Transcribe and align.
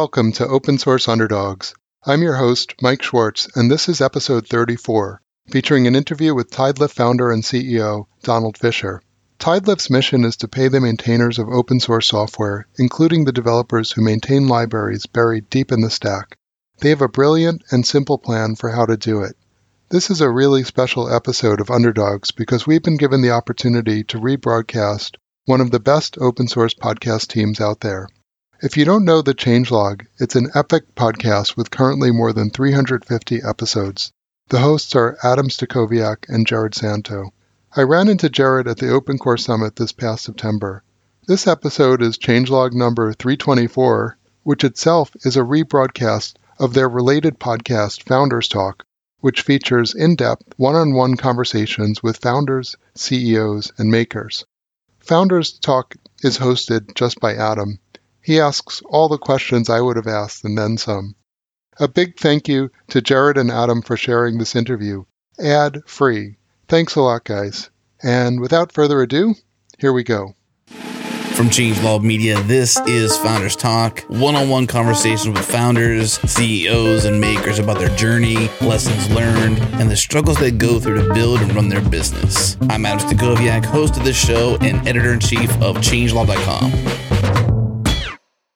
welcome 0.00 0.32
to 0.32 0.48
Open 0.48 0.78
Source 0.78 1.08
Underdogs. 1.08 1.74
I'm 2.06 2.22
your 2.22 2.36
host, 2.36 2.74
Mike 2.80 3.02
Schwartz, 3.02 3.54
and 3.54 3.70
this 3.70 3.86
is 3.86 4.00
episode 4.00 4.46
34, 4.46 5.20
featuring 5.50 5.86
an 5.86 5.94
interview 5.94 6.34
with 6.34 6.50
Tidelift 6.50 6.92
founder 6.92 7.30
and 7.30 7.42
CEO, 7.42 8.06
Donald 8.22 8.56
Fisher. 8.56 9.02
Tidelift's 9.38 9.90
mission 9.90 10.24
is 10.24 10.38
to 10.38 10.48
pay 10.48 10.68
the 10.68 10.80
maintainers 10.80 11.38
of 11.38 11.50
open 11.50 11.80
source 11.80 12.08
software, 12.08 12.66
including 12.78 13.26
the 13.26 13.30
developers 13.30 13.92
who 13.92 14.00
maintain 14.00 14.48
libraries 14.48 15.04
buried 15.04 15.50
deep 15.50 15.70
in 15.70 15.82
the 15.82 15.90
stack. 15.90 16.38
They 16.78 16.88
have 16.88 17.02
a 17.02 17.06
brilliant 17.06 17.62
and 17.70 17.84
simple 17.84 18.16
plan 18.16 18.56
for 18.56 18.70
how 18.70 18.86
to 18.86 18.96
do 18.96 19.20
it. 19.20 19.36
This 19.90 20.08
is 20.08 20.22
a 20.22 20.30
really 20.30 20.64
special 20.64 21.14
episode 21.14 21.60
of 21.60 21.70
Underdogs 21.70 22.30
because 22.30 22.66
we've 22.66 22.82
been 22.82 22.96
given 22.96 23.20
the 23.20 23.32
opportunity 23.32 24.04
to 24.04 24.18
rebroadcast 24.18 25.16
one 25.44 25.60
of 25.60 25.70
the 25.70 25.78
best 25.78 26.16
open 26.18 26.48
source 26.48 26.72
podcast 26.72 27.28
teams 27.28 27.60
out 27.60 27.80
there. 27.80 28.08
If 28.62 28.76
you 28.76 28.84
don't 28.84 29.06
know 29.06 29.22
the 29.22 29.32
Changelog, 29.32 30.06
it's 30.18 30.36
an 30.36 30.50
epic 30.54 30.94
podcast 30.94 31.56
with 31.56 31.70
currently 31.70 32.10
more 32.10 32.34
than 32.34 32.50
350 32.50 33.40
episodes. 33.42 34.12
The 34.50 34.58
hosts 34.58 34.94
are 34.94 35.16
Adam 35.22 35.48
Stacoviak 35.48 36.28
and 36.28 36.46
Jerod 36.46 36.74
Santo. 36.74 37.32
I 37.74 37.84
ran 37.84 38.08
into 38.08 38.28
Jerod 38.28 38.68
at 38.68 38.76
the 38.76 38.90
Open 38.90 39.16
Core 39.16 39.38
Summit 39.38 39.76
this 39.76 39.92
past 39.92 40.24
September. 40.24 40.82
This 41.26 41.46
episode 41.46 42.02
is 42.02 42.18
Changelog 42.18 42.74
number 42.74 43.14
324, 43.14 44.18
which 44.42 44.62
itself 44.62 45.16
is 45.22 45.38
a 45.38 45.40
rebroadcast 45.40 46.34
of 46.58 46.74
their 46.74 46.90
related 46.90 47.40
podcast, 47.40 48.02
Founders 48.02 48.46
Talk, 48.46 48.84
which 49.20 49.40
features 49.40 49.94
in 49.94 50.16
depth 50.16 50.52
one 50.58 50.74
on 50.76 50.92
one 50.92 51.16
conversations 51.16 52.02
with 52.02 52.18
founders, 52.18 52.76
CEOs, 52.94 53.72
and 53.78 53.90
makers. 53.90 54.44
Founders 54.98 55.50
Talk 55.54 55.96
is 56.22 56.36
hosted 56.36 56.94
just 56.94 57.20
by 57.20 57.34
Adam. 57.34 57.78
He 58.22 58.38
asks 58.38 58.82
all 58.86 59.08
the 59.08 59.18
questions 59.18 59.70
I 59.70 59.80
would 59.80 59.96
have 59.96 60.06
asked 60.06 60.44
and 60.44 60.56
then 60.56 60.76
some. 60.76 61.14
A 61.78 61.88
big 61.88 62.18
thank 62.18 62.48
you 62.48 62.70
to 62.88 63.00
Jerod 63.00 63.38
and 63.38 63.50
Adam 63.50 63.80
for 63.80 63.96
sharing 63.96 64.38
this 64.38 64.54
interview, 64.54 65.04
ad 65.42 65.82
free. 65.86 66.36
Thanks 66.68 66.94
a 66.94 67.00
lot, 67.00 67.24
guys. 67.24 67.70
And 68.02 68.40
without 68.40 68.72
further 68.72 69.00
ado, 69.00 69.34
here 69.78 69.92
we 69.92 70.04
go. 70.04 70.34
From 70.68 71.48
Changelog 71.48 72.02
Media, 72.02 72.42
this 72.42 72.78
is 72.80 73.16
Founders 73.18 73.56
Talk, 73.56 74.00
one 74.08 74.36
on 74.36 74.50
one 74.50 74.66
conversations 74.66 75.26
with 75.34 75.50
founders, 75.50 76.18
CEOs, 76.30 77.06
and 77.06 77.18
makers 77.18 77.58
about 77.58 77.78
their 77.78 77.88
journey, 77.96 78.50
lessons 78.60 79.08
learned, 79.10 79.58
and 79.80 79.90
the 79.90 79.96
struggles 79.96 80.36
they 80.36 80.50
go 80.50 80.78
through 80.78 81.02
to 81.02 81.14
build 81.14 81.40
and 81.40 81.54
run 81.54 81.70
their 81.70 81.80
business. 81.80 82.58
I'm 82.68 82.84
Adam 82.84 83.08
Stacoviak, 83.08 83.64
host 83.64 83.96
of 83.96 84.04
this 84.04 84.22
show 84.22 84.58
and 84.60 84.86
editor 84.86 85.14
in 85.14 85.20
chief 85.20 85.50
of 85.62 85.76
Changelog.com. 85.76 87.59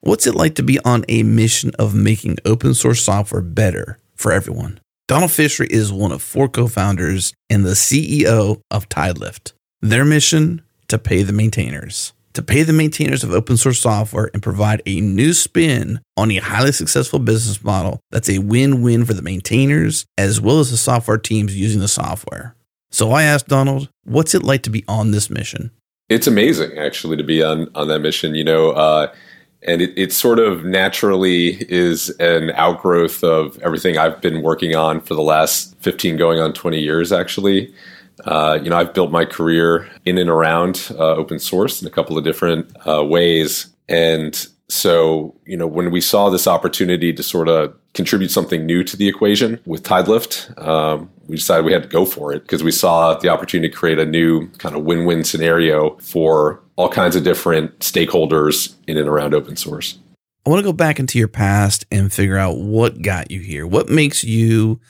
What's 0.05 0.27
it 0.27 0.34
like 0.34 0.56
to 0.56 0.62
be 0.62 0.78
on 0.80 1.06
a 1.08 1.22
mission 1.22 1.70
of 1.78 1.94
making 1.94 2.36
open 2.44 2.74
source 2.74 3.02
software 3.02 3.41
better 3.41 3.98
for 4.14 4.33
everyone? 4.33 4.78
Donald 5.08 5.30
Fisher 5.30 5.64
is 5.64 5.94
one 5.94 6.12
of 6.12 6.20
four 6.20 6.47
co 6.47 6.69
founders 6.69 7.33
and 7.48 7.64
the 7.64 7.70
CEO 7.70 8.60
of 8.70 8.86
Tidelift. 8.91 9.55
Their 9.80 10.05
mission 10.05 10.60
to 10.88 10.98
pay 10.98 11.22
the 11.22 11.32
maintainers. 11.32 12.12
To 12.34 12.42
pay 12.42 12.64
the 12.64 12.75
maintainers 12.75 13.25
of 13.25 13.32
open 13.32 13.56
source 13.56 13.80
software 13.80 14.28
and 14.34 14.42
provide 14.42 14.82
a 14.84 15.00
new 15.00 15.32
spin 15.32 16.00
on 16.19 16.30
a 16.30 16.36
highly 16.36 16.72
successful 16.72 17.19
business 17.19 17.64
model 17.64 17.98
that's 18.10 18.28
a 18.28 18.41
win 18.41 18.82
win 18.82 19.06
for 19.06 19.14
the 19.14 19.22
maintainers 19.22 20.05
as 20.19 20.38
well 20.38 20.60
as 20.60 20.70
the 20.70 20.77
software 20.77 21.16
teams 21.16 21.56
using 21.56 21.80
the 21.80 21.88
software. 21.88 22.55
So 22.91 23.12
I 23.12 23.22
asked 23.22 23.48
Donald, 23.48 23.88
what's 24.02 24.34
it 24.34 24.42
like 24.42 24.64
to 24.64 24.70
be 24.70 24.84
on 24.86 25.12
this 25.12 25.30
mission? 25.30 25.70
It's 26.10 26.27
amazing, 26.27 26.77
actually, 26.77 27.16
to 27.16 27.25
be 27.25 27.42
on, 27.42 27.70
on 27.75 27.88
that 27.88 28.00
mission. 28.00 28.34
You 28.34 28.44
know, 28.44 28.72
uh, 28.72 29.15
and 29.64 29.80
it, 29.82 29.92
it 29.97 30.12
sort 30.12 30.38
of 30.38 30.64
naturally 30.64 31.56
is 31.70 32.10
an 32.20 32.50
outgrowth 32.52 33.25
of 33.25 33.58
everything 33.62 33.98
I've 33.98 34.20
been 34.20 34.42
working 34.42 34.75
on 34.75 35.00
for 35.00 35.14
the 35.14 35.22
last 35.22 35.76
15 35.78 36.16
going 36.16 36.38
on 36.38 36.52
20 36.52 36.78
years 36.78 37.12
actually. 37.12 37.74
Uh, 38.24 38.58
you 38.62 38.70
know 38.70 38.76
I've 38.76 38.94
built 38.94 39.10
my 39.10 39.24
career 39.24 39.91
in 40.04 40.19
and 40.19 40.30
around 40.30 40.88
uh, 40.92 41.14
open 41.14 41.38
source 41.38 41.82
in 41.82 41.88
a 41.88 41.91
couple 41.91 42.16
of 42.16 42.24
different 42.24 42.70
uh, 42.86 43.04
ways. 43.04 43.69
And 43.88 44.47
so 44.69 45.34
you 45.47 45.56
know 45.56 45.66
when 45.66 45.91
we 45.91 46.00
saw 46.00 46.30
this 46.30 46.47
opportunity 46.47 47.12
to 47.12 47.22
sort 47.22 47.48
of 47.48 47.74
contribute 47.92 48.30
something 48.30 48.66
new 48.66 48.82
to 48.84 48.97
the 48.97 49.08
equation 49.08 49.60
with 49.66 49.82
Tidelift 49.82 50.56
um, 50.66 51.10
we 51.26 51.36
decided 51.36 51.64
we 51.64 51.72
had 51.72 51.82
to 51.82 51.88
go 51.88 52.04
for 52.04 52.32
it 52.32 52.41
because 52.41 52.62
we 52.62 52.70
saw 52.70 53.14
the 53.14 53.28
opportunity 53.28 53.69
to 53.69 53.76
create 53.76 53.98
a 53.98 54.06
new 54.06 54.48
kind 54.58 54.74
of 54.74 54.82
win-win 54.84 55.24
scenario 55.24 55.97
for 55.98 56.63
all 56.76 56.88
kinds 56.88 57.16
of 57.16 57.24
different 57.24 57.78
stakeholders 57.80 58.74
in 58.86 58.96
and 58.96 59.08
around 59.08 59.34
open 59.34 59.56
source. 59.56 59.98
I 60.46 60.50
want 60.50 60.60
to 60.60 60.64
go 60.64 60.72
back 60.72 60.98
into 60.98 61.18
your 61.18 61.28
past 61.28 61.86
and 61.90 62.12
figure 62.12 62.36
out 62.36 62.58
what 62.58 63.00
got 63.00 63.30
you 63.30 63.40
here. 63.40 63.66
What 63.66 63.88
makes 63.88 64.24
you 64.24 64.80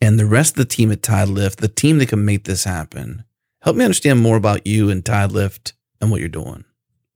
and 0.00 0.18
the 0.18 0.26
rest 0.26 0.54
of 0.54 0.56
the 0.56 0.64
team 0.64 0.90
at 0.90 1.02
Tidelift, 1.02 1.56
the 1.56 1.68
team 1.68 1.98
that 1.98 2.08
can 2.08 2.24
make 2.24 2.44
this 2.44 2.64
happen? 2.64 3.24
Help 3.62 3.76
me 3.76 3.84
understand 3.84 4.20
more 4.20 4.36
about 4.36 4.66
you 4.66 4.90
and 4.90 5.04
Tidelift 5.04 5.72
and 6.00 6.10
what 6.10 6.20
you're 6.20 6.28
doing. 6.28 6.64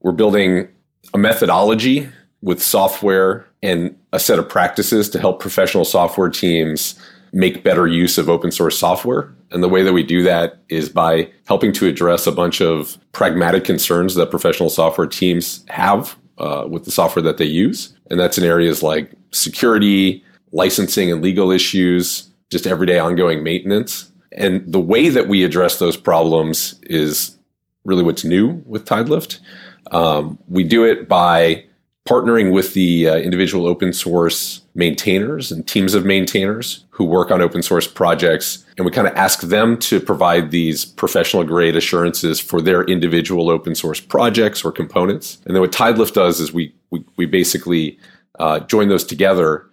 We're 0.00 0.12
building 0.12 0.68
a 1.12 1.18
methodology 1.18 2.08
with 2.42 2.62
software 2.62 3.46
and 3.62 3.96
a 4.12 4.18
set 4.18 4.38
of 4.38 4.48
practices 4.48 5.10
to 5.10 5.18
help 5.18 5.40
professional 5.40 5.84
software 5.84 6.30
teams 6.30 6.98
make 7.32 7.64
better 7.64 7.86
use 7.86 8.18
of 8.18 8.28
open 8.28 8.50
source 8.50 8.78
software. 8.78 9.32
And 9.50 9.62
the 9.62 9.68
way 9.68 9.82
that 9.82 9.92
we 9.92 10.02
do 10.02 10.22
that 10.22 10.60
is 10.68 10.88
by 10.88 11.30
helping 11.46 11.72
to 11.74 11.86
address 11.86 12.26
a 12.26 12.32
bunch 12.32 12.60
of 12.60 12.98
pragmatic 13.12 13.64
concerns 13.64 14.14
that 14.14 14.30
professional 14.30 14.70
software 14.70 15.06
teams 15.06 15.64
have 15.68 16.16
uh, 16.38 16.66
with 16.68 16.84
the 16.84 16.90
software 16.90 17.22
that 17.22 17.38
they 17.38 17.44
use. 17.44 17.94
And 18.10 18.18
that's 18.18 18.38
in 18.38 18.44
areas 18.44 18.82
like 18.82 19.12
security, 19.32 20.24
licensing 20.52 21.10
and 21.10 21.22
legal 21.22 21.50
issues, 21.50 22.28
just 22.50 22.66
everyday 22.66 22.98
ongoing 22.98 23.42
maintenance. 23.42 24.10
And 24.32 24.72
the 24.72 24.80
way 24.80 25.08
that 25.08 25.28
we 25.28 25.44
address 25.44 25.78
those 25.78 25.96
problems 25.96 26.78
is 26.82 27.36
really 27.84 28.02
what's 28.02 28.24
new 28.24 28.62
with 28.66 28.84
Tidelift. 28.84 29.40
Um, 29.90 30.38
we 30.48 30.64
do 30.64 30.84
it 30.84 31.08
by 31.08 31.64
partnering 32.10 32.52
with 32.52 32.74
the 32.74 33.08
uh, 33.08 33.16
individual 33.18 33.68
open 33.68 33.92
source 33.92 34.62
maintainers 34.74 35.52
and 35.52 35.68
teams 35.68 35.94
of 35.94 36.04
maintainers 36.04 36.84
who 36.90 37.04
work 37.04 37.30
on 37.30 37.40
open 37.40 37.62
source 37.62 37.86
projects. 37.86 38.64
And 38.76 38.84
we 38.84 38.90
kind 38.90 39.06
of 39.06 39.14
ask 39.14 39.42
them 39.42 39.78
to 39.78 40.00
provide 40.00 40.50
these 40.50 40.84
professional 40.84 41.44
grade 41.44 41.76
assurances 41.76 42.40
for 42.40 42.60
their 42.60 42.82
individual 42.82 43.48
open 43.48 43.76
source 43.76 44.00
projects 44.00 44.64
or 44.64 44.72
components. 44.72 45.38
And 45.46 45.54
then 45.54 45.60
what 45.60 45.70
Tidelift 45.70 46.14
does 46.14 46.40
is 46.40 46.52
we, 46.52 46.74
we, 46.90 47.04
we 47.16 47.26
basically 47.26 47.96
uh, 48.40 48.58
join 48.60 48.88
those 48.88 49.04
together 49.04 49.70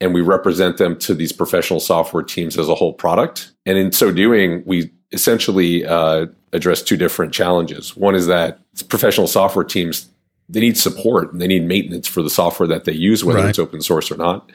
and 0.00 0.14
we 0.14 0.20
represent 0.20 0.76
them 0.76 0.96
to 1.00 1.14
these 1.14 1.32
professional 1.32 1.80
software 1.80 2.22
teams 2.22 2.56
as 2.56 2.68
a 2.68 2.76
whole 2.76 2.92
product. 2.92 3.52
And 3.66 3.76
in 3.76 3.90
so 3.90 4.12
doing, 4.12 4.62
we 4.66 4.92
essentially 5.10 5.84
uh, 5.84 6.26
address 6.52 6.80
two 6.80 6.96
different 6.96 7.34
challenges. 7.34 7.96
One 7.96 8.14
is 8.14 8.28
that 8.28 8.60
professional 8.88 9.26
software 9.26 9.64
teams 9.64 10.11
they 10.48 10.60
need 10.60 10.76
support 10.76 11.32
and 11.32 11.40
they 11.40 11.46
need 11.46 11.64
maintenance 11.64 12.06
for 12.06 12.22
the 12.22 12.30
software 12.30 12.68
that 12.68 12.84
they 12.84 12.92
use, 12.92 13.24
whether 13.24 13.40
right. 13.40 13.48
it's 13.48 13.58
open 13.58 13.80
source 13.80 14.10
or 14.10 14.16
not. 14.16 14.50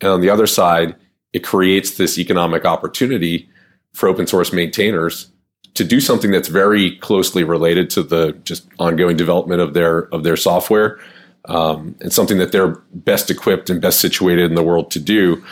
And 0.00 0.10
on 0.10 0.20
the 0.20 0.30
other 0.30 0.46
side, 0.46 0.96
it 1.32 1.44
creates 1.44 1.96
this 1.96 2.18
economic 2.18 2.64
opportunity 2.64 3.48
for 3.92 4.08
open 4.08 4.26
source 4.26 4.52
maintainers 4.52 5.30
to 5.74 5.84
do 5.84 6.00
something 6.00 6.30
that's 6.30 6.48
very 6.48 6.96
closely 6.96 7.44
related 7.44 7.90
to 7.90 8.02
the 8.02 8.32
just 8.44 8.66
ongoing 8.78 9.16
development 9.16 9.60
of 9.60 9.74
their 9.74 10.12
of 10.14 10.24
their 10.24 10.36
software 10.36 10.98
um, 11.46 11.94
and 12.00 12.12
something 12.12 12.38
that 12.38 12.52
they're 12.52 12.76
best 12.92 13.30
equipped 13.30 13.70
and 13.70 13.80
best 13.80 14.00
situated 14.00 14.44
in 14.44 14.54
the 14.54 14.62
world 14.62 14.90
to 14.90 15.00
do. 15.00 15.42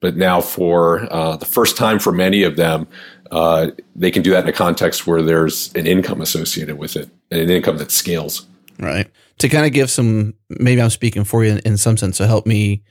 But 0.00 0.16
now, 0.16 0.40
for 0.40 1.12
uh, 1.12 1.36
the 1.36 1.46
first 1.46 1.76
time 1.76 1.98
for 1.98 2.12
many 2.12 2.42
of 2.42 2.56
them, 2.56 2.88
uh, 3.30 3.68
they 3.94 4.10
can 4.10 4.22
do 4.22 4.30
that 4.30 4.42
in 4.42 4.48
a 4.48 4.52
context 4.52 5.06
where 5.06 5.22
there's 5.22 5.72
an 5.74 5.86
income 5.86 6.20
associated 6.20 6.76
with 6.76 6.96
it, 6.96 7.08
and 7.30 7.40
an 7.40 7.50
income 7.50 7.78
that 7.78 7.90
scales. 7.90 8.46
Right. 8.78 9.08
To 9.38 9.48
kind 9.48 9.66
of 9.66 9.72
give 9.72 9.90
some, 9.90 10.34
maybe 10.48 10.80
I'm 10.80 10.90
speaking 10.90 11.24
for 11.24 11.44
you 11.44 11.52
in, 11.52 11.58
in 11.60 11.76
some 11.76 11.96
sense, 11.96 12.16
to 12.18 12.26
help 12.26 12.46
me 12.46 12.82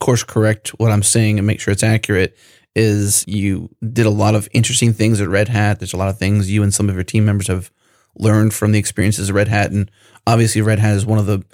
course 0.00 0.22
correct 0.22 0.68
what 0.78 0.92
I'm 0.92 1.02
saying 1.02 1.38
and 1.38 1.46
make 1.46 1.60
sure 1.60 1.72
it's 1.72 1.82
accurate. 1.82 2.36
Is 2.74 3.24
you 3.26 3.70
did 3.92 4.06
a 4.06 4.10
lot 4.10 4.34
of 4.34 4.48
interesting 4.52 4.92
things 4.92 5.20
at 5.20 5.28
Red 5.28 5.48
Hat. 5.48 5.80
There's 5.80 5.94
a 5.94 5.96
lot 5.96 6.10
of 6.10 6.18
things 6.18 6.50
you 6.50 6.62
and 6.62 6.72
some 6.72 6.88
of 6.88 6.94
your 6.94 7.04
team 7.04 7.24
members 7.24 7.48
have 7.48 7.72
learned 8.16 8.54
from 8.54 8.72
the 8.72 8.78
experiences 8.78 9.30
of 9.30 9.34
Red 9.34 9.48
Hat, 9.48 9.72
and 9.72 9.90
obviously 10.26 10.60
Red 10.60 10.78
Hat 10.78 10.94
is 10.94 11.04
one 11.04 11.18
of 11.18 11.26
the, 11.26 11.44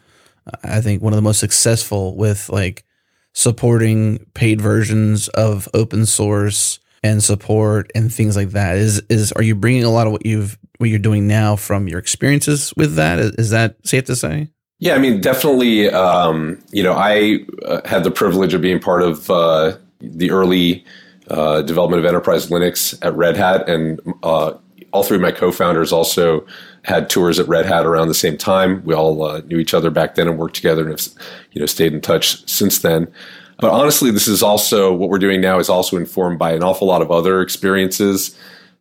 I 0.62 0.80
think, 0.82 1.02
one 1.02 1.12
of 1.12 1.16
the 1.16 1.22
most 1.22 1.40
successful 1.40 2.16
with 2.16 2.50
like 2.50 2.84
supporting 3.32 4.26
paid 4.34 4.60
versions 4.60 5.28
of 5.28 5.68
open 5.72 6.04
source 6.04 6.78
and 7.02 7.22
support 7.22 7.90
and 7.94 8.12
things 8.12 8.36
like 8.36 8.50
that. 8.50 8.76
Is 8.76 9.00
is 9.08 9.32
are 9.32 9.42
you 9.42 9.54
bringing 9.54 9.84
a 9.84 9.90
lot 9.90 10.06
of 10.06 10.12
what 10.12 10.26
you've 10.26 10.58
what 10.84 10.90
you're 10.90 10.98
doing 10.98 11.26
now 11.26 11.56
from 11.56 11.88
your 11.88 11.98
experiences 11.98 12.74
with 12.76 12.96
that? 12.96 13.18
Is 13.18 13.48
that 13.48 13.76
safe 13.86 14.04
to 14.04 14.14
say? 14.14 14.50
Yeah, 14.80 14.94
I 14.94 14.98
mean, 14.98 15.22
definitely. 15.22 15.88
Um, 15.88 16.62
you 16.72 16.82
know, 16.82 16.92
I 16.92 17.38
uh, 17.64 17.80
had 17.86 18.04
the 18.04 18.10
privilege 18.10 18.52
of 18.52 18.60
being 18.60 18.80
part 18.80 19.00
of 19.00 19.30
uh, 19.30 19.78
the 20.00 20.30
early 20.30 20.84
uh, 21.30 21.62
development 21.62 22.00
of 22.00 22.06
enterprise 22.06 22.48
Linux 22.48 22.98
at 23.00 23.16
Red 23.16 23.34
Hat, 23.34 23.66
and 23.66 23.98
uh, 24.22 24.52
all 24.92 25.02
three 25.02 25.16
of 25.16 25.22
my 25.22 25.32
co-founders 25.32 25.90
also 25.90 26.46
had 26.82 27.08
tours 27.08 27.38
at 27.38 27.48
Red 27.48 27.64
Hat 27.64 27.86
around 27.86 28.08
the 28.08 28.14
same 28.14 28.36
time. 28.36 28.84
We 28.84 28.92
all 28.92 29.22
uh, 29.22 29.40
knew 29.46 29.58
each 29.58 29.72
other 29.72 29.88
back 29.88 30.16
then 30.16 30.28
and 30.28 30.36
worked 30.36 30.54
together 30.54 30.82
and 30.82 30.90
have 30.90 31.08
you 31.52 31.60
know 31.60 31.66
stayed 31.66 31.94
in 31.94 32.02
touch 32.02 32.46
since 32.46 32.80
then. 32.80 33.10
But 33.58 33.70
honestly, 33.70 34.10
this 34.10 34.28
is 34.28 34.42
also 34.42 34.92
what 34.92 35.08
we're 35.08 35.18
doing 35.18 35.40
now 35.40 35.58
is 35.58 35.70
also 35.70 35.96
informed 35.96 36.38
by 36.38 36.52
an 36.52 36.62
awful 36.62 36.88
lot 36.88 37.00
of 37.00 37.10
other 37.10 37.40
experiences 37.40 38.36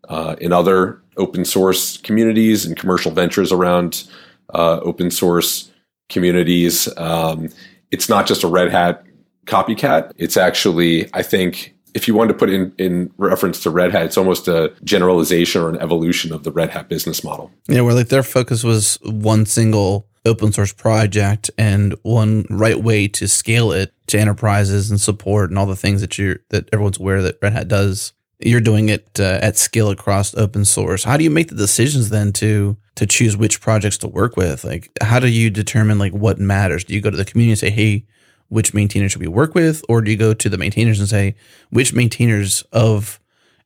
uh, 0.10 0.36
in 0.40 0.52
other 0.52 1.02
open 1.18 1.46
source 1.46 1.98
communities 1.98 2.66
and 2.66 2.76
commercial 2.76 3.12
ventures 3.12 3.52
around 3.52 4.06
uh, 4.54 4.80
open 4.82 5.12
source 5.12 5.72
communities. 6.10 6.88
Um, 6.98 7.50
it's 7.92 8.10
not 8.10 8.28
just 8.28 8.44
a 8.44 8.48
Red 8.48 8.72
Hat 8.72 9.06
copycat. 9.46 10.12
It's 10.18 10.38
actually, 10.38 11.10
I 11.14 11.22
think, 11.22 11.76
if 11.94 12.08
you 12.08 12.16
want 12.16 12.30
to 12.30 12.34
put 12.34 12.50
in 12.50 12.74
in 12.78 13.12
reference 13.18 13.62
to 13.64 13.70
Red 13.70 13.92
Hat, 13.92 14.04
it's 14.04 14.18
almost 14.18 14.48
a 14.48 14.74
generalization 14.84 15.62
or 15.62 15.70
an 15.70 15.78
evolution 15.78 16.34
of 16.34 16.44
the 16.44 16.52
Red 16.52 16.70
Hat 16.70 16.90
business 16.90 17.24
model. 17.24 17.52
Yeah, 17.68 17.82
where 17.82 17.94
like 17.94 18.10
their 18.10 18.24
focus 18.24 18.64
was 18.64 18.98
one 19.04 19.46
single 19.46 20.08
open 20.26 20.52
source 20.52 20.74
project 20.74 21.52
and 21.58 21.96
one 22.04 22.46
right 22.50 22.82
way 22.82 23.08
to 23.10 23.28
scale 23.28 23.72
it 23.72 23.94
to 24.08 24.20
enterprises 24.20 24.90
and 24.90 25.00
support 25.00 25.50
and 25.50 25.60
all 25.60 25.66
the 25.66 25.76
things 25.76 26.02
that 26.02 26.18
you 26.18 26.40
that 26.50 26.70
everyone's 26.72 27.00
aware 27.00 27.22
that 27.22 27.38
Red 27.42 27.54
Hat 27.54 27.68
does. 27.68 28.14
You're 28.46 28.62
doing 28.62 28.90
it 28.90 29.20
uh, 29.20 29.40
at 29.42 29.58
scale 29.58 29.90
across 29.90 30.36
open 30.36 30.66
source. 30.66 31.04
How 31.04 31.18
do 31.18 31.24
you 31.24 31.30
make 31.30 31.50
the 31.50 31.56
decisions 31.56 32.10
then 32.10 32.32
to 32.34 32.78
to 32.96 33.08
choose 33.08 33.36
which 33.36 33.62
projects 33.62 33.98
to 34.00 34.08
work 34.08 34.38
with? 34.38 34.64
Like, 34.64 34.92
how 35.02 35.20
do 35.20 35.28
you 35.28 35.50
determine 35.50 35.98
like 35.98 36.14
what 36.14 36.40
matters? 36.40 36.84
Do 36.84 36.94
you 36.94 37.02
go 37.02 37.10
to 37.10 37.18
the 37.18 37.26
community 37.26 37.52
and 37.52 37.60
say, 37.60 37.70
"Hey, 37.70 38.06
which 38.50 38.74
maintainers 38.74 39.12
should 39.12 39.22
we 39.22 39.28
work 39.28 39.56
with?" 39.56 39.84
Or 39.88 40.02
do 40.02 40.12
you 40.12 40.18
go 40.18 40.34
to 40.34 40.50
the 40.50 40.58
maintainers 40.58 41.00
and 41.00 41.08
say, 41.08 41.36
"Which 41.70 41.94
maintainers 41.94 42.64
of," 42.72 43.20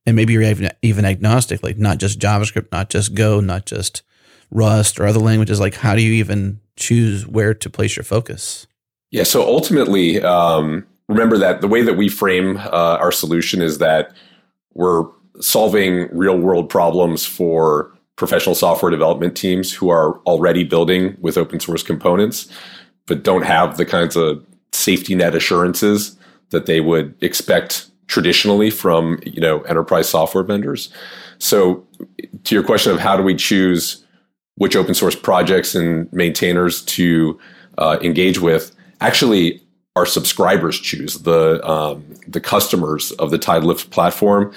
and 0.06 0.16
maybe 0.16 0.34
you're 0.34 0.44
even 0.44 0.70
even 0.82 1.06
agnostic, 1.06 1.64
like 1.64 1.78
not 1.78 1.98
just 1.98 2.20
JavaScript, 2.20 2.72
not 2.72 2.90
just 2.90 3.16
Go, 3.16 3.40
not 3.40 3.66
just 3.66 4.04
Rust 4.50 5.00
or 5.00 5.06
other 5.06 5.20
languages. 5.20 5.60
Like, 5.60 5.76
how 5.76 5.96
do 5.96 6.02
you 6.02 6.14
even 6.14 6.60
choose 6.78 7.28
where 7.28 7.54
to 7.54 7.70
place 7.70 7.98
your 7.98 8.04
focus? 8.04 8.68
Yeah. 9.12 9.24
So 9.24 9.42
ultimately, 9.42 10.22
um, 10.22 10.86
remember 11.10 11.38
that 11.38 11.62
the 11.62 11.68
way 11.68 11.82
that 11.82 11.96
we 11.96 12.10
frame 12.10 12.58
uh, 12.58 12.98
our 13.00 13.12
solution 13.12 13.62
is 13.62 13.80
that 13.80 14.14
we're 14.78 15.06
solving 15.42 16.08
real 16.16 16.38
world 16.38 16.70
problems 16.70 17.26
for 17.26 17.92
professional 18.16 18.56
software 18.56 18.92
development 18.92 19.36
teams 19.36 19.74
who 19.74 19.90
are 19.90 20.18
already 20.20 20.64
building 20.64 21.18
with 21.20 21.38
open 21.38 21.60
source 21.60 21.84
components, 21.84 22.48
but 23.08 23.24
don't 23.24 23.44
have 23.44 23.78
the 23.78 23.86
kinds 23.86 24.16
of 24.16 24.44
safety 24.72 25.16
net 25.16 25.36
assurances 25.36 26.16
that 26.52 26.68
they 26.68 26.80
would 26.80 27.16
expect 27.22 27.90
traditionally 28.08 28.70
from 28.70 29.20
you 29.26 29.42
know 29.42 29.62
enterprise 29.64 30.08
software 30.08 30.44
vendors. 30.44 30.94
So 31.40 31.86
to 32.44 32.56
your 32.56 32.64
question 32.64 32.92
of 32.92 33.00
how 33.00 33.18
do 33.18 33.24
we 33.24 33.36
choose 33.36 34.04
which 34.56 34.76
open 34.76 34.94
source 34.94 35.16
projects 35.16 35.76
and 35.76 36.12
maintainers 36.14 36.84
to 36.84 37.40
uh, 37.78 37.98
engage 38.02 38.40
with, 38.40 38.76
actually 39.02 39.62
our 39.98 40.06
subscribers 40.06 40.80
choose 40.80 41.20
the 41.20 41.66
um, 41.68 42.06
the 42.28 42.40
customers 42.40 43.12
of 43.14 43.32
the 43.32 43.40
Tidelift 43.40 43.90
platform 43.90 44.54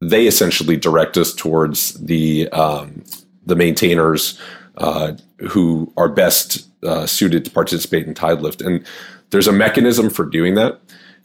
they 0.00 0.26
essentially 0.26 0.76
direct 0.76 1.16
us 1.16 1.34
towards 1.34 1.94
the 1.94 2.48
um, 2.50 3.04
the 3.44 3.56
maintainers 3.56 4.38
uh, 4.78 5.12
who 5.50 5.92
are 5.96 6.08
best 6.08 6.68
uh, 6.84 7.06
suited 7.06 7.44
to 7.44 7.50
participate 7.50 8.06
in 8.06 8.14
Tidelift. 8.14 8.64
And 8.64 8.84
there's 9.30 9.48
a 9.48 9.52
mechanism 9.52 10.10
for 10.10 10.24
doing 10.24 10.54
that, 10.54 10.80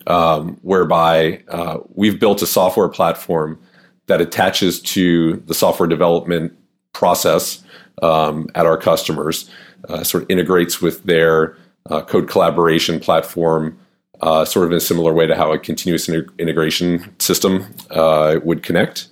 um, 0.07 0.57
whereby 0.61 1.43
uh, 1.47 1.79
we've 1.93 2.19
built 2.19 2.41
a 2.41 2.47
software 2.47 2.89
platform 2.89 3.59
that 4.07 4.21
attaches 4.21 4.81
to 4.81 5.37
the 5.47 5.53
software 5.53 5.87
development 5.87 6.53
process 6.93 7.63
um, 8.01 8.47
at 8.55 8.65
our 8.65 8.77
customers, 8.77 9.49
uh, 9.87 10.03
sort 10.03 10.23
of 10.23 10.29
integrates 10.29 10.81
with 10.81 11.03
their 11.03 11.57
uh, 11.89 12.01
code 12.01 12.29
collaboration 12.29 12.99
platform 12.99 13.77
uh, 14.21 14.45
sort 14.45 14.65
of 14.65 14.71
in 14.71 14.77
a 14.77 14.81
similar 14.81 15.13
way 15.13 15.27
to 15.27 15.35
how 15.35 15.51
a 15.51 15.59
continuous 15.59 16.09
integration 16.09 17.13
system 17.19 17.65
uh, 17.91 18.39
would 18.43 18.63
connect. 18.63 19.07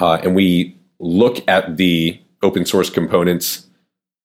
Uh, 0.00 0.18
and 0.22 0.34
we 0.34 0.76
look 0.98 1.46
at 1.48 1.76
the 1.76 2.20
open 2.42 2.66
source 2.66 2.90
components 2.90 3.66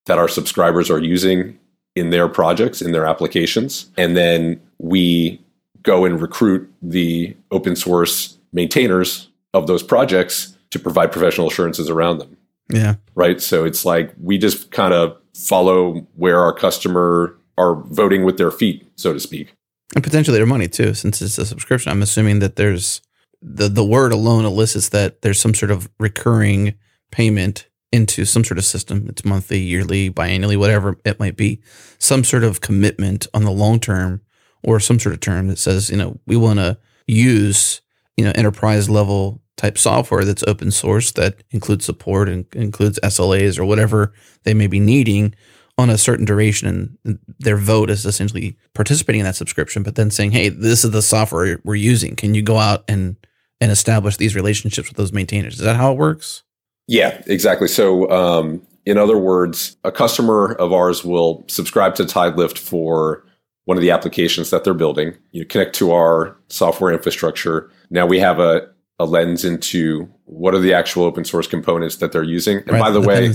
that 0.06 0.18
our 0.18 0.28
subscribers 0.28 0.90
are 0.90 0.98
using 0.98 1.58
in 1.94 2.10
their 2.10 2.28
projects, 2.28 2.82
in 2.82 2.92
their 2.92 3.06
applications. 3.06 3.90
And 3.96 4.16
then 4.16 4.60
we 4.78 5.40
go 5.82 6.04
and 6.04 6.20
recruit 6.20 6.70
the 6.82 7.36
open 7.50 7.76
source 7.76 8.38
maintainers 8.52 9.28
of 9.54 9.66
those 9.66 9.82
projects 9.82 10.56
to 10.70 10.78
provide 10.78 11.12
professional 11.12 11.48
assurances 11.48 11.88
around 11.88 12.18
them. 12.18 12.36
Yeah. 12.68 12.96
Right. 13.14 13.40
So 13.40 13.64
it's 13.64 13.84
like 13.84 14.12
we 14.20 14.38
just 14.38 14.70
kind 14.70 14.94
of 14.94 15.16
follow 15.34 16.06
where 16.16 16.38
our 16.40 16.52
customer 16.52 17.36
are 17.58 17.82
voting 17.84 18.24
with 18.24 18.38
their 18.38 18.50
feet, 18.50 18.90
so 18.96 19.12
to 19.12 19.20
speak 19.20 19.54
and 19.94 20.04
potentially 20.04 20.36
their 20.38 20.46
money 20.46 20.68
too, 20.68 20.94
since 20.94 21.20
it's 21.20 21.38
a 21.38 21.46
subscription. 21.46 21.90
I'm 21.90 22.02
assuming 22.02 22.38
that 22.40 22.56
there's 22.56 23.00
the 23.42 23.68
the 23.68 23.84
word 23.84 24.12
alone 24.12 24.44
elicits 24.44 24.90
that 24.90 25.22
there's 25.22 25.40
some 25.40 25.54
sort 25.54 25.70
of 25.70 25.88
recurring 25.98 26.74
payment 27.10 27.68
into 27.92 28.24
some 28.24 28.44
sort 28.44 28.58
of 28.58 28.64
system. 28.64 29.06
It's 29.08 29.24
monthly, 29.24 29.58
yearly, 29.58 30.10
biannually, 30.10 30.56
whatever 30.56 30.96
it 31.04 31.18
might 31.18 31.36
be. 31.36 31.60
Some 31.98 32.22
sort 32.22 32.44
of 32.44 32.60
commitment 32.60 33.26
on 33.34 33.44
the 33.44 33.50
long 33.50 33.80
term, 33.80 34.20
or 34.62 34.78
some 34.78 35.00
sort 35.00 35.14
of 35.14 35.20
term 35.20 35.48
that 35.48 35.58
says, 35.58 35.90
you 35.90 35.96
know, 35.96 36.20
we 36.26 36.36
want 36.36 36.60
to 36.60 36.78
use 37.06 37.80
you 38.16 38.24
know 38.24 38.32
enterprise 38.34 38.88
level 38.88 39.42
type 39.56 39.76
software 39.76 40.24
that's 40.24 40.44
open 40.46 40.70
source 40.70 41.10
that 41.12 41.42
includes 41.50 41.84
support 41.84 42.28
and 42.28 42.46
includes 42.54 43.00
SLAs 43.02 43.58
or 43.58 43.64
whatever 43.64 44.12
they 44.44 44.54
may 44.54 44.66
be 44.66 44.80
needing 44.80 45.34
on 45.80 45.90
a 45.90 45.98
certain 45.98 46.24
duration 46.24 46.96
and 47.04 47.18
their 47.38 47.56
vote 47.56 47.90
is 47.90 48.06
essentially 48.06 48.56
participating 48.74 49.20
in 49.20 49.24
that 49.24 49.36
subscription 49.36 49.82
but 49.82 49.96
then 49.96 50.10
saying 50.10 50.30
hey 50.30 50.48
this 50.48 50.84
is 50.84 50.90
the 50.90 51.02
software 51.02 51.60
we're 51.64 51.74
using. 51.74 52.14
Can 52.16 52.34
you 52.34 52.42
go 52.42 52.58
out 52.58 52.84
and 52.88 53.16
and 53.60 53.70
establish 53.70 54.16
these 54.16 54.34
relationships 54.34 54.88
with 54.88 54.96
those 54.96 55.12
maintainers? 55.12 55.54
Is 55.54 55.60
that 55.60 55.76
how 55.76 55.92
it 55.92 55.98
works? 55.98 56.42
Yeah 56.86 57.22
exactly. 57.26 57.68
So 57.68 58.10
um, 58.10 58.66
in 58.86 58.98
other 58.98 59.18
words 59.18 59.76
a 59.84 59.92
customer 59.92 60.52
of 60.58 60.72
ours 60.72 61.04
will 61.04 61.44
subscribe 61.48 61.94
to 61.96 62.04
tidelift 62.04 62.58
for 62.58 63.24
one 63.64 63.76
of 63.76 63.82
the 63.82 63.90
applications 63.90 64.50
that 64.50 64.64
they're 64.64 64.74
building 64.74 65.16
you 65.32 65.44
connect 65.44 65.74
to 65.76 65.92
our 65.92 66.36
software 66.48 66.92
infrastructure. 66.92 67.70
Now 67.90 68.06
we 68.06 68.18
have 68.20 68.38
a, 68.38 68.68
a 68.98 69.04
lens 69.04 69.44
into 69.44 70.08
what 70.24 70.54
are 70.54 70.60
the 70.60 70.74
actual 70.74 71.04
open 71.04 71.24
source 71.24 71.46
components 71.46 71.96
that 71.96 72.12
they're 72.12 72.22
using. 72.22 72.58
And 72.58 72.72
right, 72.72 72.80
by 72.80 72.90
the 72.90 73.00
way 73.00 73.32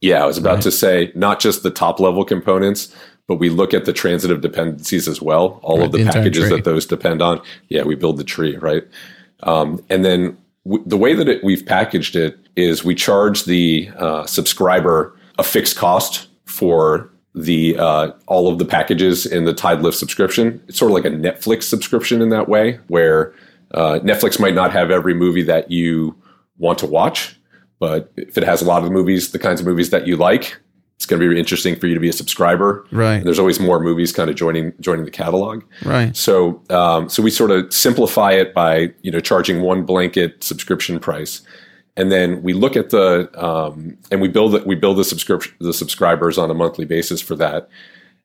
yeah, 0.00 0.22
I 0.22 0.26
was 0.26 0.38
about 0.38 0.54
right. 0.54 0.62
to 0.62 0.70
say 0.70 1.12
not 1.14 1.40
just 1.40 1.62
the 1.62 1.70
top 1.70 2.00
level 2.00 2.24
components, 2.24 2.94
but 3.26 3.36
we 3.36 3.48
look 3.48 3.72
at 3.74 3.84
the 3.84 3.92
transitive 3.92 4.40
dependencies 4.40 5.06
as 5.06 5.22
well. 5.22 5.60
All 5.62 5.78
right, 5.78 5.86
of 5.86 5.92
the, 5.92 6.02
the 6.02 6.10
packages 6.10 6.48
that 6.50 6.64
those 6.64 6.86
depend 6.86 7.22
on. 7.22 7.40
Yeah, 7.68 7.84
we 7.84 7.94
build 7.94 8.16
the 8.16 8.24
tree, 8.24 8.56
right? 8.56 8.82
Um, 9.42 9.84
and 9.88 10.04
then 10.04 10.36
w- 10.64 10.82
the 10.86 10.96
way 10.96 11.14
that 11.14 11.28
it, 11.28 11.44
we've 11.44 11.64
packaged 11.64 12.16
it 12.16 12.38
is 12.56 12.84
we 12.84 12.94
charge 12.94 13.44
the 13.44 13.90
uh, 13.96 14.26
subscriber 14.26 15.16
a 15.38 15.42
fixed 15.42 15.76
cost 15.76 16.28
for 16.44 17.10
the 17.34 17.76
uh, 17.78 18.10
all 18.26 18.50
of 18.52 18.58
the 18.58 18.64
packages 18.64 19.26
in 19.26 19.44
the 19.44 19.54
Tidelift 19.54 19.94
subscription. 19.94 20.62
It's 20.66 20.78
sort 20.78 20.90
of 20.90 20.94
like 20.94 21.04
a 21.04 21.16
Netflix 21.16 21.64
subscription 21.64 22.20
in 22.20 22.30
that 22.30 22.48
way, 22.48 22.80
where 22.88 23.32
uh, 23.72 24.00
Netflix 24.02 24.40
might 24.40 24.54
not 24.54 24.72
have 24.72 24.90
every 24.90 25.14
movie 25.14 25.44
that 25.44 25.70
you 25.70 26.16
want 26.58 26.78
to 26.80 26.86
watch, 26.86 27.38
but 27.80 28.12
if 28.16 28.38
it 28.38 28.44
has 28.44 28.62
a 28.62 28.64
lot 28.66 28.78
of 28.78 28.84
the 28.84 28.90
movies, 28.92 29.32
the 29.32 29.38
kinds 29.38 29.60
of 29.60 29.66
movies 29.66 29.90
that 29.90 30.06
you 30.06 30.16
like, 30.16 30.56
it's 30.96 31.06
going 31.06 31.20
to 31.20 31.28
be 31.28 31.38
interesting 31.38 31.74
for 31.76 31.86
you 31.86 31.94
to 31.94 32.00
be 32.00 32.10
a 32.10 32.12
subscriber. 32.12 32.86
Right. 32.92 33.14
And 33.14 33.26
there's 33.26 33.38
always 33.38 33.58
more 33.58 33.80
movies 33.80 34.12
kind 34.12 34.28
of 34.28 34.36
joining 34.36 34.74
joining 34.80 35.06
the 35.06 35.10
catalog. 35.10 35.64
Right. 35.82 36.14
So 36.14 36.62
um, 36.68 37.08
so 37.08 37.22
we 37.22 37.30
sort 37.30 37.50
of 37.50 37.72
simplify 37.72 38.32
it 38.32 38.52
by 38.54 38.92
you 39.00 39.10
know 39.10 39.18
charging 39.18 39.62
one 39.62 39.84
blanket 39.84 40.44
subscription 40.44 41.00
price, 41.00 41.40
and 41.96 42.12
then 42.12 42.42
we 42.42 42.52
look 42.52 42.76
at 42.76 42.90
the 42.90 43.30
um, 43.42 43.96
and 44.10 44.20
we 44.20 44.28
build 44.28 44.54
it 44.54 44.66
we 44.66 44.74
build 44.74 44.98
the 44.98 45.04
subscription 45.04 45.54
the 45.58 45.72
subscribers 45.72 46.36
on 46.36 46.50
a 46.50 46.54
monthly 46.54 46.84
basis 46.84 47.22
for 47.22 47.34
that, 47.36 47.70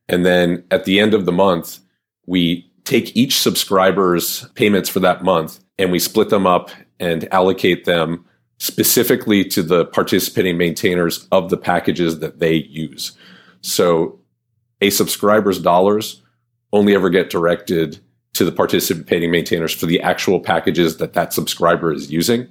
and 0.10 0.26
then 0.26 0.66
at 0.70 0.84
the 0.84 1.00
end 1.00 1.14
of 1.14 1.26
the 1.26 1.32
month 1.32 1.80
we 2.28 2.70
take 2.84 3.16
each 3.16 3.40
subscriber's 3.40 4.50
payments 4.56 4.90
for 4.90 5.00
that 5.00 5.24
month 5.24 5.60
and 5.80 5.92
we 5.92 6.00
split 6.00 6.30
them 6.30 6.46
up 6.46 6.70
and 7.00 7.32
allocate 7.34 7.86
them 7.86 8.26
specifically 8.58 9.44
to 9.44 9.62
the 9.62 9.86
participating 9.86 10.58
maintainers 10.58 11.28
of 11.32 11.50
the 11.50 11.58
packages 11.58 12.20
that 12.20 12.40
they 12.40 12.54
use. 12.54 13.12
So 13.62 14.20
a 14.82 14.90
subscriber's 14.90 15.60
dollars 15.60 16.22
only 16.72 16.96
ever 16.96 17.10
get 17.10 17.30
directed 17.30 18.00
to 18.34 18.44
the 18.44 18.52
participating 18.52 19.32
maintainers 19.32 19.74
for 19.74 19.86
the 19.86 20.02
actual 20.02 20.40
packages 20.40 20.98
that 20.98 21.14
that 21.14 21.34
subscriber 21.34 21.94
is 21.94 22.12
using. 22.12 22.48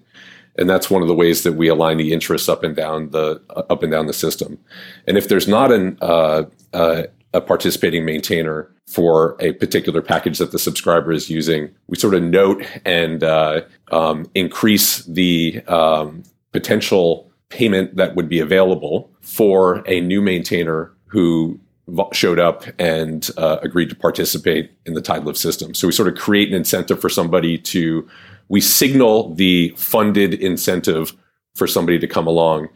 And 0.57 0.71
that's 0.71 0.91
one 0.91 1.03
of 1.03 1.09
the 1.09 1.15
ways 1.15 1.43
that 1.43 1.55
we 1.55 1.69
align 1.69 1.97
the 1.99 2.13
interests 2.13 2.49
up 2.49 2.63
and 2.63 2.77
down 2.77 3.11
the 3.11 3.43
uh, 3.51 3.65
up 3.71 3.83
and 3.83 3.91
down 3.91 4.07
the 4.07 4.13
system. 4.13 4.59
And 5.07 5.19
if 5.19 5.29
there's 5.29 5.49
not 5.49 5.73
an 5.73 5.99
uh, 6.01 6.45
uh, 6.73 7.05
a 7.35 7.41
participating 7.41 8.05
maintainer 8.05 8.71
for 8.87 9.37
a 9.41 9.53
particular 9.55 10.01
package 10.01 10.39
that 10.39 10.53
the 10.53 10.59
subscriber 10.59 11.13
is 11.13 11.29
using, 11.29 11.69
we 11.89 11.99
sort 11.99 12.15
of 12.15 12.23
note 12.23 12.65
and 12.85 13.25
uh, 13.25 13.61
um, 13.91 14.31
increase 14.35 15.05
the 15.05 15.61
um, 15.67 16.23
potential 16.53 17.31
payment 17.49 17.97
that 17.97 18.15
would 18.15 18.29
be 18.29 18.39
available 18.39 19.11
for 19.21 19.83
a 19.87 20.01
new 20.01 20.23
maintainer 20.23 20.93
who 21.07 21.59
showed 22.13 22.39
up 22.39 22.65
and 22.79 23.31
uh, 23.37 23.59
agreed 23.63 23.91
to 23.91 23.97
participate 23.97 24.71
in 24.87 24.95
the 24.95 25.03
TideLift 25.03 25.37
system. 25.37 25.75
So 25.75 25.89
we 25.89 25.93
sort 25.93 26.09
of 26.09 26.15
create 26.15 26.49
an 26.49 26.55
incentive 26.55 27.01
for 27.01 27.09
somebody 27.09 27.59
to, 27.59 28.09
we 28.49 28.61
signal 28.61 29.35
the 29.35 29.75
funded 29.77 30.35
incentive 30.35 31.15
for 31.57 31.67
somebody 31.67 31.99
to 31.99 32.07
come 32.07 32.27
along 32.27 32.69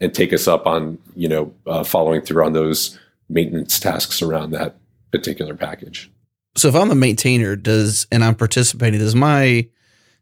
and 0.00 0.14
take 0.14 0.32
us 0.32 0.46
up 0.46 0.66
on, 0.66 0.98
you 1.16 1.28
know, 1.28 1.52
uh, 1.66 1.82
following 1.82 2.20
through 2.20 2.44
on 2.44 2.52
those 2.52 2.98
maintenance 3.32 3.80
tasks 3.80 4.22
around 4.22 4.50
that 4.50 4.76
particular 5.10 5.54
package. 5.54 6.10
So 6.54 6.68
if 6.68 6.74
I'm 6.74 6.88
the 6.88 6.94
maintainer, 6.94 7.56
does 7.56 8.06
and 8.12 8.22
I'm 8.22 8.34
participating, 8.34 9.00
does 9.00 9.14
my, 9.14 9.68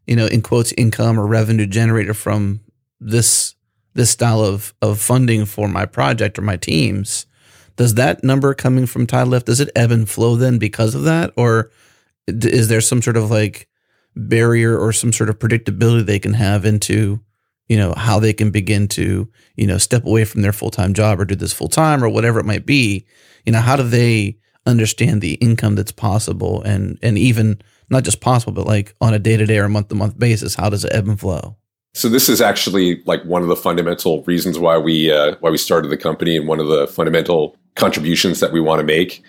you 0.07 0.15
know, 0.15 0.27
in 0.27 0.41
quotes, 0.41 0.71
income 0.73 1.19
or 1.19 1.27
revenue 1.27 1.65
generated 1.65 2.15
from 2.15 2.61
this 2.99 3.55
this 3.93 4.09
style 4.09 4.41
of 4.41 4.73
of 4.81 4.99
funding 4.99 5.45
for 5.45 5.67
my 5.67 5.85
project 5.85 6.39
or 6.39 6.41
my 6.41 6.57
teams, 6.57 7.25
does 7.75 7.95
that 7.95 8.23
number 8.23 8.53
coming 8.53 8.85
from 8.85 9.07
TideLift 9.07 9.45
does 9.45 9.59
it 9.59 9.69
ebb 9.75 9.91
and 9.91 10.09
flow 10.09 10.35
then 10.35 10.57
because 10.57 10.95
of 10.95 11.03
that, 11.03 11.33
or 11.35 11.71
is 12.27 12.69
there 12.69 12.81
some 12.81 13.01
sort 13.01 13.17
of 13.17 13.29
like 13.29 13.67
barrier 14.15 14.77
or 14.77 14.93
some 14.93 15.11
sort 15.11 15.29
of 15.29 15.39
predictability 15.39 16.05
they 16.05 16.19
can 16.19 16.33
have 16.33 16.65
into 16.65 17.19
you 17.71 17.77
know 17.77 17.93
how 17.95 18.19
they 18.19 18.33
can 18.33 18.51
begin 18.51 18.85
to 18.85 19.29
you 19.55 19.65
know 19.65 19.77
step 19.77 20.03
away 20.03 20.25
from 20.25 20.41
their 20.41 20.51
full-time 20.51 20.93
job 20.93 21.21
or 21.21 21.25
do 21.25 21.35
this 21.35 21.53
full-time 21.53 22.03
or 22.03 22.09
whatever 22.09 22.37
it 22.37 22.45
might 22.45 22.65
be. 22.65 23.05
You 23.45 23.53
know 23.53 23.61
how 23.61 23.77
do 23.77 23.83
they 23.83 24.37
understand 24.65 25.21
the 25.21 25.35
income 25.35 25.75
that's 25.75 25.93
possible 25.93 26.61
and 26.63 26.99
and 27.01 27.17
even 27.17 27.61
not 27.89 28.03
just 28.03 28.19
possible 28.19 28.51
but 28.51 28.67
like 28.67 28.93
on 28.99 29.13
a 29.13 29.19
day-to-day 29.19 29.57
or 29.57 29.69
month-to-month 29.69 30.19
basis 30.19 30.53
how 30.53 30.69
does 30.69 30.83
it 30.83 30.93
ebb 30.93 31.07
and 31.07 31.17
flow? 31.17 31.55
So 31.93 32.09
this 32.09 32.27
is 32.27 32.41
actually 32.41 33.01
like 33.05 33.23
one 33.23 33.41
of 33.41 33.47
the 33.47 33.55
fundamental 33.55 34.21
reasons 34.23 34.59
why 34.59 34.77
we 34.77 35.09
uh, 35.09 35.35
why 35.39 35.49
we 35.49 35.57
started 35.57 35.87
the 35.87 35.97
company 35.97 36.35
and 36.35 36.49
one 36.49 36.59
of 36.59 36.67
the 36.67 36.87
fundamental 36.87 37.55
contributions 37.75 38.41
that 38.41 38.51
we 38.51 38.59
want 38.59 38.81
to 38.81 38.85
make 38.85 39.23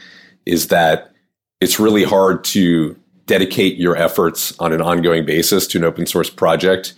is 0.46 0.66
that 0.66 1.12
it's 1.60 1.78
really 1.78 2.02
hard 2.02 2.42
to 2.42 2.96
dedicate 3.26 3.76
your 3.76 3.96
efforts 3.96 4.52
on 4.58 4.72
an 4.72 4.82
ongoing 4.82 5.24
basis 5.24 5.68
to 5.68 5.78
an 5.78 5.84
open 5.84 6.06
source 6.06 6.28
project 6.28 6.94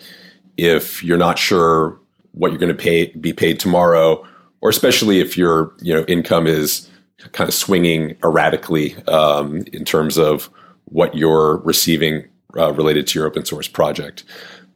if 0.56 1.02
you're 1.02 1.18
not 1.18 1.38
sure 1.38 1.98
what 2.32 2.50
you're 2.50 2.58
going 2.58 2.74
to 2.74 2.82
pay 2.82 3.06
be 3.06 3.32
paid 3.32 3.60
tomorrow 3.60 4.24
or 4.60 4.70
especially 4.70 5.20
if 5.20 5.36
your 5.36 5.74
you 5.80 5.92
know 5.94 6.04
income 6.06 6.46
is 6.46 6.88
kind 7.32 7.48
of 7.48 7.54
swinging 7.54 8.16
erratically 8.24 8.96
um, 9.04 9.62
in 9.72 9.84
terms 9.84 10.18
of 10.18 10.50
what 10.86 11.14
you're 11.14 11.58
receiving 11.58 12.24
uh, 12.56 12.72
related 12.72 13.06
to 13.06 13.18
your 13.18 13.26
open 13.26 13.44
source 13.44 13.68
project. 13.68 14.24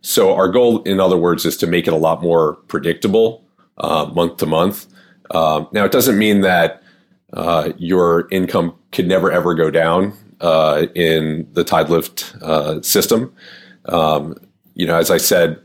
So 0.00 0.35
our 0.35 0.49
goal, 0.49 0.82
in 0.82 1.00
other 1.00 1.16
words, 1.16 1.44
is 1.44 1.56
to 1.58 1.66
make 1.66 1.87
it 1.87 1.92
a 1.92 1.97
lot 1.97 2.23
more 2.23 2.54
predictable 2.68 3.44
uh, 3.78 4.06
month 4.14 4.38
to 4.38 4.47
month. 4.47 4.87
Um, 5.30 5.68
now, 5.73 5.85
it 5.85 5.92
doesn't 5.92 6.18
mean 6.18 6.40
that 6.42 6.82
uh, 7.32 7.73
your 7.76 8.28
income 8.30 8.75
could 8.92 9.06
never 9.06 9.30
ever 9.30 9.54
go 9.54 9.70
down 9.70 10.12
uh, 10.40 10.87
in 10.94 11.49
the 11.52 11.64
TideLift 11.64 12.42
uh, 12.42 12.80
system. 12.82 13.32
Um, 13.87 14.35
you 14.75 14.87
know, 14.87 14.97
as 14.97 15.11
I 15.11 15.18
said, 15.18 15.61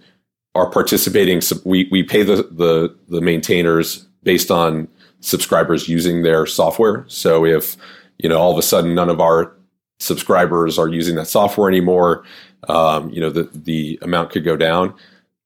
our 0.55 0.69
participating 0.69 1.41
we 1.65 1.87
we 1.91 2.03
pay 2.03 2.23
the 2.23 2.47
the, 2.51 2.95
the 3.09 3.21
maintainers 3.21 4.05
based 4.23 4.51
on 4.51 4.87
subscribers 5.19 5.87
using 5.87 6.23
their 6.23 6.45
software. 6.45 7.05
So 7.07 7.45
if 7.45 7.75
you 8.19 8.29
know 8.29 8.37
all 8.37 8.51
of 8.51 8.57
a 8.57 8.61
sudden 8.61 8.93
none 8.93 9.09
of 9.09 9.19
our 9.19 9.55
subscribers 9.99 10.77
are 10.77 10.87
using 10.87 11.15
that 11.15 11.27
software 11.27 11.69
anymore, 11.69 12.23
um, 12.67 13.09
you 13.09 13.21
know 13.21 13.29
the 13.29 13.49
the 13.53 13.99
amount 14.01 14.31
could 14.31 14.43
go 14.43 14.55
down. 14.55 14.93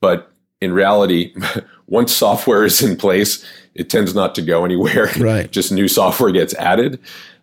But 0.02 0.32
in 0.62 0.74
reality, 0.74 1.34
once 1.88 2.12
software 2.12 2.66
is 2.66 2.82
in 2.82 2.98
place, 2.98 3.46
it 3.76 3.90
tends 3.90 4.14
not 4.14 4.36
to 4.36 4.42
go 4.42 4.66
anywhere. 4.66 5.10
Right. 5.20 5.50
Just 5.52 5.72
new 5.72 5.88
software 5.88 6.32
gets 6.32 6.54
added. 6.56 7.00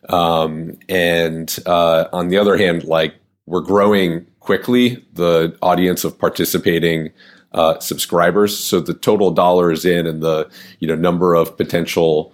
Um, 0.08 0.78
and 0.88 1.56
uh, 1.66 2.06
on 2.12 2.28
the 2.28 2.36
other 2.36 2.56
hand, 2.56 2.84
like 2.84 3.14
we're 3.46 3.60
growing 3.60 4.26
quickly, 4.40 5.04
the 5.14 5.56
audience 5.62 6.04
of 6.04 6.18
participating 6.18 7.10
uh, 7.54 7.78
subscribers. 7.78 8.56
So 8.58 8.80
the 8.80 8.94
total 8.94 9.30
dollars 9.30 9.84
in 9.84 10.06
and 10.06 10.22
the 10.22 10.50
you 10.80 10.88
know 10.88 10.96
number 10.96 11.34
of 11.34 11.56
potential 11.56 12.32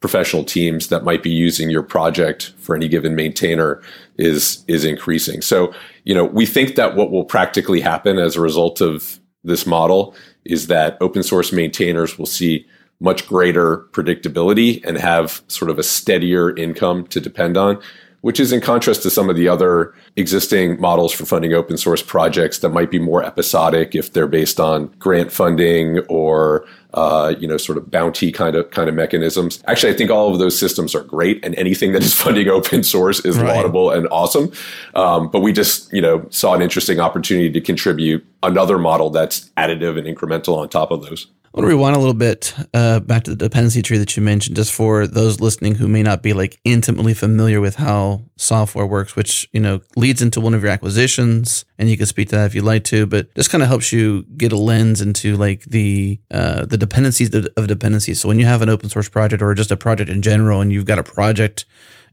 professional 0.00 0.42
teams 0.42 0.88
that 0.88 1.04
might 1.04 1.22
be 1.22 1.30
using 1.30 1.70
your 1.70 1.82
project 1.82 2.52
for 2.58 2.74
any 2.74 2.88
given 2.88 3.14
maintainer 3.14 3.80
is 4.16 4.64
is 4.66 4.84
increasing. 4.84 5.42
So 5.42 5.72
you 6.04 6.14
know 6.14 6.24
we 6.24 6.46
think 6.46 6.74
that 6.76 6.96
what 6.96 7.10
will 7.10 7.24
practically 7.24 7.80
happen 7.80 8.18
as 8.18 8.36
a 8.36 8.40
result 8.40 8.80
of 8.80 9.20
this 9.44 9.66
model 9.66 10.14
is 10.44 10.68
that 10.68 10.96
open 11.00 11.22
source 11.22 11.52
maintainers 11.52 12.18
will 12.18 12.26
see 12.26 12.66
much 13.00 13.26
greater 13.26 13.78
predictability 13.90 14.84
and 14.84 14.96
have 14.96 15.42
sort 15.48 15.70
of 15.70 15.78
a 15.78 15.82
steadier 15.82 16.56
income 16.56 17.06
to 17.08 17.20
depend 17.20 17.56
on 17.56 17.80
which 18.22 18.40
is 18.40 18.52
in 18.52 18.60
contrast 18.60 19.02
to 19.02 19.10
some 19.10 19.28
of 19.28 19.36
the 19.36 19.48
other 19.48 19.94
existing 20.16 20.80
models 20.80 21.12
for 21.12 21.26
funding 21.26 21.52
open 21.52 21.76
source 21.76 22.02
projects 22.02 22.58
that 22.58 22.70
might 22.70 22.90
be 22.90 22.98
more 22.98 23.22
episodic 23.22 23.94
if 23.94 24.12
they're 24.12 24.26
based 24.26 24.58
on 24.58 24.86
grant 24.98 25.30
funding 25.30 25.98
or 26.08 26.64
uh, 26.94 27.34
you 27.38 27.46
know 27.48 27.56
sort 27.56 27.78
of 27.78 27.90
bounty 27.90 28.30
kind 28.30 28.54
of 28.54 28.70
kind 28.70 28.88
of 28.88 28.94
mechanisms. 28.94 29.62
Actually, 29.66 29.92
I 29.92 29.96
think 29.96 30.10
all 30.10 30.32
of 30.32 30.38
those 30.38 30.58
systems 30.58 30.94
are 30.94 31.02
great, 31.02 31.44
and 31.44 31.54
anything 31.56 31.92
that 31.92 32.02
is 32.02 32.14
funding 32.22 32.48
open 32.48 32.82
source 32.82 33.20
is 33.24 33.38
right. 33.38 33.56
laudable 33.56 33.90
and 33.90 34.06
awesome. 34.10 34.52
Um, 34.94 35.30
but 35.30 35.40
we 35.40 35.52
just 35.52 35.92
you 35.92 36.02
know 36.02 36.26
saw 36.30 36.54
an 36.54 36.62
interesting 36.62 37.00
opportunity 37.00 37.50
to 37.50 37.60
contribute 37.60 38.24
another 38.42 38.78
model 38.78 39.10
that's 39.10 39.50
additive 39.56 39.98
and 39.98 40.06
incremental 40.06 40.56
on 40.56 40.68
top 40.68 40.90
of 40.90 41.02
those. 41.02 41.26
I 41.54 41.60
want 41.60 41.64
to 41.68 41.76
rewind 41.76 41.96
a 41.96 41.98
little 41.98 42.14
bit 42.14 42.54
uh, 42.72 43.00
back 43.00 43.24
to 43.24 43.30
the 43.32 43.36
dependency 43.36 43.82
tree 43.82 43.98
that 43.98 44.16
you 44.16 44.22
mentioned, 44.22 44.56
just 44.56 44.72
for 44.72 45.06
those 45.06 45.38
listening 45.38 45.74
who 45.74 45.86
may 45.86 46.02
not 46.02 46.22
be 46.22 46.32
like 46.32 46.58
intimately 46.64 47.12
familiar 47.12 47.60
with 47.60 47.76
how 47.76 48.22
software 48.36 48.86
works, 48.86 49.14
which 49.16 49.46
you 49.52 49.60
know 49.60 49.80
leads 49.94 50.22
into 50.22 50.40
one 50.40 50.54
of 50.54 50.62
your 50.62 50.72
acquisitions, 50.72 51.66
and 51.76 51.90
you 51.90 51.98
can 51.98 52.06
speak 52.06 52.30
to 52.30 52.36
that 52.36 52.46
if 52.46 52.54
you'd 52.54 52.64
like 52.64 52.84
to, 52.84 53.04
but 53.04 53.34
just 53.34 53.50
kind 53.50 53.60
of 53.60 53.68
helps 53.68 53.92
you 53.92 54.22
get 54.38 54.50
a 54.50 54.56
lens 54.56 55.02
into 55.02 55.36
like 55.36 55.62
the 55.64 56.18
uh, 56.30 56.64
the 56.64 56.78
dependencies 56.78 57.28
of 57.34 57.66
dependencies. 57.66 58.18
So 58.18 58.28
when 58.28 58.38
you 58.38 58.46
have 58.46 58.62
an 58.62 58.70
open 58.70 58.88
source 58.88 59.10
project 59.10 59.42
or 59.42 59.52
just 59.52 59.70
a 59.70 59.76
project 59.76 60.08
in 60.08 60.22
general, 60.22 60.62
and 60.62 60.72
you've 60.72 60.86
got 60.86 60.98
a 60.98 61.04
project, 61.04 61.66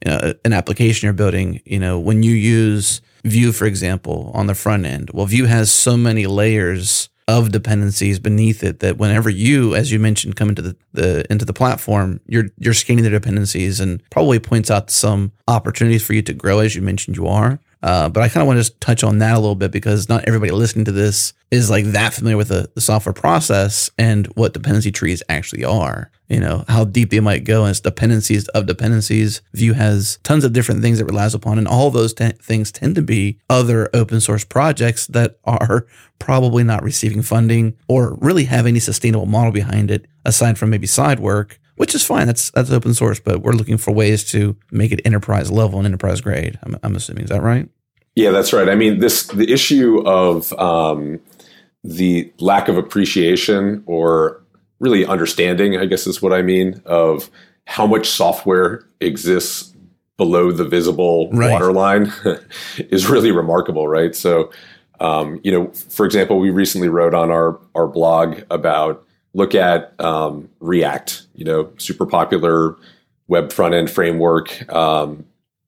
you 0.05 0.11
know, 0.11 0.33
an 0.43 0.51
application 0.51 1.07
you're 1.07 1.13
building, 1.13 1.61
you 1.63 1.79
know, 1.79 1.97
when 1.97 2.23
you 2.23 2.33
use 2.33 2.99
Vue, 3.23 3.53
for 3.53 3.67
example, 3.67 4.31
on 4.33 4.47
the 4.47 4.55
front 4.55 4.85
end, 4.85 5.11
well, 5.13 5.25
Vue 5.25 5.45
has 5.45 5.71
so 5.71 5.95
many 5.95 6.27
layers 6.27 7.07
of 7.29 7.51
dependencies 7.51 8.17
beneath 8.17 8.63
it 8.63 8.79
that 8.79 8.97
whenever 8.97 9.29
you, 9.29 9.75
as 9.75 9.91
you 9.91 9.99
mentioned, 9.99 10.35
come 10.35 10.49
into 10.49 10.63
the, 10.63 10.75
the 10.93 11.31
into 11.31 11.45
the 11.45 11.53
platform, 11.53 12.19
you're 12.25 12.45
you're 12.57 12.73
scanning 12.73 13.03
the 13.03 13.09
dependencies 13.11 13.79
and 13.79 14.01
probably 14.09 14.39
points 14.39 14.71
out 14.71 14.89
some 14.89 15.31
opportunities 15.47 16.03
for 16.03 16.13
you 16.13 16.23
to 16.23 16.33
grow 16.33 16.57
as 16.57 16.75
you 16.75 16.81
mentioned 16.81 17.15
you 17.15 17.27
are. 17.27 17.59
Uh, 17.81 18.09
but 18.09 18.21
I 18.21 18.27
kind 18.27 18.41
of 18.41 18.47
want 18.47 18.57
to 18.57 18.61
just 18.61 18.79
touch 18.81 19.03
on 19.03 19.19
that 19.19 19.33
a 19.35 19.39
little 19.39 19.55
bit 19.55 19.71
because 19.71 20.09
not 20.09 20.25
everybody 20.25 20.51
listening 20.51 20.85
to 20.85 20.91
this 20.91 21.33
is 21.49 21.69
like 21.69 21.85
that 21.85 22.13
familiar 22.13 22.37
with 22.37 22.49
the, 22.49 22.69
the 22.75 22.81
software 22.81 23.13
process 23.13 23.89
and 23.97 24.27
what 24.35 24.53
dependency 24.53 24.91
trees 24.91 25.23
actually 25.29 25.63
are. 25.63 26.11
You 26.27 26.39
know, 26.39 26.63
how 26.67 26.83
deep 26.83 27.09
they 27.09 27.21
might 27.21 27.43
go 27.43 27.63
and 27.63 27.71
it's 27.71 27.79
dependencies 27.79 28.47
of 28.49 28.67
dependencies. 28.67 29.41
Vue 29.53 29.73
has 29.73 30.19
tons 30.23 30.43
of 30.43 30.53
different 30.53 30.81
things 30.81 30.99
it 30.99 31.07
relies 31.07 31.33
upon, 31.33 31.57
and 31.57 31.67
all 31.67 31.89
those 31.89 32.13
things 32.13 32.71
tend 32.71 32.93
to 32.95 33.01
be 33.01 33.39
other 33.49 33.89
open 33.95 34.21
source 34.21 34.45
projects 34.45 35.07
that 35.07 35.39
are 35.45 35.87
probably 36.19 36.63
not 36.63 36.83
receiving 36.83 37.23
funding 37.23 37.75
or 37.87 38.13
really 38.15 38.43
have 38.43 38.67
any 38.67 38.79
sustainable 38.79 39.25
model 39.25 39.51
behind 39.51 39.89
it 39.89 40.05
aside 40.23 40.57
from 40.57 40.69
maybe 40.69 40.85
side 40.85 41.19
work 41.19 41.59
which 41.79 41.95
is 41.95 42.05
fine. 42.05 42.27
That's 42.27 42.51
that's 42.51 42.71
open 42.71 42.93
source, 42.93 43.21
but 43.21 43.41
we're 43.41 43.53
looking 43.53 43.77
for 43.77 43.91
ways 43.91 44.25
to 44.31 44.57
make 44.69 44.91
it 44.91 44.99
enterprise 45.05 45.49
level 45.49 45.79
and 45.79 45.85
enterprise 45.85 46.19
grade. 46.19 46.59
I'm, 46.61 46.77
I'm 46.83 46.93
assuming 46.93 47.23
is 47.23 47.29
that 47.29 47.41
right? 47.41 47.69
Yeah, 48.15 48.31
that's 48.31 48.51
right. 48.51 48.67
I 48.67 48.75
mean, 48.75 48.99
this 48.99 49.27
the 49.27 49.49
issue 49.49 50.03
of 50.05 50.51
um, 50.59 51.21
the 51.85 52.33
lack 52.37 52.67
of 52.67 52.77
appreciation 52.77 53.81
or 53.85 54.43
really 54.79 55.05
understanding, 55.05 55.77
I 55.77 55.85
guess 55.85 56.05
is 56.05 56.21
what 56.21 56.33
I 56.33 56.41
mean, 56.41 56.81
of 56.85 57.31
how 57.63 57.87
much 57.87 58.09
software 58.09 58.85
exists 58.99 59.73
below 60.17 60.51
the 60.51 60.65
visible 60.65 61.29
right. 61.31 61.49
waterline 61.49 62.11
is 62.77 63.07
really 63.07 63.31
remarkable, 63.31 63.87
right? 63.87 64.13
So, 64.13 64.51
um, 64.99 65.39
you 65.45 65.51
know, 65.53 65.67
for 65.71 66.05
example, 66.05 66.39
we 66.39 66.49
recently 66.49 66.89
wrote 66.89 67.13
on 67.13 67.31
our 67.31 67.57
our 67.73 67.87
blog 67.87 68.41
about 68.51 69.05
look 69.33 69.55
at 69.55 69.93
um, 69.99 70.49
React, 70.59 71.23
you 71.35 71.45
know, 71.45 71.71
super 71.77 72.05
popular 72.05 72.75
web 73.27 73.53
front 73.53 73.73
end 73.73 73.89
framework, 73.89 74.71
um, 74.73 75.25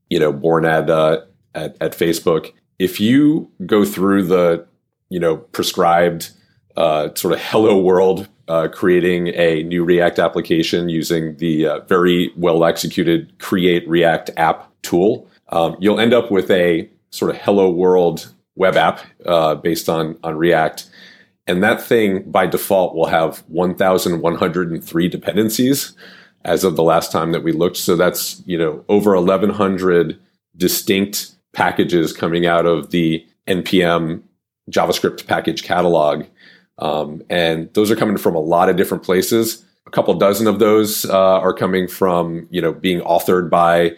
you 0.09 0.19
know, 0.19 0.31
born 0.31 0.65
at, 0.65 0.89
uh, 0.89 1.21
at, 1.53 1.77
at 1.81 1.91
Facebook. 1.93 2.53
If 2.79 2.99
you 2.99 3.49
go 3.65 3.85
through 3.85 4.23
the, 4.23 4.65
you 5.09 5.19
know, 5.19 5.37
prescribed 5.37 6.31
uh, 6.75 7.09
sort 7.15 7.33
of 7.33 7.39
hello 7.41 7.79
world, 7.79 8.27
uh, 8.47 8.67
creating 8.67 9.27
a 9.29 9.63
new 9.63 9.83
React 9.83 10.19
application 10.19 10.89
using 10.89 11.37
the 11.37 11.67
uh, 11.67 11.79
very 11.81 12.31
well 12.35 12.65
executed 12.65 13.37
create 13.39 13.87
React 13.87 14.31
app 14.37 14.69
tool, 14.81 15.27
um, 15.49 15.75
you'll 15.79 15.99
end 15.99 16.13
up 16.13 16.31
with 16.31 16.49
a 16.49 16.89
sort 17.11 17.31
of 17.31 17.37
hello 17.37 17.69
world 17.69 18.33
web 18.55 18.75
app 18.75 19.01
uh, 19.25 19.55
based 19.55 19.87
on 19.87 20.17
on 20.23 20.37
React 20.37 20.89
And 21.47 21.63
that 21.63 21.81
thing 21.81 22.29
by 22.29 22.47
default 22.47 22.95
will 22.95 23.07
have 23.07 23.39
1,103 23.47 25.07
dependencies 25.07 25.93
as 26.45 26.63
of 26.63 26.75
the 26.75 26.83
last 26.83 27.11
time 27.11 27.31
that 27.31 27.43
we 27.43 27.51
looked. 27.51 27.77
So 27.77 27.95
that's, 27.95 28.41
you 28.45 28.57
know, 28.57 28.83
over 28.89 29.15
1,100 29.15 30.19
distinct 30.57 31.31
packages 31.53 32.13
coming 32.13 32.45
out 32.45 32.65
of 32.65 32.91
the 32.91 33.25
NPM 33.47 34.21
JavaScript 34.69 35.27
package 35.27 35.63
catalog. 35.63 36.25
Um, 36.77 37.21
and 37.29 37.71
those 37.73 37.91
are 37.91 37.95
coming 37.95 38.17
from 38.17 38.35
a 38.35 38.39
lot 38.39 38.69
of 38.69 38.75
different 38.75 39.03
places. 39.03 39.65
A 39.87 39.91
couple 39.91 40.13
dozen 40.13 40.47
of 40.47 40.59
those 40.59 41.05
uh, 41.05 41.39
are 41.39 41.53
coming 41.53 41.87
from, 41.87 42.47
you 42.49 42.61
know, 42.61 42.73
being 42.73 43.01
authored 43.01 43.49
by 43.49 43.95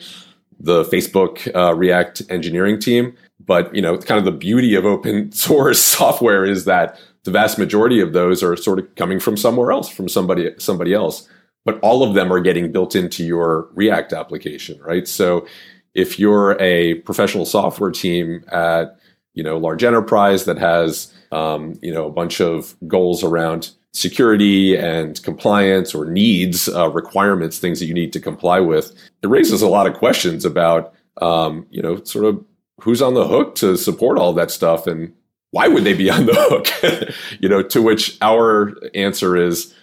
the 0.59 0.83
Facebook 0.85 1.53
uh, 1.55 1.75
React 1.75 2.23
engineering 2.29 2.79
team. 2.79 3.15
But, 3.45 3.73
you 3.75 3.81
know, 3.81 3.97
kind 3.97 4.17
of 4.17 4.25
the 4.25 4.31
beauty 4.31 4.75
of 4.75 4.85
open 4.85 5.31
source 5.33 5.81
software 5.81 6.45
is 6.45 6.65
that 6.65 6.99
the 7.23 7.31
vast 7.31 7.57
majority 7.57 7.99
of 7.99 8.13
those 8.13 8.43
are 8.43 8.55
sort 8.55 8.79
of 8.79 8.95
coming 8.95 9.19
from 9.19 9.37
somewhere 9.37 9.71
else, 9.71 9.89
from 9.89 10.09
somebody 10.09 10.51
somebody 10.57 10.93
else. 10.93 11.27
But 11.65 11.79
all 11.79 12.03
of 12.03 12.13
them 12.13 12.31
are 12.31 12.41
getting 12.41 12.71
built 12.71 12.95
into 12.95 13.23
your 13.23 13.69
React 13.73 14.11
application, 14.13 14.81
right? 14.81 15.07
So 15.07 15.47
if 15.93 16.19
you're 16.19 16.61
a 16.61 16.95
professional 16.95 17.45
software 17.45 17.91
team 17.91 18.43
at 18.51 18.97
you 19.33 19.43
know 19.43 19.57
large 19.57 19.83
enterprise 19.83 20.45
that 20.45 20.57
has 20.57 21.13
um, 21.31 21.79
you 21.81 21.93
know 21.93 22.05
a 22.05 22.11
bunch 22.11 22.41
of 22.41 22.75
goals 22.87 23.23
around 23.23 23.71
security 23.93 24.75
and 24.75 25.21
compliance 25.23 25.93
or 25.93 26.05
needs 26.05 26.67
uh, 26.69 26.89
requirements 26.89 27.59
things 27.59 27.79
that 27.79 27.85
you 27.85 27.93
need 27.93 28.11
to 28.11 28.19
comply 28.19 28.59
with 28.59 28.91
it 29.21 29.27
raises 29.27 29.61
a 29.61 29.67
lot 29.67 29.85
of 29.85 29.93
questions 29.93 30.45
about 30.45 30.93
um, 31.21 31.65
you 31.69 31.81
know 31.81 32.03
sort 32.03 32.25
of 32.25 32.43
who's 32.81 33.01
on 33.01 33.13
the 33.13 33.27
hook 33.27 33.53
to 33.55 33.77
support 33.77 34.17
all 34.17 34.33
that 34.33 34.49
stuff 34.49 34.87
and 34.87 35.13
why 35.53 35.67
would 35.67 35.83
they 35.83 35.93
be 35.93 36.09
on 36.09 36.25
the 36.25 36.35
hook 36.35 37.15
you 37.39 37.47
know 37.47 37.61
to 37.61 37.81
which 37.81 38.17
our 38.21 38.73
answer 38.93 39.35
is 39.37 39.73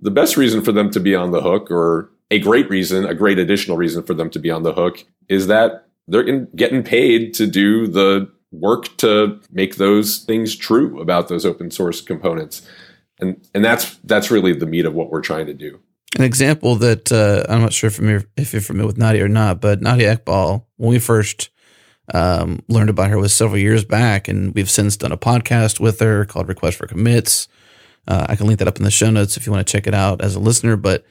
the 0.00 0.10
best 0.10 0.36
reason 0.36 0.62
for 0.62 0.72
them 0.72 0.90
to 0.90 1.00
be 1.00 1.14
on 1.14 1.30
the 1.30 1.42
hook 1.42 1.70
or 1.70 2.10
a 2.30 2.38
great 2.38 2.68
reason 2.70 3.04
a 3.04 3.14
great 3.14 3.38
additional 3.38 3.76
reason 3.76 4.02
for 4.02 4.14
them 4.14 4.30
to 4.30 4.38
be 4.38 4.50
on 4.50 4.62
the 4.62 4.72
hook 4.72 5.04
is 5.28 5.46
that 5.46 5.86
they're 6.08 6.46
getting 6.56 6.82
paid 6.82 7.34
to 7.34 7.46
do 7.46 7.86
the 7.86 8.30
work 8.52 8.96
to 8.98 9.40
make 9.50 9.76
those 9.76 10.18
things 10.18 10.56
true 10.56 11.00
about 11.00 11.28
those 11.28 11.46
open 11.46 11.70
source 11.70 12.00
components. 12.00 12.66
And 13.20 13.46
and 13.54 13.64
that's 13.64 13.96
that's 14.04 14.30
really 14.30 14.52
the 14.52 14.66
meat 14.66 14.86
of 14.86 14.94
what 14.94 15.10
we're 15.10 15.20
trying 15.20 15.46
to 15.46 15.54
do. 15.54 15.78
An 16.16 16.24
example 16.24 16.74
that 16.76 17.12
uh, 17.12 17.44
I'm 17.48 17.60
not 17.60 17.72
sure 17.72 17.88
if 17.88 17.98
you're, 18.00 18.24
if 18.36 18.52
you're 18.52 18.62
familiar 18.62 18.88
with 18.88 18.98
Nadia 18.98 19.24
or 19.24 19.28
not, 19.28 19.60
but 19.60 19.80
Nadia 19.80 20.16
Eghbal, 20.16 20.64
when 20.76 20.90
we 20.90 20.98
first 20.98 21.50
um, 22.12 22.62
learned 22.68 22.90
about 22.90 23.10
her 23.10 23.18
was 23.18 23.32
several 23.32 23.58
years 23.58 23.84
back, 23.84 24.28
and 24.28 24.54
we've 24.54 24.70
since 24.70 24.96
done 24.96 25.12
a 25.12 25.18
podcast 25.18 25.80
with 25.80 26.00
her 26.00 26.24
called 26.24 26.48
Request 26.48 26.78
for 26.78 26.86
Commits. 26.86 27.48
Uh, 28.08 28.26
I 28.28 28.36
can 28.36 28.46
link 28.46 28.58
that 28.58 28.68
up 28.68 28.78
in 28.78 28.84
the 28.84 28.90
show 28.90 29.10
notes 29.10 29.36
if 29.36 29.46
you 29.46 29.52
want 29.52 29.66
to 29.66 29.70
check 29.70 29.86
it 29.86 29.94
out 29.94 30.20
as 30.20 30.34
a 30.34 30.40
listener. 30.40 30.76
But 30.76 31.04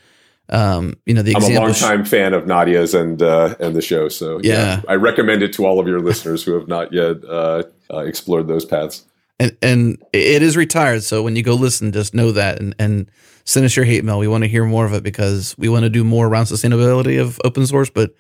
um, 0.50 0.96
you 1.06 1.14
know, 1.14 1.22
the 1.22 1.36
I'm 1.36 1.44
a 1.44 1.60
longtime 1.60 2.04
she, 2.04 2.10
fan 2.10 2.34
of 2.34 2.46
Nadia's 2.46 2.94
and 2.94 3.22
uh, 3.22 3.56
and 3.60 3.76
the 3.76 3.82
show, 3.82 4.10
so 4.10 4.40
yeah. 4.44 4.54
yeah. 4.54 4.82
I 4.88 4.96
recommend 4.96 5.44
it 5.44 5.54
to 5.54 5.66
all 5.66 5.80
of 5.80 5.88
your 5.88 6.00
listeners 6.00 6.44
who 6.44 6.54
have 6.54 6.68
not 6.68 6.92
yet 6.92 7.24
uh, 7.24 7.64
uh, 7.92 8.00
explored 8.00 8.48
those 8.48 8.66
paths. 8.66 9.06
And 9.40 9.56
and 9.62 10.04
it 10.12 10.42
is 10.42 10.58
retired, 10.58 11.04
so 11.04 11.24
when 11.24 11.36
you 11.36 11.44
go 11.44 11.54
listen, 11.54 11.92
just 11.92 12.14
know 12.14 12.32
that 12.32 12.60
and 12.60 12.76
and 12.80 13.10
send 13.46 13.66
us 13.66 13.76
your 13.76 13.86
hate 13.86 14.04
mail. 14.04 14.20
We 14.20 14.28
want 14.28 14.44
to 14.44 14.48
hear 14.48 14.66
more 14.66 14.86
of 14.86 14.94
it 14.94 15.04
because 15.04 15.56
we 15.58 15.70
want 15.70 15.84
to 15.84 15.90
do 15.90 16.04
more 16.04 16.28
around 16.28 16.46
sustainability 16.46 17.22
of 17.22 17.40
open 17.44 17.66
source, 17.66 17.90
but 17.90 18.14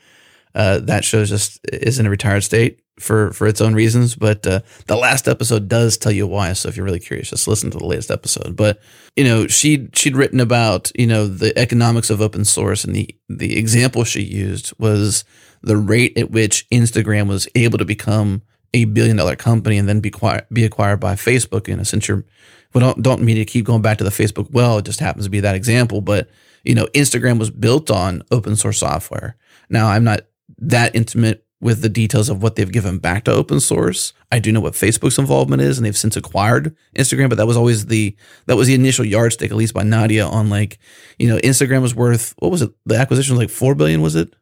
uh, 0.56 0.80
that 0.80 1.04
show 1.04 1.24
just 1.26 1.60
is 1.72 2.00
in 2.00 2.06
a 2.06 2.10
retired 2.10 2.44
state 2.44 2.80
for 3.00 3.32
for 3.34 3.48
its 3.48 3.62
own 3.62 3.74
reasons. 3.74 4.16
But 4.16 4.46
uh, 4.46 4.62
the 4.88 4.96
last 4.96 5.28
episode 5.28 5.68
does 5.68 5.98
tell 5.98 6.12
you 6.12 6.28
why. 6.28 6.54
So 6.54 6.70
if 6.70 6.78
you're 6.78 6.86
really 6.86 7.00
curious, 7.00 7.30
just 7.30 7.48
listen 7.48 7.72
to 7.72 7.78
the 7.78 7.86
latest 7.86 8.12
episode. 8.12 8.56
But 8.56 8.80
you 9.16 9.24
know, 9.24 9.48
she 9.48 9.90
she'd 9.94 10.16
written 10.16 10.40
about 10.40 10.92
you 10.98 11.08
know 11.08 11.28
the 11.28 11.58
economics 11.58 12.10
of 12.10 12.22
open 12.22 12.46
source, 12.46 12.84
and 12.84 12.96
the 12.96 13.16
the 13.28 13.58
example 13.58 14.04
she 14.04 14.22
used 14.22 14.74
was 14.80 15.24
the 15.62 15.78
rate 15.78 16.18
at 16.18 16.32
which 16.32 16.70
Instagram 16.70 17.28
was 17.28 17.48
able 17.56 17.78
to 17.78 17.86
become 17.86 18.42
a 18.74 18.86
billion 18.86 19.18
dollar 19.18 19.36
company 19.36 19.78
and 19.78 19.88
then 19.90 20.00
be 20.00 20.10
acquired, 20.10 20.46
be 20.52 20.64
acquired 20.64 21.00
by 21.00 21.16
Facebook. 21.16 21.72
And 21.72 21.86
since 21.88 22.08
you're, 22.08 22.26
well, 22.74 22.94
don't, 22.94 23.04
don't 23.04 23.22
mean 23.22 23.38
to 23.38 23.46
keep 23.46 23.66
going 23.66 23.82
back 23.82 23.98
to 23.98 24.04
the 24.04 24.10
Facebook 24.10 24.52
well, 24.52 24.78
it 24.78 24.86
just 24.86 25.00
happens 25.00 25.26
to 25.26 25.32
be 25.32 25.40
that 25.40 25.56
example. 25.56 26.02
But, 26.02 26.30
you 26.64 26.76
know, 26.76 26.86
Instagram 26.94 27.40
was 27.40 27.50
built 27.50 27.90
on 27.90 28.22
open 28.32 28.56
source 28.56 28.80
software. 28.80 29.38
Now, 29.70 29.88
I'm 29.88 30.04
not 30.04 30.22
that 30.60 30.96
intimate 30.96 31.46
with 31.62 31.82
the 31.82 31.90
details 31.90 32.30
of 32.30 32.42
what 32.42 32.56
they've 32.56 32.72
given 32.72 33.00
back 33.00 33.26
to 33.26 33.32
open 33.32 33.60
source. 33.60 34.14
I 34.32 34.40
do 34.40 34.52
know 34.52 34.62
what 34.62 34.74
Facebook's 34.74 35.18
involvement 35.18 35.62
is, 35.62 35.78
and 35.78 35.86
they've 35.86 35.98
since 35.98 36.16
acquired 36.16 36.76
Instagram, 36.96 37.28
but 37.28 37.38
that 37.38 37.48
was 37.48 37.58
always 37.58 37.88
the 37.88 38.16
that 38.46 38.56
was 38.56 38.68
the 38.68 38.76
initial 38.76 39.06
yardstick, 39.06 39.52
at 39.52 39.58
least 39.58 39.74
by 39.74 39.84
Nadia, 39.84 40.26
on 40.26 40.50
like, 40.50 40.80
you 41.18 41.28
know, 41.28 41.38
Instagram 41.38 41.82
was 41.82 41.94
worth 41.94 42.34
what 42.40 42.52
was 42.52 42.62
it? 42.62 42.72
The 42.86 42.98
acquisition 42.98 43.36
was 43.36 43.42
like 43.42 43.50
four 43.50 43.76
billion, 43.76 44.02
was 44.02 44.16
it? 44.16 44.34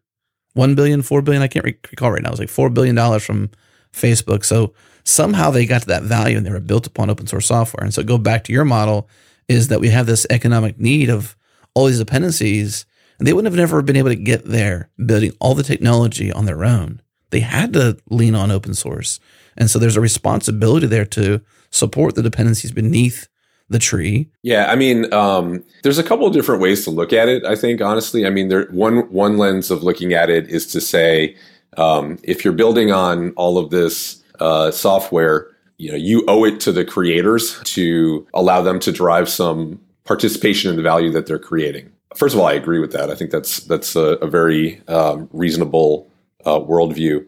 One 0.54 0.76
billion, 0.76 1.02
four 1.02 1.22
billion? 1.22 1.42
I 1.42 1.48
can't 1.48 1.66
recall 1.66 2.12
right 2.12 2.22
now. 2.22 2.30
It 2.30 2.34
was 2.34 2.40
like 2.40 2.50
four 2.50 2.70
billion 2.70 2.96
dollars 2.96 3.24
from 3.24 3.50
Facebook. 3.94 4.46
So 4.46 4.74
somehow 5.04 5.50
they 5.50 5.66
got 5.66 5.82
to 5.82 5.88
that 5.88 6.04
value 6.04 6.38
and 6.38 6.46
they 6.46 6.52
were 6.52 6.60
built 6.60 6.86
upon 6.86 7.10
open 7.10 7.28
source 7.28 7.48
software. 7.48 7.84
And 7.84 7.94
so 7.94 8.04
go 8.04 8.18
back 8.18 8.44
to 8.46 8.54
your 8.54 8.66
model 8.66 9.10
is 9.48 9.70
that 9.70 9.80
we 9.80 9.90
have 9.90 10.06
this 10.06 10.28
economic 10.30 10.80
need 10.80 11.10
of 11.10 11.36
all 11.74 11.86
these 11.86 12.00
dependencies 12.00 12.86
and 13.18 13.28
they 13.28 13.34
wouldn't 13.34 13.52
have 13.52 13.60
never 13.60 13.82
been 13.82 13.96
able 13.96 14.10
to 14.10 14.16
get 14.16 14.46
there 14.46 14.90
building 15.04 15.32
all 15.40 15.56
the 15.56 15.64
technology 15.64 16.32
on 16.32 16.46
their 16.46 16.64
own. 16.64 17.02
They 17.30 17.40
had 17.42 17.74
to 17.74 17.98
lean 18.10 18.36
on 18.36 18.52
open 18.52 18.74
source. 18.74 19.20
And 19.58 19.70
so 19.70 19.80
there's 19.80 19.98
a 19.98 20.02
responsibility 20.02 20.88
there 20.88 21.06
to 21.06 21.42
support 21.72 22.16
the 22.16 22.24
dependencies 22.24 22.72
beneath 22.72 23.28
the 23.70 23.80
tree. 23.80 24.30
Yeah, 24.44 24.72
I 24.72 24.76
mean, 24.76 25.12
um, 25.14 25.64
there's 25.84 25.98
a 25.98 26.04
couple 26.04 26.26
of 26.26 26.34
different 26.34 26.62
ways 26.62 26.86
to 26.86 26.92
look 26.92 27.12
at 27.12 27.28
it. 27.28 27.44
I 27.44 27.56
think 27.56 27.82
honestly, 27.82 28.26
I 28.26 28.30
mean, 28.30 28.48
there 28.48 28.68
one 28.68 29.12
one 29.12 29.38
lens 29.38 29.72
of 29.72 29.84
looking 29.84 30.14
at 30.14 30.30
it 30.30 30.48
is 30.48 30.68
to 30.68 30.80
say 30.80 31.36
um, 31.76 32.18
if 32.24 32.46
you're 32.46 32.54
building 32.54 32.92
on 32.92 33.32
all 33.32 33.58
of 33.58 33.70
this 33.70 34.24
uh, 34.40 34.72
software, 34.72 35.48
you 35.78 35.92
know, 35.92 35.98
you 35.98 36.24
owe 36.28 36.46
it 36.46 36.62
to 36.62 36.72
the 36.72 36.86
creators 36.86 37.60
to 37.64 38.26
allow 38.34 38.62
them 38.62 38.80
to 38.80 38.92
drive 38.92 39.28
some 39.28 39.82
participation 40.06 40.70
in 40.70 40.78
the 40.78 40.84
value 40.84 41.12
that 41.12 41.26
they're 41.26 41.38
creating 41.38 41.92
first 42.16 42.36
of 42.36 42.42
all, 42.42 42.48
I 42.48 42.54
agree 42.54 42.80
with 42.80 42.92
that. 42.94 43.10
I 43.10 43.16
think 43.16 43.32
that's 43.32 43.60
that's 43.62 43.96
a, 43.96 44.14
a 44.16 44.28
very 44.28 44.82
um, 44.88 45.30
reasonable 45.32 46.10
uh, 46.46 46.60
worldview, 46.60 47.26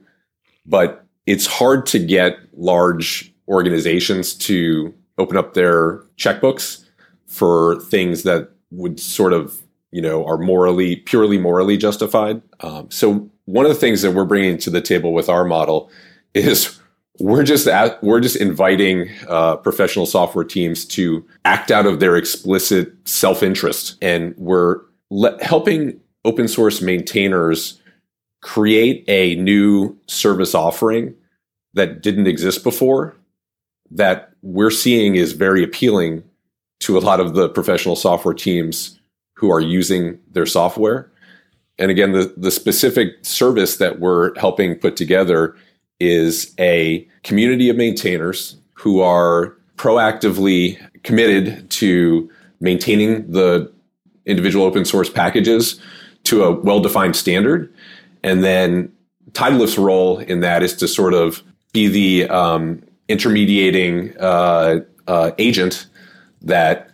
but 0.66 1.06
it's 1.26 1.46
hard 1.46 1.86
to 1.88 2.00
get 2.00 2.38
large 2.54 3.34
organizations 3.48 4.34
to 4.36 4.94
open 5.18 5.38
up 5.38 5.54
their 5.54 6.00
checkbooks 6.18 6.86
for 7.28 7.80
things 7.82 8.24
that 8.24 8.50
would 8.72 9.00
sort 9.00 9.34
of 9.34 9.62
you 9.92 10.02
know 10.02 10.26
are 10.26 10.38
morally 10.38 10.98
purely 10.98 11.38
morally 11.38 11.78
justified. 11.78 12.42
Um, 12.62 12.90
so 12.90 13.30
one 13.46 13.66
of 13.66 13.70
the 13.70 13.80
things 13.80 14.02
that 14.02 14.12
we're 14.12 14.26
bringing 14.26 14.58
to 14.60 14.70
the 14.70 14.82
table 14.82 15.14
with 15.14 15.30
our 15.30 15.44
model 15.44 15.92
is 16.34 16.79
we're 17.20 17.44
just 17.44 17.68
at, 17.68 18.02
we're 18.04 18.20
just 18.20 18.36
inviting 18.36 19.10
uh, 19.28 19.58
professional 19.58 20.06
software 20.06 20.46
teams 20.46 20.86
to 20.86 21.26
act 21.46 21.72
out 21.72 21.86
of 21.86 22.00
their 22.00 22.16
explicit 22.16 22.94
self 23.08 23.44
interest, 23.44 23.98
and 24.02 24.34
we're 24.38 24.82
le- 25.10 25.42
helping 25.44 26.00
open 26.26 26.48
source 26.48 26.82
maintainers 26.82 27.82
create 28.42 29.04
a 29.08 29.36
new 29.36 29.98
service 30.08 30.56
offering 30.56 31.14
that 31.74 32.02
didn't 32.02 32.28
exist 32.28 32.64
before 32.64 33.16
that 33.92 34.32
we're 34.42 34.72
seeing 34.72 35.16
is 35.16 35.34
very 35.34 35.64
appealing 35.64 36.24
to 36.80 36.98
a 36.98 37.00
lot 37.00 37.20
of 37.20 37.34
the 37.34 37.50
professional 37.50 37.96
software 37.96 38.34
teams 38.34 39.00
who 39.36 39.52
are 39.52 39.60
using 39.60 40.20
their 40.32 40.46
software. 40.46 41.12
And 41.78 41.90
again, 41.90 42.12
the, 42.12 42.34
the 42.38 42.52
specific 42.52 43.14
service 43.22 43.78
that 43.78 44.00
we're 44.00 44.38
helping 44.38 44.76
put 44.76 44.96
together 44.96 45.56
is 46.00 46.54
a 46.60 47.08
community 47.24 47.70
of 47.70 47.76
maintainers 47.76 48.56
who 48.74 49.02
are 49.02 49.56
proactively 49.76 50.78
committed 51.04 51.70
to 51.70 52.30
maintaining 52.60 53.30
the 53.32 53.72
individual 54.26 54.66
open 54.66 54.86
source 54.86 55.10
packages 55.10 55.80
to 56.24 56.44
a 56.44 56.52
well 56.52 56.80
defined 56.80 57.16
standard. 57.16 57.74
And 58.24 58.44
then 58.44 58.92
Tidelift's 59.34 59.78
role 59.78 60.20
in 60.20 60.42
that 60.42 60.64
is 60.64 60.76
to 60.78 60.88
sort 60.88 61.14
of 61.14 61.42
be 61.74 61.88
the 61.88 62.30
um, 62.30 62.84
intermediating 63.08 64.16
uh, 64.20 64.80
uh, 65.08 65.32
agent 65.38 65.88
that 66.42 66.90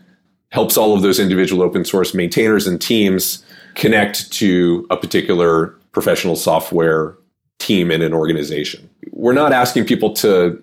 helps 0.49 0.77
all 0.77 0.93
of 0.93 1.01
those 1.01 1.19
individual 1.19 1.63
open 1.63 1.83
source 1.83 2.13
maintainers 2.13 2.67
and 2.67 2.81
teams 2.81 3.43
connect 3.75 4.31
to 4.31 4.87
a 4.89 4.97
particular 4.97 5.75
professional 5.91 6.35
software 6.35 7.17
team 7.65 7.91
in 7.91 8.01
an 8.01 8.13
organization. 8.13 8.89
We're 9.11 9.33
not 9.33 9.51
asking 9.51 9.85
people 9.85 10.13
to, 10.13 10.61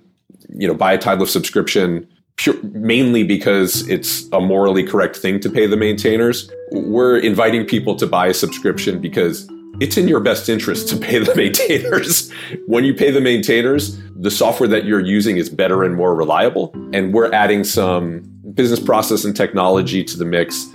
you 0.51 0.69
know, 0.69 0.75
buy 0.75 0.93
a 0.93 0.99
Tidelift 0.99 1.29
subscription 1.29 2.07
pure, 2.37 2.61
mainly 2.63 3.25
because 3.25 3.89
it's 3.89 4.29
a 4.33 4.41
morally 4.41 4.85
correct 4.85 5.17
thing 5.17 5.41
to 5.41 5.51
pay 5.51 5.67
the 5.67 5.77
maintainers. 5.77 6.51
We're 6.71 7.19
inviting 7.19 7.67
people 7.67 7.97
to 7.97 8.07
buy 8.07 8.29
a 8.29 8.35
subscription 8.35 9.01
because 9.01 9.49
it's 9.81 9.97
in 9.97 10.07
your 10.07 10.21
best 10.21 10.49
interest 10.49 10.89
to 10.91 10.97
pay 10.97 11.19
the 11.19 11.35
maintainers. 11.37 12.31
when 12.67 12.85
you 12.85 12.95
pay 12.95 13.11
the 13.11 13.21
maintainers, 13.21 13.99
the 14.17 14.31
software 14.31 14.69
that 14.69 14.85
you're 14.85 15.01
using 15.01 15.37
is 15.39 15.49
better 15.49 15.83
and 15.83 15.97
more 15.97 16.15
reliable. 16.15 16.73
And 16.93 17.13
we're 17.13 17.33
adding 17.33 17.65
some 17.65 18.23
business 18.55 18.81
process 18.81 19.25
and 19.25 19.35
technology 19.35 20.05
to 20.05 20.17
the 20.17 20.25
mix 20.25 20.67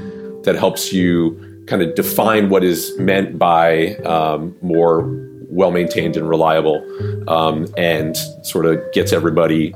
that 0.43 0.55
helps 0.57 0.91
you 0.91 1.43
kind 1.67 1.81
of 1.81 1.93
define 1.95 2.49
what 2.49 2.63
is 2.63 2.97
meant 2.97 3.37
by 3.37 3.95
um, 3.97 4.55
more 4.61 5.01
well 5.49 5.71
maintained 5.71 6.17
and 6.17 6.29
reliable 6.29 6.85
um, 7.29 7.67
and 7.77 8.17
sort 8.43 8.65
of 8.65 8.81
gets 8.93 9.13
everybody 9.13 9.73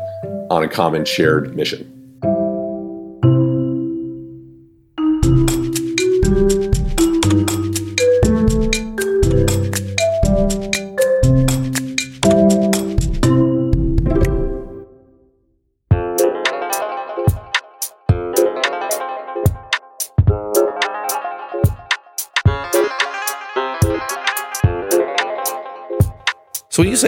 on 0.49 0.63
a 0.63 0.67
common 0.67 1.05
shared 1.05 1.55
mission. 1.55 1.90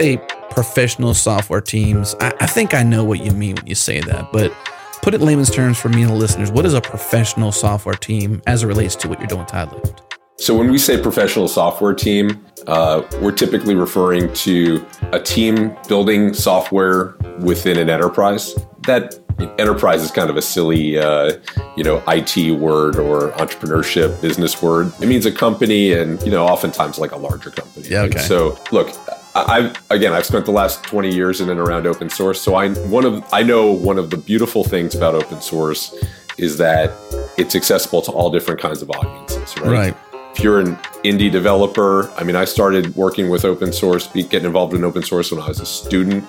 Say 0.04 0.18
professional 0.50 1.14
software 1.14 1.62
teams, 1.62 2.14
I, 2.20 2.32
I, 2.40 2.46
think 2.46 2.74
I 2.74 2.82
know 2.82 3.04
what 3.04 3.20
you 3.20 3.30
mean 3.30 3.56
when 3.56 3.66
you 3.66 3.74
say 3.74 4.00
that, 4.00 4.30
but 4.32 4.52
put 5.00 5.14
it 5.14 5.20
in 5.20 5.26
layman's 5.26 5.50
terms 5.50 5.78
for 5.78 5.88
me 5.88 6.02
and 6.02 6.10
the 6.10 6.14
listeners. 6.14 6.50
What 6.50 6.66
is 6.66 6.74
a 6.74 6.80
professional 6.80 7.52
software 7.52 7.94
team 7.94 8.42
as 8.46 8.62
it 8.62 8.66
relates 8.66 8.94
to 8.96 9.08
what 9.08 9.18
you're 9.18 9.28
doing 9.28 9.40
with 9.40 9.50
TideLift? 9.50 10.00
So 10.36 10.56
when 10.58 10.70
we 10.70 10.78
say 10.78 11.00
professional 11.00 11.48
software 11.48 11.94
team, 11.94 12.44
uh, 12.66 13.02
we're 13.22 13.32
typically 13.32 13.74
referring 13.74 14.32
to 14.34 14.84
a 15.12 15.20
team 15.20 15.74
building 15.88 16.34
software 16.34 17.16
within 17.38 17.78
an 17.78 17.88
enterprise. 17.88 18.54
That 18.86 19.18
enterprise 19.58 20.02
is 20.02 20.10
kind 20.10 20.28
of 20.28 20.36
a 20.36 20.42
silly, 20.42 20.98
uh, 20.98 21.32
you 21.76 21.84
know, 21.84 22.02
IT 22.08 22.58
word 22.58 22.96
or 22.96 23.30
entrepreneurship 23.32 24.20
business 24.20 24.60
word. 24.60 24.92
It 25.00 25.06
means 25.06 25.24
a 25.24 25.32
company, 25.32 25.92
and 25.92 26.20
you 26.22 26.30
know, 26.30 26.44
oftentimes 26.44 26.98
like 26.98 27.12
a 27.12 27.16
larger 27.16 27.50
company. 27.50 27.88
Yeah. 27.88 28.02
Okay. 28.02 28.18
And 28.18 28.26
so 28.26 28.58
look, 28.70 28.94
I've 29.34 29.76
again, 29.90 30.12
I've 30.12 30.26
spent 30.26 30.44
the 30.44 30.52
last 30.52 30.84
20 30.84 31.12
years 31.12 31.40
in 31.40 31.50
and 31.50 31.58
around 31.58 31.86
open 31.86 32.08
source. 32.08 32.40
So 32.40 32.54
I 32.54 32.70
one 32.70 33.04
of 33.04 33.24
I 33.32 33.42
know 33.42 33.72
one 33.72 33.98
of 33.98 34.10
the 34.10 34.16
beautiful 34.16 34.64
things 34.64 34.94
about 34.94 35.14
open 35.14 35.40
source 35.40 35.94
is 36.38 36.56
that 36.58 36.92
it's 37.36 37.54
accessible 37.54 38.02
to 38.02 38.12
all 38.12 38.30
different 38.30 38.60
kinds 38.60 38.82
of 38.82 38.90
audiences. 38.90 39.56
Right. 39.58 39.70
right. 39.70 39.96
If 40.34 40.42
you're 40.42 40.60
an 40.60 40.76
indie 41.04 41.30
developer, 41.30 42.10
I 42.12 42.24
mean, 42.24 42.34
I 42.34 42.44
started 42.44 42.96
working 42.96 43.30
with 43.30 43.44
open 43.44 43.72
source, 43.72 44.08
getting 44.08 44.44
involved 44.44 44.74
in 44.74 44.82
open 44.82 45.02
source 45.04 45.30
when 45.30 45.40
I 45.40 45.48
was 45.48 45.60
a 45.60 45.66
student. 45.66 46.24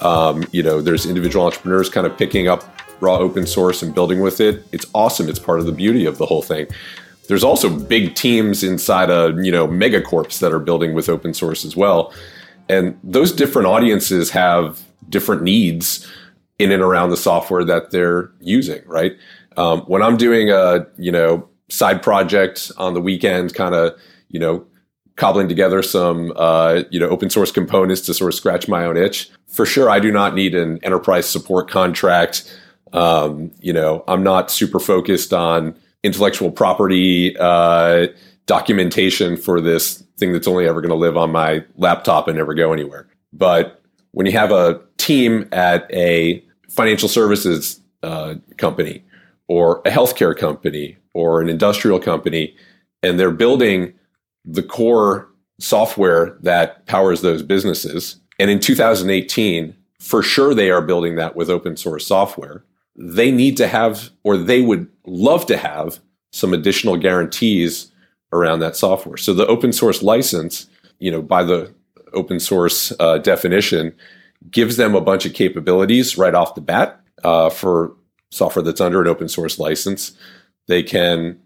Um, 0.00 0.44
you 0.52 0.62
know, 0.62 0.82
there's 0.82 1.06
individual 1.06 1.46
entrepreneurs 1.46 1.88
kind 1.88 2.06
of 2.06 2.18
picking 2.18 2.48
up 2.48 2.64
raw 3.00 3.16
open 3.16 3.46
source 3.46 3.82
and 3.82 3.94
building 3.94 4.20
with 4.20 4.40
it. 4.40 4.66
It's 4.72 4.84
awesome. 4.94 5.28
It's 5.30 5.38
part 5.38 5.60
of 5.60 5.66
the 5.66 5.72
beauty 5.72 6.04
of 6.04 6.18
the 6.18 6.26
whole 6.26 6.42
thing. 6.42 6.66
There's 7.28 7.44
also 7.44 7.70
big 7.70 8.14
teams 8.14 8.62
inside 8.62 9.10
a 9.10 9.34
you 9.42 9.50
know 9.50 9.66
megacorps 9.66 10.38
that 10.40 10.52
are 10.52 10.60
building 10.60 10.94
with 10.94 11.08
open 11.08 11.34
source 11.34 11.64
as 11.64 11.76
well. 11.76 12.12
And 12.68 12.98
those 13.02 13.32
different 13.32 13.68
audiences 13.68 14.30
have 14.30 14.82
different 15.08 15.42
needs 15.42 16.06
in 16.58 16.72
and 16.72 16.82
around 16.82 17.10
the 17.10 17.16
software 17.16 17.64
that 17.64 17.90
they're 17.90 18.30
using, 18.40 18.82
right? 18.86 19.16
Um, 19.56 19.80
when 19.82 20.02
I'm 20.02 20.16
doing 20.16 20.50
a, 20.50 20.86
you 20.96 21.12
know, 21.12 21.48
side 21.68 22.02
project 22.02 22.70
on 22.76 22.94
the 22.94 23.00
weekend, 23.00 23.54
kind 23.54 23.74
of, 23.74 23.98
you 24.28 24.40
know, 24.40 24.66
cobbling 25.16 25.48
together 25.48 25.82
some, 25.82 26.32
uh, 26.36 26.82
you 26.90 27.00
know, 27.00 27.08
open 27.08 27.30
source 27.30 27.50
components 27.50 28.02
to 28.02 28.14
sort 28.14 28.32
of 28.32 28.34
scratch 28.34 28.68
my 28.68 28.84
own 28.84 28.96
itch, 28.96 29.30
for 29.48 29.64
sure, 29.64 29.88
I 29.88 29.98
do 29.98 30.12
not 30.12 30.34
need 30.34 30.54
an 30.54 30.78
enterprise 30.82 31.26
support 31.28 31.70
contract. 31.70 32.44
Um, 32.92 33.50
you 33.60 33.72
know, 33.72 34.04
I'm 34.06 34.22
not 34.22 34.50
super 34.50 34.78
focused 34.78 35.32
on 35.32 35.76
intellectual 36.02 36.50
property, 36.50 37.36
uh, 37.38 38.08
documentation 38.46 39.36
for 39.36 39.60
this 39.60 40.04
thing 40.18 40.32
that's 40.32 40.48
only 40.48 40.66
ever 40.66 40.80
going 40.80 40.90
to 40.90 40.96
live 40.96 41.16
on 41.16 41.30
my 41.30 41.64
laptop 41.76 42.28
and 42.28 42.36
never 42.36 42.54
go 42.54 42.72
anywhere. 42.72 43.06
But 43.32 43.82
when 44.12 44.26
you 44.26 44.32
have 44.32 44.50
a 44.50 44.80
team 44.96 45.48
at 45.52 45.90
a 45.92 46.42
financial 46.68 47.08
services 47.08 47.80
uh, 48.02 48.34
company 48.56 49.04
or 49.48 49.80
a 49.84 49.90
healthcare 49.90 50.36
company 50.36 50.96
or 51.14 51.40
an 51.40 51.48
industrial 51.48 51.98
company, 51.98 52.54
and 53.02 53.20
they're 53.20 53.30
building 53.30 53.92
the 54.44 54.62
core 54.62 55.28
software 55.58 56.36
that 56.40 56.86
powers 56.86 57.20
those 57.20 57.42
businesses, 57.42 58.16
and 58.38 58.50
in 58.50 58.60
2018, 58.60 59.74
for 59.98 60.22
sure 60.22 60.54
they 60.54 60.70
are 60.70 60.82
building 60.82 61.16
that 61.16 61.36
with 61.36 61.50
open 61.50 61.76
source 61.76 62.06
software. 62.06 62.64
They 62.96 63.30
need 63.30 63.56
to 63.58 63.66
have, 63.66 64.10
or 64.24 64.36
they 64.36 64.62
would 64.62 64.88
love 65.06 65.46
to 65.46 65.56
have, 65.56 66.00
some 66.32 66.52
additional 66.52 66.96
guarantees 66.98 67.90
around 68.32 68.60
that 68.60 68.76
software. 68.76 69.16
So 69.16 69.32
the 69.32 69.46
open 69.46 69.72
source 69.72 70.02
license, 70.02 70.68
you 70.98 71.10
know, 71.10 71.22
by 71.22 71.42
the 71.44 71.72
open 72.12 72.40
source 72.40 72.92
uh, 72.98 73.18
definition, 73.18 73.94
gives 74.50 74.76
them 74.76 74.94
a 74.94 75.00
bunch 75.00 75.26
of 75.26 75.34
capabilities 75.34 76.18
right 76.18 76.34
off 76.34 76.54
the 76.54 76.60
bat 76.60 77.00
uh, 77.24 77.50
for 77.50 77.94
software 78.30 78.62
that's 78.62 78.80
under 78.80 79.00
an 79.00 79.08
open 79.08 79.28
source 79.28 79.58
license. 79.58 80.12
They 80.68 80.82
can 80.82 81.38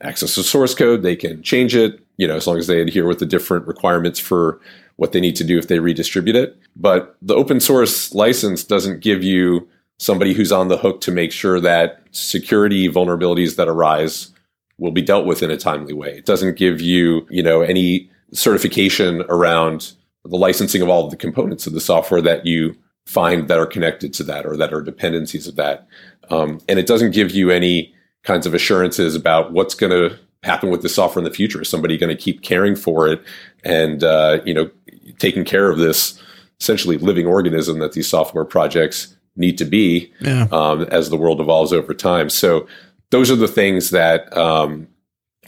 access 0.00 0.36
the 0.36 0.42
source 0.44 0.74
code, 0.74 1.02
they 1.02 1.16
can 1.16 1.42
change 1.42 1.74
it, 1.74 2.00
you 2.16 2.26
know, 2.26 2.36
as 2.36 2.46
long 2.46 2.58
as 2.58 2.66
they 2.66 2.80
adhere 2.80 3.06
with 3.06 3.18
the 3.18 3.26
different 3.26 3.66
requirements 3.66 4.20
for 4.20 4.60
what 4.96 5.12
they 5.12 5.20
need 5.20 5.36
to 5.36 5.44
do 5.44 5.58
if 5.58 5.68
they 5.68 5.78
redistribute 5.78 6.36
it. 6.36 6.56
But 6.76 7.16
the 7.22 7.34
open 7.34 7.60
source 7.60 8.12
license 8.14 8.64
doesn't 8.64 9.00
give 9.00 9.22
you 9.22 9.68
somebody 9.98 10.32
who's 10.32 10.52
on 10.52 10.68
the 10.68 10.78
hook 10.78 11.00
to 11.02 11.10
make 11.10 11.32
sure 11.32 11.60
that 11.60 12.00
security 12.12 12.88
vulnerabilities 12.88 13.56
that 13.56 13.68
arise 13.68 14.32
will 14.78 14.92
be 14.92 15.02
dealt 15.02 15.26
with 15.26 15.42
in 15.42 15.50
a 15.50 15.56
timely 15.56 15.92
way. 15.92 16.16
It 16.16 16.26
doesn't 16.26 16.56
give 16.56 16.80
you, 16.80 17.26
you 17.30 17.42
know, 17.42 17.62
any 17.62 18.10
certification 18.32 19.22
around 19.28 19.92
the 20.24 20.36
licensing 20.36 20.82
of 20.82 20.88
all 20.88 21.04
of 21.04 21.10
the 21.10 21.16
components 21.16 21.66
of 21.66 21.72
the 21.72 21.80
software 21.80 22.20
that 22.22 22.46
you 22.46 22.76
find 23.06 23.48
that 23.48 23.58
are 23.58 23.66
connected 23.66 24.12
to 24.14 24.22
that 24.22 24.46
or 24.46 24.56
that 24.56 24.72
are 24.72 24.82
dependencies 24.82 25.46
of 25.46 25.56
that. 25.56 25.86
Um, 26.30 26.60
and 26.68 26.78
it 26.78 26.86
doesn't 26.86 27.12
give 27.12 27.30
you 27.30 27.50
any 27.50 27.94
kinds 28.22 28.46
of 28.46 28.54
assurances 28.54 29.14
about 29.14 29.52
what's 29.52 29.74
going 29.74 29.92
to 29.92 30.18
happen 30.42 30.70
with 30.70 30.82
the 30.82 30.88
software 30.88 31.24
in 31.24 31.30
the 31.30 31.34
future. 31.34 31.62
Is 31.62 31.68
somebody 31.68 31.96
going 31.96 32.14
to 32.14 32.22
keep 32.22 32.42
caring 32.42 32.76
for 32.76 33.08
it 33.08 33.22
and, 33.64 34.04
uh, 34.04 34.40
you 34.44 34.52
know, 34.52 34.70
taking 35.18 35.44
care 35.44 35.70
of 35.70 35.78
this 35.78 36.22
essentially 36.60 36.98
living 36.98 37.26
organism 37.26 37.78
that 37.78 37.92
these 37.92 38.08
software 38.08 38.44
projects 38.44 39.16
need 39.36 39.56
to 39.56 39.64
be 39.64 40.12
yeah. 40.20 40.46
um, 40.52 40.82
as 40.90 41.08
the 41.08 41.16
world 41.16 41.40
evolves 41.40 41.72
over 41.72 41.94
time. 41.94 42.28
So 42.28 42.66
those 43.10 43.30
are 43.30 43.36
the 43.36 43.48
things 43.48 43.90
that 43.90 44.34
um, 44.36 44.88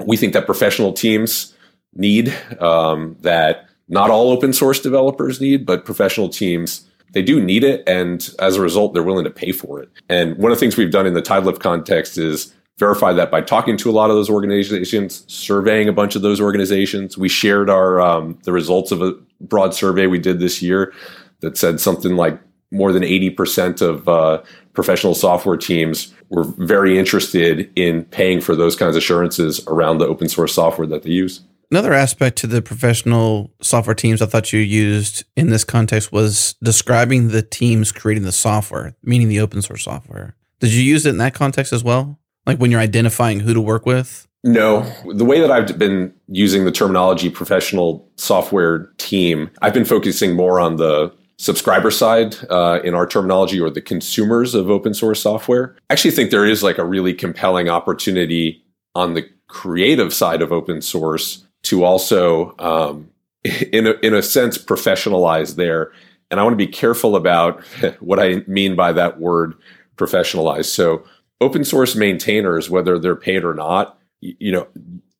we 0.04 0.16
think 0.16 0.32
that 0.32 0.46
professional 0.46 0.92
teams 0.92 1.54
need 1.94 2.34
um, 2.60 3.16
that 3.20 3.68
not 3.88 4.10
all 4.10 4.30
open 4.30 4.52
source 4.52 4.80
developers 4.80 5.40
need, 5.40 5.66
but 5.66 5.84
professional 5.84 6.28
teams 6.28 6.86
they 7.12 7.22
do 7.22 7.42
need 7.42 7.64
it, 7.64 7.82
and 7.88 8.30
as 8.38 8.56
a 8.56 8.60
result, 8.60 8.94
they're 8.94 9.02
willing 9.02 9.24
to 9.24 9.30
pay 9.30 9.52
for 9.52 9.82
it. 9.82 9.88
And 10.08 10.36
one 10.36 10.52
of 10.52 10.56
the 10.56 10.60
things 10.60 10.76
we've 10.76 10.92
done 10.92 11.06
in 11.06 11.14
the 11.14 11.22
TideLift 11.22 11.58
context 11.58 12.16
is 12.16 12.54
verify 12.78 13.12
that 13.12 13.30
by 13.30 13.40
talking 13.40 13.76
to 13.78 13.90
a 13.90 13.92
lot 13.92 14.10
of 14.10 14.16
those 14.16 14.30
organizations, 14.30 15.24
surveying 15.26 15.88
a 15.88 15.92
bunch 15.92 16.16
of 16.16 16.22
those 16.22 16.40
organizations. 16.40 17.18
We 17.18 17.28
shared 17.28 17.68
our 17.68 18.00
um, 18.00 18.38
the 18.44 18.52
results 18.52 18.92
of 18.92 19.02
a 19.02 19.14
broad 19.40 19.74
survey 19.74 20.06
we 20.06 20.18
did 20.18 20.38
this 20.38 20.62
year 20.62 20.92
that 21.40 21.58
said 21.58 21.80
something 21.80 22.16
like 22.16 22.40
more 22.70 22.92
than 22.92 23.02
80% 23.02 23.82
of 23.82 24.08
uh, 24.08 24.42
professional 24.72 25.14
software 25.14 25.56
teams 25.56 26.14
were 26.28 26.44
very 26.44 26.98
interested 26.98 27.70
in 27.76 28.04
paying 28.06 28.40
for 28.40 28.54
those 28.54 28.76
kinds 28.76 28.96
of 28.96 29.02
assurances 29.02 29.64
around 29.66 29.98
the 29.98 30.06
open 30.06 30.28
source 30.28 30.54
software 30.54 30.86
that 30.86 31.02
they 31.02 31.10
use. 31.10 31.40
Another 31.70 31.92
aspect 31.92 32.36
to 32.38 32.48
the 32.48 32.60
professional 32.60 33.52
software 33.60 33.94
teams 33.94 34.20
I 34.20 34.26
thought 34.26 34.52
you 34.52 34.58
used 34.58 35.24
in 35.36 35.50
this 35.50 35.62
context 35.62 36.10
was 36.10 36.56
describing 36.62 37.28
the 37.28 37.42
teams 37.42 37.92
creating 37.92 38.24
the 38.24 38.32
software, 38.32 38.94
meaning 39.04 39.28
the 39.28 39.40
open 39.40 39.62
source 39.62 39.84
software. 39.84 40.34
Did 40.58 40.72
you 40.72 40.82
use 40.82 41.06
it 41.06 41.10
in 41.10 41.18
that 41.18 41.34
context 41.34 41.72
as 41.72 41.84
well? 41.84 42.18
Like 42.44 42.58
when 42.58 42.72
you're 42.72 42.80
identifying 42.80 43.40
who 43.40 43.54
to 43.54 43.60
work 43.60 43.86
with? 43.86 44.26
No. 44.42 44.90
The 45.14 45.24
way 45.24 45.40
that 45.40 45.50
I've 45.50 45.78
been 45.78 46.12
using 46.26 46.64
the 46.64 46.72
terminology 46.72 47.30
professional 47.30 48.08
software 48.16 48.90
team, 48.98 49.50
I've 49.62 49.74
been 49.74 49.84
focusing 49.84 50.34
more 50.34 50.58
on 50.58 50.76
the 50.76 51.14
subscriber 51.40 51.90
side 51.90 52.36
uh, 52.50 52.80
in 52.84 52.94
our 52.94 53.06
terminology 53.06 53.58
or 53.58 53.70
the 53.70 53.80
consumers 53.80 54.54
of 54.54 54.68
open 54.68 54.92
source 54.92 55.22
software. 55.22 55.74
I 55.88 55.94
actually 55.94 56.10
think 56.10 56.30
there 56.30 56.44
is 56.44 56.62
like 56.62 56.76
a 56.76 56.84
really 56.84 57.14
compelling 57.14 57.70
opportunity 57.70 58.62
on 58.94 59.14
the 59.14 59.26
creative 59.48 60.12
side 60.12 60.42
of 60.42 60.52
open 60.52 60.82
source 60.82 61.46
to 61.62 61.82
also, 61.82 62.54
um, 62.58 63.08
in, 63.72 63.86
a, 63.86 63.92
in 64.02 64.12
a 64.12 64.22
sense, 64.22 64.58
professionalize 64.58 65.56
there. 65.56 65.92
And 66.30 66.38
I 66.38 66.42
want 66.42 66.52
to 66.52 66.64
be 66.64 66.70
careful 66.70 67.16
about 67.16 67.64
what 68.00 68.20
I 68.20 68.44
mean 68.46 68.76
by 68.76 68.92
that 68.92 69.18
word 69.18 69.54
professionalize. 69.96 70.66
So, 70.66 71.04
open 71.40 71.64
source 71.64 71.96
maintainers, 71.96 72.68
whether 72.68 72.98
they're 72.98 73.16
paid 73.16 73.44
or 73.44 73.54
not, 73.54 73.98
you 74.20 74.52
know, 74.52 74.68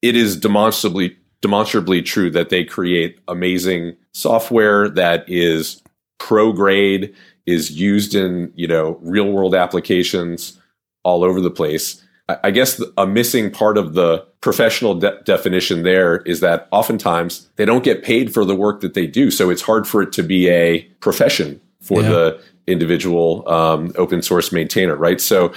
it 0.03 0.17
is 0.17 0.37
demonstrably 0.37 1.17
demonstrably 1.41 2.03
true 2.03 2.31
that 2.31 2.51
they 2.51 2.63
create 2.63 3.19
amazing 3.27 3.97
software 4.13 4.91
that 4.91 5.25
is 5.27 5.81
pro 6.21 6.53
grade 6.53 7.13
is 7.47 7.73
used 7.73 8.15
in 8.15 8.53
you 8.55 8.69
know 8.69 8.97
real 9.03 9.33
world 9.33 9.55
applications 9.55 10.61
all 11.03 11.25
over 11.25 11.41
the 11.41 11.51
place. 11.51 12.05
I 12.45 12.53
guess 12.53 12.81
a 12.97 13.09
missing 13.09 13.51
part 13.51 13.77
of 13.77 13.95
the 13.95 14.25
professional 14.41 14.95
de- 14.95 15.21
definition 15.25 15.83
there 15.83 16.19
is 16.19 16.39
that 16.41 16.69
oftentimes 16.71 17.49
they 17.57 17.65
don't 17.65 17.83
get 17.83 18.05
paid 18.05 18.33
for 18.33 18.45
the 18.45 18.55
work 18.55 18.83
that 18.83 18.95
they 18.95 19.09
do. 19.09 19.33
So 19.33 19.51
it's 19.51 19.63
hard 19.63 19.89
for 19.89 20.01
it 20.01 20.13
to 20.13 20.23
be 20.23 20.49
a 20.49 20.83
profession 21.01 21.61
for 21.81 22.03
yeah. 22.03 22.09
the 22.09 22.43
individual 22.69 23.49
um, 23.49 23.93
open 23.97 24.23
source 24.23 24.53
maintainer, 24.53 24.95
right? 24.95 25.21
So 25.21 25.53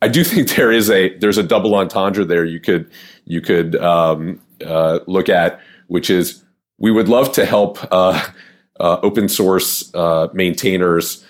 I 0.00 0.08
do 0.08 0.24
think 0.30 0.54
there 0.54 0.72
is 0.72 0.88
a 0.88 1.14
there's 1.18 1.38
a 1.38 1.42
double 1.42 1.74
entendre 1.74 2.24
there 2.24 2.44
you 2.44 2.60
could 2.60 2.90
you 3.26 3.42
could 3.42 3.76
um, 3.76 4.40
uh, 4.64 5.00
look 5.06 5.28
at, 5.28 5.60
which 5.88 6.08
is 6.08 6.42
we 6.78 6.90
would 6.90 7.08
love 7.08 7.32
to 7.32 7.44
help 7.44 7.78
uh, 7.92 8.26
uh, 8.80 8.98
open 9.02 9.28
source 9.28 9.94
uh, 9.94 10.28
maintainers 10.32 11.24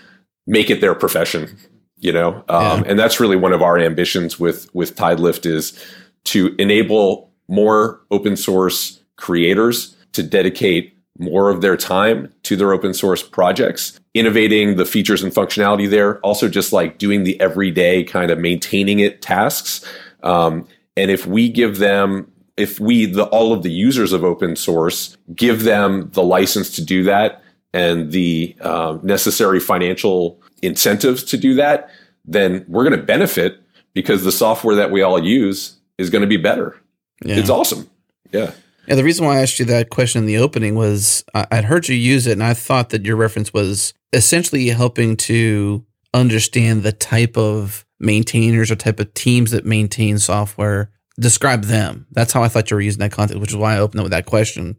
make 0.46 0.70
it 0.70 0.80
their 0.80 0.94
profession, 0.94 1.56
you 1.98 2.12
know, 2.12 2.44
um, 2.48 2.80
yeah. 2.80 2.82
and 2.86 2.98
that's 2.98 3.20
really 3.20 3.36
one 3.36 3.52
of 3.52 3.62
our 3.62 3.78
ambitions 3.78 4.38
with 4.38 4.72
with 4.74 4.96
TideLift 4.96 5.46
is 5.46 5.78
to 6.24 6.54
enable 6.58 7.30
more 7.48 8.00
open 8.10 8.36
source 8.36 9.00
creators 9.16 9.96
to 10.12 10.22
dedicate 10.22 10.94
more 11.18 11.48
of 11.48 11.60
their 11.60 11.76
time 11.76 12.32
to 12.42 12.56
their 12.56 12.72
open 12.72 12.92
source 12.92 13.22
projects, 13.22 13.98
innovating 14.14 14.76
the 14.76 14.84
features 14.84 15.22
and 15.22 15.32
functionality 15.32 15.88
there, 15.88 16.18
also 16.20 16.48
just 16.48 16.72
like 16.72 16.98
doing 16.98 17.22
the 17.22 17.40
everyday 17.40 18.02
kind 18.02 18.30
of 18.30 18.38
maintaining 18.38 18.98
it 18.98 19.22
tasks. 19.22 19.84
Um, 20.22 20.66
and 20.96 21.10
if 21.10 21.26
we 21.26 21.48
give 21.48 21.78
them 21.78 22.30
if 22.56 22.78
we, 22.78 23.06
the, 23.06 23.24
all 23.24 23.52
of 23.52 23.62
the 23.62 23.70
users 23.70 24.12
of 24.12 24.24
open 24.24 24.56
source, 24.56 25.16
give 25.34 25.64
them 25.64 26.10
the 26.12 26.22
license 26.22 26.74
to 26.76 26.84
do 26.84 27.02
that 27.04 27.42
and 27.72 28.12
the 28.12 28.56
uh, 28.60 28.98
necessary 29.02 29.58
financial 29.58 30.40
incentives 30.62 31.24
to 31.24 31.36
do 31.36 31.54
that, 31.54 31.90
then 32.24 32.64
we're 32.68 32.84
going 32.84 32.98
to 32.98 33.04
benefit 33.04 33.60
because 33.94 34.24
the 34.24 34.32
software 34.32 34.76
that 34.76 34.90
we 34.90 35.02
all 35.02 35.22
use 35.22 35.76
is 35.98 36.10
going 36.10 36.22
to 36.22 36.28
be 36.28 36.36
better. 36.36 36.80
Yeah. 37.24 37.36
It's 37.36 37.50
awesome. 37.50 37.90
Yeah. 38.32 38.52
Yeah, 38.86 38.96
the 38.96 39.04
reason 39.04 39.24
why 39.24 39.38
I 39.38 39.42
asked 39.42 39.58
you 39.58 39.64
that 39.66 39.88
question 39.88 40.20
in 40.20 40.26
the 40.26 40.38
opening 40.38 40.74
was 40.74 41.24
I'd 41.34 41.64
heard 41.64 41.88
you 41.88 41.94
use 41.94 42.26
it, 42.26 42.32
and 42.32 42.42
I 42.42 42.52
thought 42.52 42.90
that 42.90 43.06
your 43.06 43.16
reference 43.16 43.52
was 43.52 43.94
essentially 44.12 44.68
helping 44.68 45.16
to 45.16 45.84
understand 46.12 46.82
the 46.82 46.92
type 46.92 47.38
of 47.38 47.86
maintainers 47.98 48.70
or 48.70 48.76
type 48.76 49.00
of 49.00 49.14
teams 49.14 49.52
that 49.52 49.64
maintain 49.64 50.18
software 50.18 50.90
describe 51.18 51.64
them. 51.64 52.06
That's 52.10 52.32
how 52.32 52.42
I 52.42 52.48
thought 52.48 52.70
you 52.70 52.76
were 52.76 52.80
using 52.80 53.00
that 53.00 53.12
context, 53.12 53.40
which 53.40 53.50
is 53.50 53.56
why 53.56 53.74
I 53.74 53.78
opened 53.78 54.00
up 54.00 54.04
with 54.04 54.12
that 54.12 54.26
question. 54.26 54.76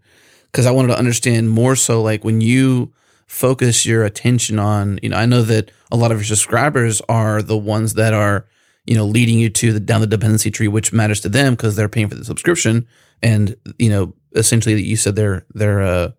Because 0.51 0.65
I 0.65 0.71
wanted 0.71 0.89
to 0.89 0.97
understand 0.97 1.49
more 1.49 1.75
so 1.75 2.01
like 2.01 2.23
when 2.23 2.41
you 2.41 2.93
focus 3.27 3.85
your 3.85 4.03
attention 4.03 4.59
on, 4.59 4.99
you 5.01 5.09
know, 5.09 5.17
I 5.17 5.25
know 5.25 5.41
that 5.43 5.71
a 5.91 5.97
lot 5.97 6.11
of 6.11 6.17
your 6.17 6.25
subscribers 6.25 7.01
are 7.09 7.41
the 7.41 7.57
ones 7.57 7.95
that 7.95 8.13
are, 8.13 8.45
you 8.85 8.95
know, 8.95 9.05
leading 9.05 9.39
you 9.39 9.49
to 9.49 9.73
the 9.73 9.79
down 9.79 10.01
the 10.01 10.07
dependency 10.07 10.51
tree, 10.51 10.67
which 10.67 10.93
matters 10.93 11.21
to 11.21 11.29
them 11.29 11.53
because 11.53 11.75
they're 11.75 11.89
paying 11.89 12.09
for 12.09 12.15
the 12.15 12.25
subscription. 12.25 12.87
And, 13.23 13.55
you 13.79 13.89
know, 13.89 14.13
essentially 14.35 14.81
you 14.81 14.95
said 14.95 15.15
they're 15.15 15.45
they're 15.53 15.81
uh 15.81 16.11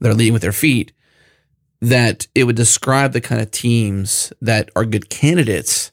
they're 0.00 0.14
leading 0.14 0.32
with 0.32 0.42
their 0.42 0.52
feet. 0.52 0.92
That 1.80 2.28
it 2.34 2.44
would 2.44 2.56
describe 2.56 3.12
the 3.12 3.20
kind 3.20 3.40
of 3.40 3.50
teams 3.50 4.32
that 4.40 4.70
are 4.76 4.84
good 4.84 5.10
candidates 5.10 5.91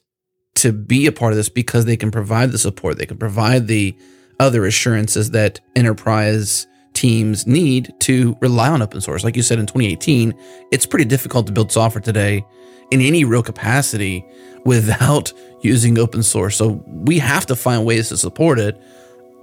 to 0.60 0.72
be 0.72 1.06
a 1.06 1.12
part 1.12 1.32
of 1.32 1.36
this 1.36 1.48
because 1.48 1.84
they 1.84 1.96
can 1.96 2.10
provide 2.10 2.52
the 2.52 2.58
support, 2.58 2.98
they 2.98 3.06
can 3.06 3.18
provide 3.18 3.66
the 3.66 3.96
other 4.38 4.64
assurances 4.64 5.30
that 5.32 5.60
enterprise 5.76 6.66
teams 6.92 7.46
need 7.46 7.94
to 8.00 8.36
rely 8.40 8.68
on 8.68 8.82
open 8.82 9.00
source. 9.00 9.22
Like 9.22 9.36
you 9.36 9.42
said 9.42 9.58
in 9.58 9.66
2018, 9.66 10.34
it's 10.70 10.86
pretty 10.86 11.04
difficult 11.04 11.46
to 11.46 11.52
build 11.52 11.70
software 11.70 12.02
today 12.02 12.44
in 12.90 13.00
any 13.00 13.24
real 13.24 13.42
capacity 13.42 14.24
without 14.64 15.32
using 15.62 15.98
open 15.98 16.22
source. 16.22 16.56
So 16.56 16.82
we 16.86 17.18
have 17.18 17.46
to 17.46 17.56
find 17.56 17.84
ways 17.84 18.08
to 18.08 18.16
support 18.16 18.58
it. 18.58 18.80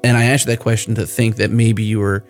And 0.04 0.18
I 0.18 0.26
asked 0.26 0.46
that 0.48 0.60
question 0.60 0.96
to 0.96 1.06
think 1.06 1.38
that 1.38 1.52
maybe 1.52 1.84
you 1.84 2.00
were 2.00 2.26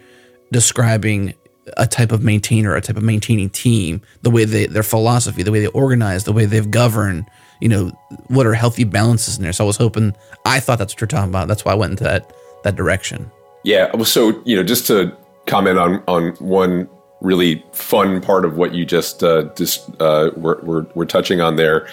describing 0.51 1.33
a 1.75 1.87
type 1.87 2.11
of 2.11 2.23
maintainer, 2.23 2.75
a 2.75 2.81
type 2.81 2.95
of 2.95 3.03
maintaining 3.03 3.49
team, 3.49 4.01
the 4.21 4.31
way 4.31 4.45
they 4.45 4.67
their 4.67 4.83
philosophy, 4.83 5.43
the 5.43 5.51
way 5.51 5.59
they 5.59 5.67
organize, 5.67 6.23
the 6.23 6.31
way 6.31 6.45
they've 6.45 6.71
governed, 6.71 7.25
you 7.59 7.69
know, 7.69 7.91
what 8.27 8.45
are 8.45 8.53
healthy 8.53 8.83
balances 8.83 9.37
in 9.37 9.43
there. 9.43 9.53
So 9.53 9.63
I 9.63 9.67
was 9.67 9.77
hoping, 9.77 10.15
I 10.45 10.59
thought 10.59 10.77
that's 10.79 10.93
what 10.93 11.01
you're 11.01 11.07
talking 11.07 11.29
about. 11.29 11.47
That's 11.47 11.65
why 11.65 11.71
I 11.71 11.75
went 11.75 11.91
into 11.91 12.03
that 12.03 12.31
that 12.63 12.75
direction. 12.75 13.31
Yeah. 13.63 13.91
So 14.03 14.41
you 14.45 14.55
know, 14.55 14.63
just 14.63 14.87
to 14.87 15.15
comment 15.45 15.77
on 15.77 16.03
on 16.07 16.31
one 16.35 16.89
really 17.21 17.63
fun 17.71 18.21
part 18.21 18.45
of 18.45 18.57
what 18.57 18.73
you 18.73 18.85
just 18.85 19.23
uh, 19.23 19.49
just 19.55 19.89
uh, 19.99 20.31
were, 20.35 20.59
were, 20.63 20.85
were 20.93 21.05
touching 21.05 21.41
on 21.41 21.55
there. 21.55 21.87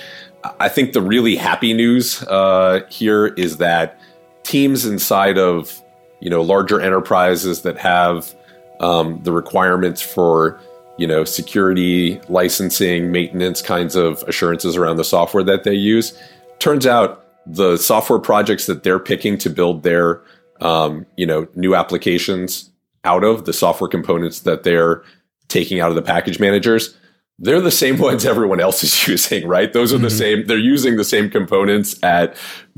I 0.61 0.69
think 0.69 0.93
the 0.93 1.01
really 1.01 1.37
happy 1.37 1.73
news 1.73 2.23
uh, 2.25 2.81
here 2.91 3.29
is 3.29 3.57
that 3.59 3.99
teams 4.43 4.85
inside 4.85 5.39
of 5.39 5.81
you 6.21 6.31
know 6.31 6.43
larger 6.43 6.81
enterprises 6.81 7.63
that 7.63 7.79
have 7.79 8.35
um, 8.81 9.21
the 9.23 9.33
requirements 9.33 10.03
for 10.03 10.61
you 10.97 11.07
know, 11.07 11.25
security, 11.25 12.21
licensing, 12.29 13.11
maintenance 13.11 13.61
kinds 13.61 13.97
of 13.97 14.23
assurances 14.29 14.77
around 14.77 14.97
the 14.97 15.05
software 15.05 15.43
that 15.43 15.65
they 15.65 15.75
use. 15.75 16.17
Turns 16.59 16.87
out 16.87 17.25
the 17.47 17.77
software 17.77 18.19
projects 18.19 18.67
that 18.67 18.83
they're 18.83 18.99
picking 18.99 19.37
to 19.39 19.51
build 19.51 19.83
their, 19.83 20.23
um, 20.61 21.05
you 21.17 21.27
know, 21.27 21.49
new 21.55 21.75
applications 21.75 22.71
out 23.05 23.25
of 23.25 23.45
the 23.45 23.53
software 23.53 23.89
components 23.89 24.41
that 24.41 24.63
they're 24.63 25.03
taking 25.49 25.81
out 25.81 25.91
of 25.91 25.95
the 25.95 26.03
package 26.03 26.41
managers, 26.41 26.97
they're 27.39 27.61
the 27.61 27.71
same 27.71 27.99
ones 27.99 28.25
everyone 28.25 28.61
else 28.61 28.83
is 28.83 29.07
using, 29.09 29.47
right? 29.47 29.73
Those 29.73 29.93
are 29.93 29.97
mm-hmm. 29.97 30.05
the 30.05 30.11
same. 30.11 30.47
They're 30.47 30.59
using 30.59 30.97
the 30.97 31.05
same 31.05 31.31
components 31.31 32.03
at 32.03 32.37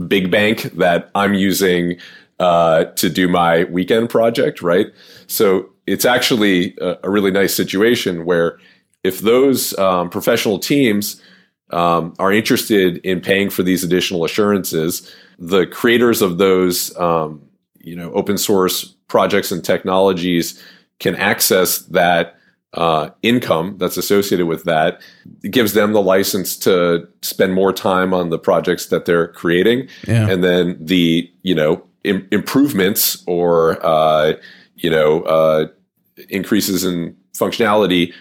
Big 0.08 0.30
Bank 0.30 0.62
that 0.74 1.10
I'm 1.14 1.34
using 1.34 1.98
uh, 2.38 2.84
to 2.84 3.08
do 3.08 3.28
my 3.28 3.64
weekend 3.64 4.10
project, 4.10 4.62
right? 4.62 4.88
So 5.26 5.70
it's 5.86 6.04
actually 6.04 6.76
a, 6.80 6.98
a 7.04 7.10
really 7.10 7.30
nice 7.30 7.54
situation 7.54 8.24
where 8.24 8.58
if 9.04 9.20
those 9.20 9.76
um, 9.78 10.10
professional 10.10 10.58
teams 10.58 11.20
um, 11.70 12.14
are 12.18 12.32
interested 12.32 12.98
in 12.98 13.20
paying 13.20 13.50
for 13.50 13.62
these 13.62 13.84
additional 13.84 14.24
assurances, 14.24 15.12
the 15.38 15.66
creators 15.66 16.22
of 16.22 16.38
those 16.38 16.96
um, 16.98 17.42
you 17.80 17.94
know 17.94 18.12
open 18.12 18.38
source 18.38 18.84
projects 19.08 19.52
and 19.52 19.64
technologies 19.64 20.62
can 20.98 21.14
access 21.16 21.78
that 21.78 22.36
uh, 22.74 23.10
income 23.22 23.76
that's 23.78 23.96
associated 23.96 24.46
with 24.46 24.64
that. 24.64 25.00
It 25.42 25.50
gives 25.50 25.72
them 25.72 25.92
the 25.92 26.02
license 26.02 26.56
to 26.58 27.08
spend 27.22 27.54
more 27.54 27.72
time 27.72 28.12
on 28.12 28.30
the 28.30 28.38
projects 28.38 28.86
that 28.86 29.04
they're 29.04 29.28
creating, 29.28 29.88
yeah. 30.06 30.28
and 30.28 30.44
then 30.44 30.76
the 30.80 31.30
you 31.42 31.54
know 31.54 31.82
Im- 32.04 32.28
improvements 32.30 33.22
or 33.26 33.84
uh, 33.84 34.34
you 34.76 34.90
know 34.90 35.22
uh, 35.22 35.66
increases 36.28 36.84
in 36.84 37.16
functionality 37.34 38.12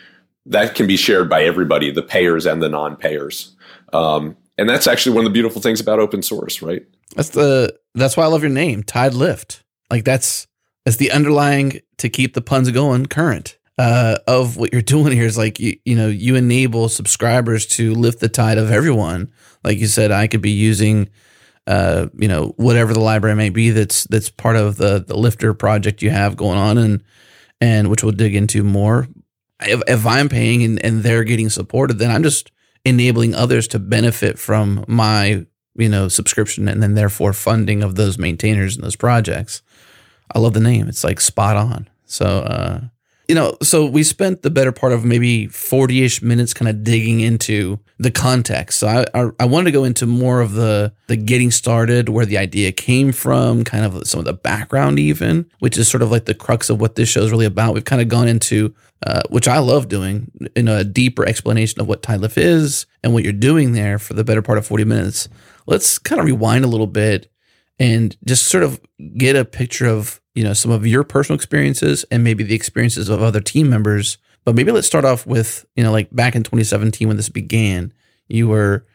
that 0.45 0.75
can 0.75 0.87
be 0.87 0.97
shared 0.97 1.29
by 1.29 1.43
everybody, 1.43 1.91
the 1.91 2.03
payers 2.03 2.45
and 2.45 2.61
the 2.61 2.69
non-payers. 2.69 3.55
Um, 3.93 4.37
and 4.57 4.69
that's 4.69 4.87
actually 4.87 5.15
one 5.15 5.25
of 5.25 5.31
the 5.31 5.33
beautiful 5.33 5.61
things 5.61 5.79
about 5.79 5.99
open 5.99 6.21
source, 6.21 6.61
right? 6.61 6.85
That's 7.15 7.29
the 7.29 7.77
that's 7.93 8.15
why 8.15 8.23
I 8.23 8.27
love 8.27 8.41
your 8.41 8.51
name, 8.51 8.83
Tide 8.83 9.13
Lift. 9.13 9.63
Like 9.89 10.05
that's 10.05 10.47
that's 10.85 10.97
the 10.97 11.11
underlying 11.11 11.81
to 11.97 12.09
keep 12.09 12.33
the 12.33 12.41
puns 12.41 12.69
going 12.71 13.05
current 13.07 13.57
uh, 13.77 14.17
of 14.27 14.57
what 14.57 14.71
you're 14.71 14.81
doing 14.81 15.11
here 15.11 15.25
is 15.25 15.37
like 15.37 15.59
you 15.59 15.77
you 15.85 15.95
know 15.95 16.07
you 16.07 16.35
enable 16.35 16.89
subscribers 16.89 17.65
to 17.65 17.93
lift 17.93 18.19
the 18.19 18.29
tide 18.29 18.57
of 18.57 18.71
everyone. 18.71 19.31
Like 19.63 19.79
you 19.79 19.87
said, 19.87 20.11
I 20.11 20.27
could 20.27 20.41
be 20.41 20.51
using 20.51 21.09
uh, 21.67 22.07
you 22.17 22.27
know 22.27 22.53
whatever 22.57 22.93
the 22.93 22.99
library 22.99 23.35
may 23.35 23.49
be 23.49 23.71
that's 23.71 24.05
that's 24.05 24.29
part 24.29 24.55
of 24.55 24.77
the 24.77 25.03
the 25.05 25.17
lifter 25.17 25.53
project 25.53 26.01
you 26.01 26.11
have 26.11 26.37
going 26.37 26.57
on, 26.57 26.77
and 26.77 27.03
and 27.61 27.89
which 27.89 28.03
we'll 28.03 28.11
dig 28.11 28.35
into 28.35 28.63
more. 28.63 29.07
If, 29.61 29.81
if 29.87 30.05
I'm 30.05 30.29
paying 30.29 30.63
and, 30.63 30.83
and 30.83 31.03
they're 31.03 31.23
getting 31.23 31.49
supported, 31.49 31.99
then 31.99 32.11
I'm 32.11 32.23
just 32.23 32.51
enabling 32.83 33.33
others 33.33 33.67
to 33.69 33.79
benefit 33.79 34.37
from 34.37 34.85
my 34.87 35.45
you 35.77 35.89
know 35.89 36.07
subscription 36.07 36.67
and 36.67 36.81
then 36.81 36.93
therefore 36.93 37.33
funding 37.33 37.83
of 37.83 37.95
those 37.95 38.17
maintainers 38.17 38.75
and 38.75 38.83
those 38.83 38.95
projects. 38.95 39.61
I 40.33 40.39
love 40.39 40.53
the 40.53 40.59
name; 40.59 40.87
it's 40.87 41.03
like 41.03 41.19
spot 41.21 41.55
on. 41.57 41.87
So 42.05 42.25
uh, 42.25 42.81
you 43.27 43.35
know, 43.35 43.57
so 43.61 43.85
we 43.85 44.03
spent 44.03 44.41
the 44.41 44.49
better 44.49 44.71
part 44.71 44.93
of 44.93 45.03
maybe 45.03 45.47
40 45.47 46.03
ish 46.03 46.21
minutes 46.21 46.53
kind 46.53 46.69
of 46.69 46.83
digging 46.83 47.19
into 47.19 47.79
the 47.97 48.11
context. 48.11 48.79
So 48.79 48.87
I, 48.87 49.05
I, 49.13 49.29
I, 49.39 49.45
wanted 49.45 49.65
to 49.65 49.71
go 49.71 49.83
into 49.83 50.05
more 50.05 50.41
of 50.41 50.53
the, 50.53 50.93
the 51.07 51.15
getting 51.15 51.49
started, 51.49 52.09
where 52.09 52.25
the 52.25 52.37
idea 52.37 52.71
came 52.71 53.11
from, 53.11 53.63
kind 53.63 53.85
of 53.85 54.05
some 54.07 54.19
of 54.19 54.25
the 54.25 54.33
background, 54.33 54.99
even, 54.99 55.49
which 55.59 55.77
is 55.77 55.87
sort 55.87 56.03
of 56.03 56.11
like 56.11 56.25
the 56.25 56.33
crux 56.33 56.69
of 56.69 56.81
what 56.81 56.95
this 56.95 57.09
show 57.09 57.21
is 57.21 57.31
really 57.31 57.45
about. 57.45 57.73
We've 57.73 57.85
kind 57.85 58.01
of 58.01 58.09
gone 58.09 58.27
into, 58.27 58.75
uh, 59.05 59.21
which 59.29 59.47
I 59.47 59.59
love 59.59 59.87
doing, 59.87 60.29
in 60.55 60.67
a 60.67 60.83
deeper 60.83 61.25
explanation 61.25 61.79
of 61.81 61.87
what 61.87 62.03
TideLift 62.03 62.37
is 62.37 62.85
and 63.03 63.13
what 63.13 63.23
you're 63.23 63.33
doing 63.33 63.71
there 63.71 63.97
for 63.97 64.13
the 64.13 64.23
better 64.23 64.41
part 64.41 64.57
of 64.57 64.67
40 64.67 64.83
minutes. 64.83 65.29
Let's 65.67 65.97
kind 65.97 66.19
of 66.19 66.25
rewind 66.25 66.65
a 66.65 66.69
little 66.69 66.87
bit 66.87 67.31
and 67.79 68.17
just 68.25 68.47
sort 68.47 68.63
of 68.63 68.79
get 69.17 69.35
a 69.35 69.45
picture 69.45 69.87
of 69.87 70.21
you 70.33 70.43
know 70.43 70.53
some 70.53 70.71
of 70.71 70.85
your 70.85 71.03
personal 71.03 71.35
experiences 71.35 72.05
and 72.11 72.23
maybe 72.23 72.43
the 72.43 72.55
experiences 72.55 73.09
of 73.09 73.21
other 73.21 73.41
team 73.41 73.69
members 73.69 74.17
but 74.43 74.55
maybe 74.55 74.71
let's 74.71 74.87
start 74.87 75.05
off 75.05 75.25
with 75.25 75.65
you 75.75 75.83
know 75.83 75.91
like 75.91 76.13
back 76.13 76.35
in 76.35 76.43
2017 76.43 77.07
when 77.07 77.17
this 77.17 77.29
began 77.29 77.93
you 78.27 78.47
were 78.47 78.85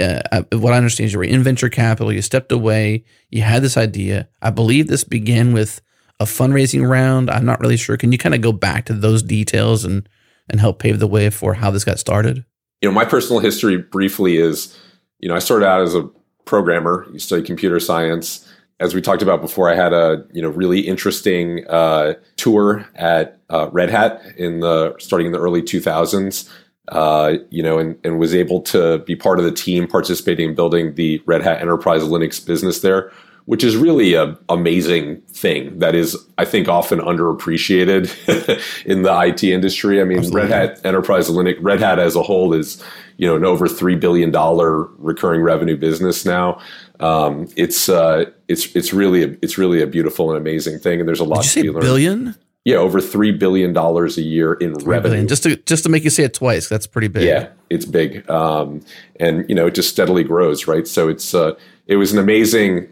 uh, 0.00 0.42
what 0.52 0.72
I 0.72 0.76
understand 0.76 1.06
is 1.06 1.12
you 1.12 1.18
were 1.18 1.24
in 1.24 1.42
venture 1.42 1.68
capital. 1.68 2.12
You 2.12 2.22
stepped 2.22 2.52
away. 2.52 3.04
You 3.30 3.42
had 3.42 3.62
this 3.62 3.76
idea. 3.76 4.28
I 4.42 4.50
believe 4.50 4.86
this 4.86 5.04
began 5.04 5.52
with 5.52 5.80
a 6.20 6.24
fundraising 6.24 6.88
round. 6.88 7.30
I'm 7.30 7.44
not 7.44 7.60
really 7.60 7.76
sure. 7.76 7.96
Can 7.96 8.12
you 8.12 8.18
kind 8.18 8.34
of 8.34 8.40
go 8.40 8.52
back 8.52 8.86
to 8.86 8.94
those 8.94 9.22
details 9.22 9.84
and 9.84 10.08
and 10.48 10.60
help 10.60 10.78
pave 10.78 10.98
the 10.98 11.06
way 11.06 11.30
for 11.30 11.54
how 11.54 11.70
this 11.70 11.84
got 11.84 11.98
started? 11.98 12.44
You 12.82 12.88
know, 12.88 12.94
my 12.94 13.04
personal 13.06 13.40
history 13.40 13.78
briefly 13.78 14.36
is, 14.36 14.78
you 15.18 15.28
know, 15.28 15.34
I 15.34 15.38
started 15.38 15.66
out 15.66 15.80
as 15.80 15.94
a 15.94 16.10
programmer. 16.44 17.06
You 17.12 17.18
study 17.18 17.42
computer 17.42 17.80
science. 17.80 18.48
As 18.80 18.94
we 18.94 19.00
talked 19.00 19.22
about 19.22 19.40
before, 19.40 19.70
I 19.70 19.76
had 19.76 19.92
a 19.92 20.24
you 20.32 20.42
know 20.42 20.50
really 20.50 20.80
interesting 20.80 21.66
uh, 21.68 22.14
tour 22.36 22.86
at 22.94 23.38
uh, 23.50 23.68
Red 23.70 23.90
Hat 23.90 24.20
in 24.36 24.60
the 24.60 24.94
starting 24.98 25.26
in 25.26 25.32
the 25.32 25.40
early 25.40 25.62
2000s. 25.62 26.50
Uh, 26.88 27.38
you 27.48 27.62
know, 27.62 27.78
and, 27.78 27.98
and 28.04 28.18
was 28.18 28.34
able 28.34 28.60
to 28.60 28.98
be 29.00 29.16
part 29.16 29.38
of 29.38 29.44
the 29.46 29.50
team 29.50 29.88
participating 29.88 30.50
in 30.50 30.54
building 30.54 30.94
the 30.96 31.22
Red 31.24 31.40
Hat 31.40 31.62
Enterprise 31.62 32.02
Linux 32.02 32.44
business 32.44 32.80
there, 32.82 33.10
which 33.46 33.64
is 33.64 33.74
really 33.74 34.12
an 34.12 34.36
amazing 34.50 35.22
thing 35.22 35.78
that 35.78 35.94
is, 35.94 36.14
I 36.36 36.44
think, 36.44 36.68
often 36.68 36.98
underappreciated 36.98 38.84
in 38.84 39.00
the 39.00 39.18
IT 39.18 39.42
industry. 39.44 40.02
I 40.02 40.04
mean, 40.04 40.18
Absolutely. 40.18 40.42
Red 40.42 40.50
Hat 40.50 40.80
Enterprise 40.84 41.30
Linux, 41.30 41.56
Red 41.60 41.80
Hat 41.80 41.98
as 41.98 42.16
a 42.16 42.22
whole 42.22 42.52
is, 42.52 42.84
you 43.16 43.26
know, 43.26 43.36
an 43.36 43.44
over 43.44 43.68
three 43.68 43.96
billion 43.96 44.30
dollar 44.30 44.84
recurring 44.98 45.42
revenue 45.42 45.76
business 45.76 46.24
now. 46.24 46.60
Um, 47.00 47.48
it's 47.56 47.88
uh, 47.88 48.26
it's 48.48 48.74
it's 48.74 48.92
really 48.92 49.24
a, 49.24 49.36
it's 49.42 49.58
really 49.58 49.82
a 49.82 49.86
beautiful 49.86 50.30
and 50.30 50.38
amazing 50.38 50.78
thing, 50.78 51.00
and 51.00 51.08
there's 51.08 51.20
a 51.20 51.24
lot 51.24 51.42
Did 51.44 51.56
you 51.56 51.62
to 51.62 51.68
be 51.68 51.74
learned. 51.74 51.84
Billion. 51.84 52.34
Yeah, 52.64 52.76
over 52.76 52.98
three 52.98 53.30
billion 53.30 53.74
dollars 53.74 54.16
a 54.16 54.22
year 54.22 54.54
in 54.54 54.72
revenue. 54.72 55.02
Billion. 55.02 55.28
Just 55.28 55.42
to 55.42 55.56
just 55.56 55.84
to 55.84 55.90
make 55.90 56.02
you 56.02 56.10
say 56.10 56.24
it 56.24 56.32
twice, 56.32 56.68
that's 56.68 56.86
pretty 56.86 57.08
big. 57.08 57.24
Yeah, 57.24 57.48
it's 57.68 57.84
big, 57.84 58.28
um, 58.30 58.80
and 59.20 59.48
you 59.48 59.54
know 59.54 59.66
it 59.66 59.74
just 59.74 59.90
steadily 59.90 60.24
grows, 60.24 60.66
right? 60.66 60.88
So 60.88 61.08
it's 61.08 61.34
uh, 61.34 61.56
it 61.86 61.96
was 61.96 62.12
an 62.12 62.18
amazing 62.18 62.88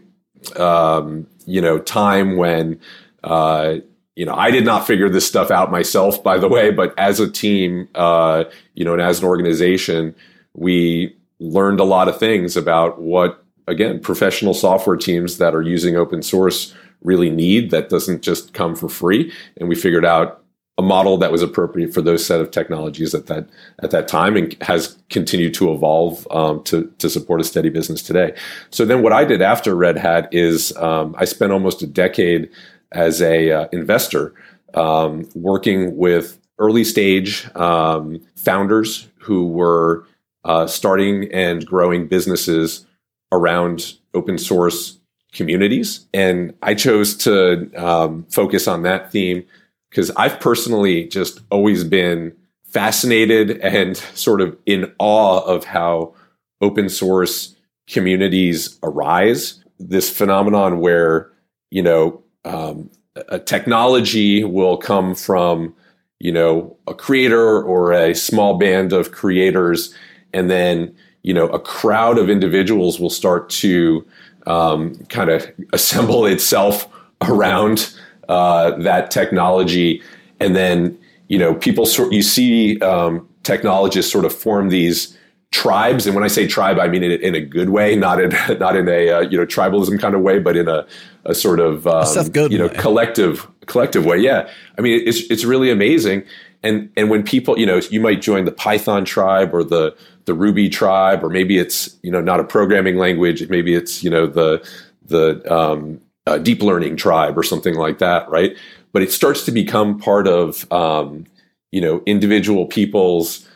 um, 0.57 1.27
you 1.45 1.61
know, 1.61 1.79
time 1.79 2.37
when, 2.37 2.79
uh, 3.23 3.75
you 4.15 4.25
know, 4.25 4.35
I 4.35 4.51
did 4.51 4.65
not 4.65 4.85
figure 4.85 5.09
this 5.09 5.27
stuff 5.27 5.49
out 5.49 5.71
myself, 5.71 6.23
by 6.23 6.37
the 6.37 6.47
way, 6.47 6.69
but 6.71 6.93
as 6.99 7.19
a 7.19 7.29
team, 7.29 7.87
uh, 7.95 8.43
you 8.75 8.85
know, 8.85 8.93
and 8.93 9.01
as 9.01 9.19
an 9.19 9.25
organization, 9.25 10.15
we 10.53 11.15
learned 11.39 11.79
a 11.79 11.83
lot 11.83 12.07
of 12.07 12.19
things 12.19 12.55
about 12.55 13.01
what, 13.01 13.43
again, 13.67 13.99
professional 13.99 14.53
software 14.53 14.97
teams 14.97 15.39
that 15.39 15.55
are 15.55 15.63
using 15.63 15.95
open 15.95 16.21
source 16.21 16.75
really 17.01 17.29
need 17.29 17.71
that 17.71 17.89
doesn't 17.89 18.21
just 18.21 18.53
come 18.53 18.75
for 18.75 18.87
free. 18.87 19.31
And 19.57 19.67
we 19.67 19.75
figured 19.75 20.05
out 20.05 20.43
a 20.77 20.81
model 20.81 21.17
that 21.17 21.31
was 21.31 21.43
appropriate 21.43 21.93
for 21.93 22.01
those 22.01 22.25
set 22.25 22.41
of 22.41 22.49
technologies 22.49 23.13
at 23.13 23.27
that 23.27 23.47
at 23.83 23.91
that 23.91 24.07
time 24.07 24.35
and 24.35 24.57
has 24.61 24.97
continued 25.11 25.53
to 25.53 25.71
evolve 25.71 26.27
um, 26.31 26.63
to 26.63 26.91
to 26.97 27.09
support 27.09 27.39
a 27.39 27.43
steady 27.43 27.69
business 27.69 28.01
today. 28.01 28.33
So 28.71 28.83
then, 28.83 29.03
what 29.03 29.13
I 29.13 29.23
did 29.23 29.41
after 29.41 29.75
Red 29.75 29.97
Hat 29.97 30.27
is 30.31 30.75
um, 30.77 31.15
I 31.17 31.25
spent 31.25 31.51
almost 31.51 31.83
a 31.83 31.87
decade 31.87 32.49
as 32.93 33.21
a 33.21 33.51
uh, 33.51 33.67
investor 33.71 34.33
um, 34.73 35.27
working 35.35 35.97
with 35.97 36.39
early 36.59 36.83
stage 36.83 37.49
um, 37.55 38.19
founders 38.35 39.07
who 39.19 39.47
were 39.47 40.05
uh, 40.45 40.67
starting 40.67 41.31
and 41.33 41.65
growing 41.65 42.07
businesses 42.07 42.85
around 43.31 43.95
open 44.13 44.37
source 44.37 44.99
communities, 45.31 46.05
and 46.13 46.53
I 46.61 46.75
chose 46.75 47.15
to 47.17 47.71
um, 47.75 48.25
focus 48.29 48.67
on 48.67 48.83
that 48.83 49.11
theme 49.11 49.43
because 49.89 50.11
I've 50.11 50.39
personally 50.39 51.05
just 51.05 51.41
always 51.49 51.83
been 51.83 52.35
fascinated 52.63 53.59
and 53.59 53.95
sort 54.15 54.41
of 54.41 54.57
in 54.65 54.91
awe 54.99 55.39
of 55.41 55.65
how 55.65 56.13
open 56.61 56.89
source 56.89 57.55
communities 57.87 58.79
arise. 58.83 59.63
This 59.79 60.09
phenomenon 60.09 60.79
where, 60.79 61.31
you 61.71 61.81
know, 61.81 62.22
um, 62.45 62.89
a 63.27 63.39
technology 63.39 64.43
will 64.43 64.77
come 64.77 65.15
from, 65.15 65.73
you 66.19 66.31
know, 66.31 66.75
a 66.87 66.93
creator 66.93 67.61
or 67.61 67.91
a 67.91 68.13
small 68.13 68.57
band 68.57 68.93
of 68.93 69.11
creators, 69.11 69.93
and 70.33 70.49
then, 70.49 70.95
you 71.21 71.33
know, 71.33 71.47
a 71.47 71.59
crowd 71.59 72.17
of 72.17 72.29
individuals 72.29 72.99
will 72.99 73.09
start 73.09 73.49
to 73.49 74.05
um, 74.47 74.95
kind 75.05 75.29
of 75.29 75.49
assemble 75.73 76.25
itself 76.25 76.87
around 77.21 77.93
uh, 78.29 78.71
that 78.77 79.11
technology, 79.11 80.01
and 80.39 80.55
then 80.55 80.97
you 81.27 81.37
know 81.37 81.53
people 81.55 81.85
sort 81.85 82.11
you 82.13 82.21
see 82.21 82.79
um, 82.79 83.27
technologists 83.43 84.11
sort 84.11 84.25
of 84.25 84.33
form 84.33 84.69
these 84.69 85.17
tribes, 85.51 86.05
and 86.05 86.15
when 86.15 86.23
I 86.23 86.27
say 86.27 86.47
tribe, 86.47 86.79
I 86.79 86.87
mean 86.87 87.03
it 87.03 87.21
in 87.21 87.35
a 87.35 87.41
good 87.41 87.69
way, 87.69 87.95
not 87.95 88.21
in 88.21 88.29
not 88.59 88.75
in 88.75 88.87
a 88.87 89.09
uh, 89.09 89.19
you 89.21 89.37
know 89.37 89.45
tribalism 89.45 89.99
kind 89.99 90.15
of 90.15 90.21
way, 90.21 90.39
but 90.39 90.57
in 90.57 90.67
a, 90.67 90.85
a 91.25 91.33
sort 91.33 91.59
of 91.59 91.87
um, 91.87 92.05
you 92.49 92.57
know 92.57 92.67
way. 92.67 92.75
collective 92.75 93.47
collective 93.65 94.05
way. 94.05 94.17
Yeah, 94.17 94.49
I 94.77 94.81
mean 94.81 95.01
it's 95.05 95.21
it's 95.29 95.43
really 95.43 95.69
amazing, 95.69 96.23
and 96.61 96.89
and 96.97 97.09
when 97.09 97.23
people 97.23 97.57
you 97.57 97.65
know 97.65 97.81
you 97.89 97.99
might 97.99 98.21
join 98.21 98.45
the 98.45 98.51
Python 98.51 99.05
tribe 99.05 99.53
or 99.53 99.63
the 99.63 99.95
the 100.25 100.33
Ruby 100.33 100.69
tribe, 100.69 101.23
or 101.23 101.29
maybe 101.29 101.57
it's 101.57 101.95
you 102.03 102.11
know 102.11 102.21
not 102.21 102.39
a 102.39 102.43
programming 102.43 102.97
language, 102.97 103.47
maybe 103.49 103.73
it's 103.73 104.03
you 104.03 104.09
know 104.09 104.27
the 104.27 104.67
the 105.05 105.53
um, 105.53 105.99
uh, 106.27 106.37
deep 106.37 106.61
learning 106.61 106.95
tribe 106.95 107.37
or 107.37 107.43
something 107.43 107.75
like 107.75 107.99
that, 107.99 108.29
right? 108.29 108.55
But 108.91 109.01
it 109.01 109.11
starts 109.11 109.45
to 109.45 109.51
become 109.51 109.99
part 109.99 110.27
of 110.27 110.71
um, 110.71 111.25
you 111.71 111.81
know 111.81 112.03
individual 112.05 112.65
people's 112.65 113.47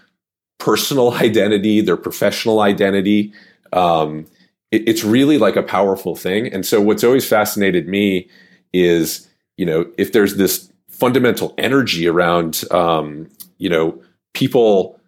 personal 0.58 1.12
identity, 1.26 1.82
their 1.82 1.98
professional 1.98 2.62
identity. 2.62 3.34
Um, 3.74 4.26
it, 4.72 4.88
it's 4.88 5.04
really 5.04 5.38
like 5.38 5.56
a 5.56 5.64
powerful 5.64 6.16
thing. 6.16 6.52
And 6.52 6.66
so, 6.66 6.82
what's 6.82 7.04
always 7.04 7.28
fascinated 7.28 7.88
me 7.88 8.30
is 8.74 9.28
you 9.58 9.66
know 9.66 9.86
if 9.98 10.12
there's 10.12 10.36
this 10.36 10.72
fundamental 10.90 11.54
energy 11.58 12.08
around 12.08 12.64
um, 12.72 13.30
you 13.58 13.70
know 13.70 14.02
people 14.34 15.00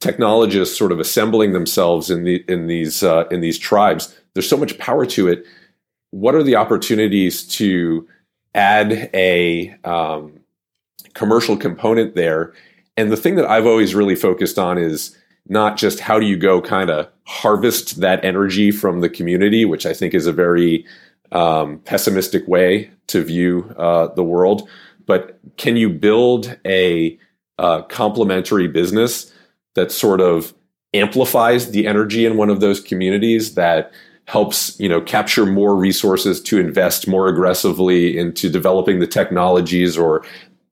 technologists 0.00 0.78
sort 0.78 0.92
of 0.92 1.00
assembling 1.00 1.52
themselves 1.52 2.10
in 2.10 2.24
the 2.24 2.44
in 2.48 2.66
these 2.66 3.02
uh, 3.02 3.26
in 3.30 3.40
these 3.40 3.58
tribes 3.58 4.16
there's 4.34 4.48
so 4.48 4.56
much 4.56 4.78
power 4.78 5.04
to 5.04 5.26
it 5.26 5.44
what 6.10 6.34
are 6.34 6.42
the 6.42 6.56
opportunities 6.56 7.42
to 7.46 8.06
add 8.54 9.10
a 9.14 9.76
um, 9.84 10.40
commercial 11.14 11.56
component 11.56 12.14
there? 12.14 12.52
And 12.96 13.12
the 13.12 13.16
thing 13.16 13.36
that 13.36 13.46
I've 13.46 13.66
always 13.66 13.94
really 13.94 14.16
focused 14.16 14.58
on 14.58 14.78
is 14.78 15.16
not 15.48 15.76
just 15.76 16.00
how 16.00 16.18
do 16.18 16.26
you 16.26 16.36
go 16.36 16.60
kind 16.60 16.90
of 16.90 17.08
harvest 17.24 18.00
that 18.00 18.24
energy 18.24 18.70
from 18.70 19.00
the 19.00 19.08
community, 19.08 19.64
which 19.64 19.86
I 19.86 19.92
think 19.92 20.14
is 20.14 20.26
a 20.26 20.32
very 20.32 20.84
um, 21.32 21.78
pessimistic 21.80 22.46
way 22.46 22.90
to 23.08 23.22
view 23.22 23.74
uh, 23.78 24.08
the 24.14 24.24
world, 24.24 24.68
but 25.06 25.38
can 25.56 25.76
you 25.76 25.88
build 25.88 26.56
a 26.66 27.18
uh, 27.58 27.82
complementary 27.82 28.68
business 28.68 29.32
that 29.74 29.90
sort 29.90 30.20
of 30.20 30.54
amplifies 30.94 31.70
the 31.70 31.86
energy 31.86 32.24
in 32.24 32.36
one 32.36 32.50
of 32.50 32.60
those 32.60 32.80
communities 32.80 33.54
that 33.54 33.92
helps 34.26 34.78
you 34.78 34.88
know 34.88 35.00
capture 35.00 35.46
more 35.46 35.74
resources 35.74 36.40
to 36.40 36.58
invest 36.58 37.08
more 37.08 37.28
aggressively 37.28 38.16
into 38.16 38.50
developing 38.50 38.98
the 38.98 39.06
technologies 39.06 39.96
or 39.96 40.22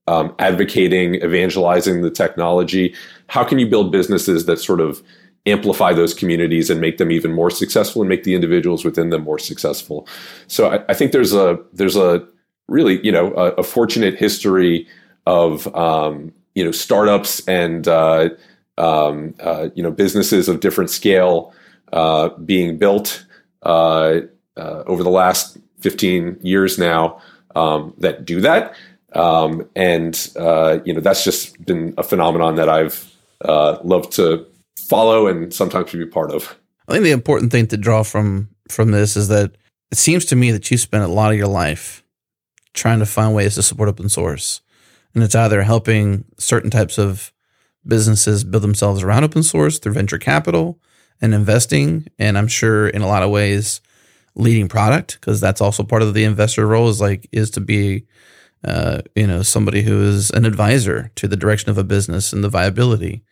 um, 0.08 0.34
advocating 0.38 1.16
evangelizing 1.16 2.02
the 2.02 2.10
technology 2.10 2.94
how 3.28 3.44
can 3.44 3.58
you 3.58 3.66
build 3.66 3.90
businesses 3.90 4.46
that 4.46 4.58
sort 4.58 4.80
of 4.80 5.02
amplify 5.46 5.92
those 5.92 6.12
communities 6.12 6.70
and 6.70 6.80
make 6.80 6.98
them 6.98 7.10
even 7.10 7.32
more 7.32 7.50
successful 7.50 8.02
and 8.02 8.08
make 8.08 8.24
the 8.24 8.34
individuals 8.34 8.84
within 8.84 9.10
them 9.10 9.22
more 9.22 9.38
successful 9.38 10.06
so 10.46 10.70
i, 10.70 10.84
I 10.88 10.94
think 10.94 11.12
there's 11.12 11.32
a 11.32 11.58
there's 11.72 11.96
a 11.96 12.26
really 12.68 13.04
you 13.04 13.12
know 13.12 13.32
a, 13.34 13.52
a 13.52 13.62
fortunate 13.62 14.14
history 14.14 14.86
of 15.26 15.72
um, 15.74 16.32
you 16.54 16.64
know 16.64 16.70
startups 16.70 17.46
and 17.46 17.86
uh, 17.86 18.30
um, 18.78 19.34
uh, 19.40 19.68
you 19.74 19.82
know 19.82 19.90
businesses 19.90 20.48
of 20.48 20.60
different 20.60 20.90
scale 20.90 21.52
uh, 21.92 22.30
being 22.44 22.78
built 22.78 23.24
uh, 23.62 24.20
uh, 24.56 24.82
over 24.86 25.02
the 25.02 25.10
last 25.10 25.58
15 25.80 26.38
years 26.42 26.78
now 26.78 27.20
um, 27.54 27.94
that 27.98 28.24
do 28.24 28.40
that. 28.40 28.74
Um, 29.16 29.68
and, 29.74 30.30
uh, 30.36 30.78
you 30.84 30.92
know, 30.92 31.00
that's 31.00 31.24
just 31.24 31.64
been 31.64 31.94
a 31.96 32.02
phenomenon 32.02 32.56
that 32.56 32.68
I've 32.68 33.12
uh, 33.44 33.78
loved 33.82 34.12
to 34.12 34.46
follow 34.78 35.26
and 35.26 35.52
sometimes 35.52 35.90
to 35.90 35.98
be 35.98 36.06
part 36.06 36.30
of. 36.30 36.56
I 36.88 36.92
think 36.92 37.04
the 37.04 37.10
important 37.10 37.50
thing 37.50 37.66
to 37.68 37.76
draw 37.76 38.02
from 38.02 38.48
from 38.68 38.90
this 38.90 39.16
is 39.16 39.28
that 39.28 39.56
it 39.90 39.98
seems 39.98 40.24
to 40.26 40.36
me 40.36 40.50
that 40.50 40.70
you 40.70 40.76
spent 40.76 41.04
a 41.04 41.08
lot 41.08 41.32
of 41.32 41.38
your 41.38 41.48
life 41.48 42.04
trying 42.74 42.98
to 42.98 43.06
find 43.06 43.34
ways 43.34 43.54
to 43.54 43.62
support 43.62 43.88
open 43.88 44.08
source. 44.08 44.60
And 45.14 45.24
it's 45.24 45.34
either 45.34 45.62
helping 45.62 46.24
certain 46.38 46.70
types 46.70 46.98
of 46.98 47.32
businesses 47.86 48.44
build 48.44 48.62
themselves 48.62 49.02
around 49.02 49.24
open 49.24 49.42
source 49.42 49.78
through 49.78 49.94
venture 49.94 50.18
capital, 50.18 50.78
and 51.20 51.34
investing. 51.34 52.06
And 52.18 52.36
I'm 52.36 52.48
sure 52.48 52.88
in 52.88 53.02
a 53.02 53.06
lot 53.06 53.22
of 53.22 53.30
ways, 53.30 53.80
leading 54.34 54.68
product 54.68 55.18
because 55.18 55.40
that's 55.40 55.62
also 55.62 55.82
part 55.82 56.02
of 56.02 56.12
the 56.12 56.24
investor 56.24 56.66
role 56.66 56.90
is 56.90 57.00
like 57.00 57.26
is 57.32 57.50
to 57.50 57.60
be 57.60 58.04
uh, 58.66 59.00
you 59.14 59.26
know 59.26 59.42
somebody 59.42 59.82
who 59.82 60.02
is 60.02 60.30
an 60.30 60.44
advisor 60.44 61.10
to 61.14 61.28
the 61.28 61.36
direction 61.36 61.70
of 61.70 61.78
a 61.78 61.84
business 61.84 62.32
and 62.32 62.42
the 62.44 62.48
viability 62.48 63.22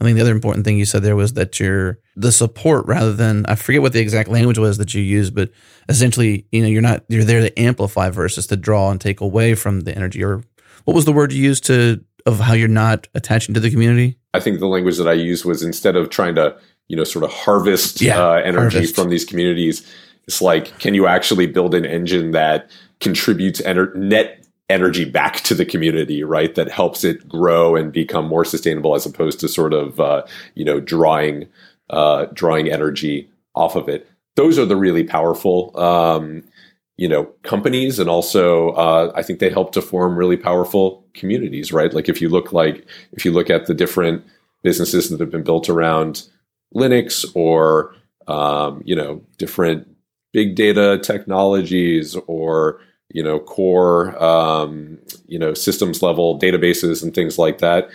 I 0.00 0.04
think 0.04 0.16
the 0.16 0.20
other 0.22 0.32
important 0.32 0.64
thing 0.64 0.76
you 0.76 0.84
said 0.84 1.02
there 1.02 1.16
was 1.16 1.32
that 1.34 1.58
you're 1.58 1.98
the 2.16 2.30
support 2.32 2.86
rather 2.86 3.14
than 3.14 3.46
I 3.46 3.54
forget 3.54 3.80
what 3.80 3.94
the 3.94 4.00
exact 4.00 4.28
language 4.28 4.58
was 4.58 4.76
that 4.76 4.92
you 4.92 5.00
used, 5.02 5.34
but 5.34 5.50
essentially, 5.88 6.46
you 6.52 6.60
know, 6.60 6.68
you're 6.68 6.82
not 6.82 7.04
you're 7.08 7.24
there 7.24 7.40
to 7.40 7.58
amplify 7.58 8.10
versus 8.10 8.46
to 8.48 8.56
draw 8.56 8.90
and 8.90 9.00
take 9.00 9.22
away 9.22 9.54
from 9.54 9.80
the 9.80 9.94
energy. 9.96 10.22
Or 10.22 10.42
what 10.84 10.94
was 10.94 11.06
the 11.06 11.12
word 11.12 11.32
you 11.32 11.42
used 11.42 11.64
to 11.66 12.04
of 12.26 12.40
how 12.40 12.52
you're 12.52 12.68
not 12.68 13.08
attaching 13.14 13.54
to 13.54 13.60
the 13.60 13.70
community? 13.70 14.18
I 14.34 14.40
think 14.40 14.58
the 14.60 14.66
language 14.66 14.98
that 14.98 15.08
I 15.08 15.14
used 15.14 15.46
was 15.46 15.62
instead 15.62 15.96
of 15.96 16.10
trying 16.10 16.34
to, 16.34 16.58
you 16.88 16.96
know, 16.96 17.04
sort 17.04 17.24
of 17.24 17.32
harvest 17.32 18.02
Yeah, 18.02 18.22
uh, 18.22 18.32
energy 18.34 18.76
harvest. 18.76 18.94
from 18.96 19.08
these 19.08 19.24
communities, 19.24 19.82
it's 20.26 20.42
like, 20.42 20.78
can 20.78 20.92
you 20.92 21.06
actually 21.06 21.46
build 21.46 21.74
an 21.74 21.86
engine 21.86 22.32
that 22.32 22.68
contributes 23.00 23.62
ener- 23.62 23.94
net 23.94 24.45
energy 24.68 25.04
back 25.04 25.36
to 25.42 25.54
the 25.54 25.64
community, 25.64 26.24
right? 26.24 26.54
That 26.54 26.70
helps 26.70 27.04
it 27.04 27.28
grow 27.28 27.76
and 27.76 27.92
become 27.92 28.26
more 28.26 28.44
sustainable, 28.44 28.94
as 28.94 29.06
opposed 29.06 29.40
to 29.40 29.48
sort 29.48 29.72
of, 29.72 30.00
uh, 30.00 30.24
you 30.54 30.64
know, 30.64 30.80
drawing 30.80 31.48
uh, 31.90 32.26
drawing 32.32 32.68
energy 32.68 33.30
off 33.54 33.76
of 33.76 33.88
it. 33.88 34.10
Those 34.34 34.58
are 34.58 34.66
the 34.66 34.76
really 34.76 35.04
powerful. 35.04 35.78
Um, 35.78 36.42
you 36.96 37.08
know 37.08 37.24
companies 37.42 37.98
and 37.98 38.08
also 38.08 38.70
uh, 38.70 39.12
i 39.14 39.22
think 39.22 39.38
they 39.38 39.50
help 39.50 39.72
to 39.72 39.82
form 39.82 40.16
really 40.16 40.36
powerful 40.36 41.04
communities 41.14 41.72
right 41.72 41.94
like 41.94 42.08
if 42.08 42.20
you 42.20 42.28
look 42.28 42.52
like 42.52 42.86
if 43.12 43.24
you 43.24 43.32
look 43.32 43.50
at 43.50 43.66
the 43.66 43.74
different 43.74 44.24
businesses 44.62 45.10
that 45.10 45.20
have 45.20 45.30
been 45.30 45.42
built 45.42 45.68
around 45.68 46.26
linux 46.74 47.24
or 47.34 47.94
um, 48.28 48.82
you 48.84 48.96
know 48.96 49.22
different 49.38 49.86
big 50.32 50.54
data 50.54 50.98
technologies 51.02 52.16
or 52.26 52.80
you 53.16 53.22
know 53.22 53.38
core 53.40 54.22
um, 54.22 54.98
you 55.26 55.38
know 55.38 55.54
systems 55.54 56.02
level 56.02 56.38
databases 56.38 57.02
and 57.02 57.14
things 57.14 57.38
like 57.38 57.58
that. 57.58 57.88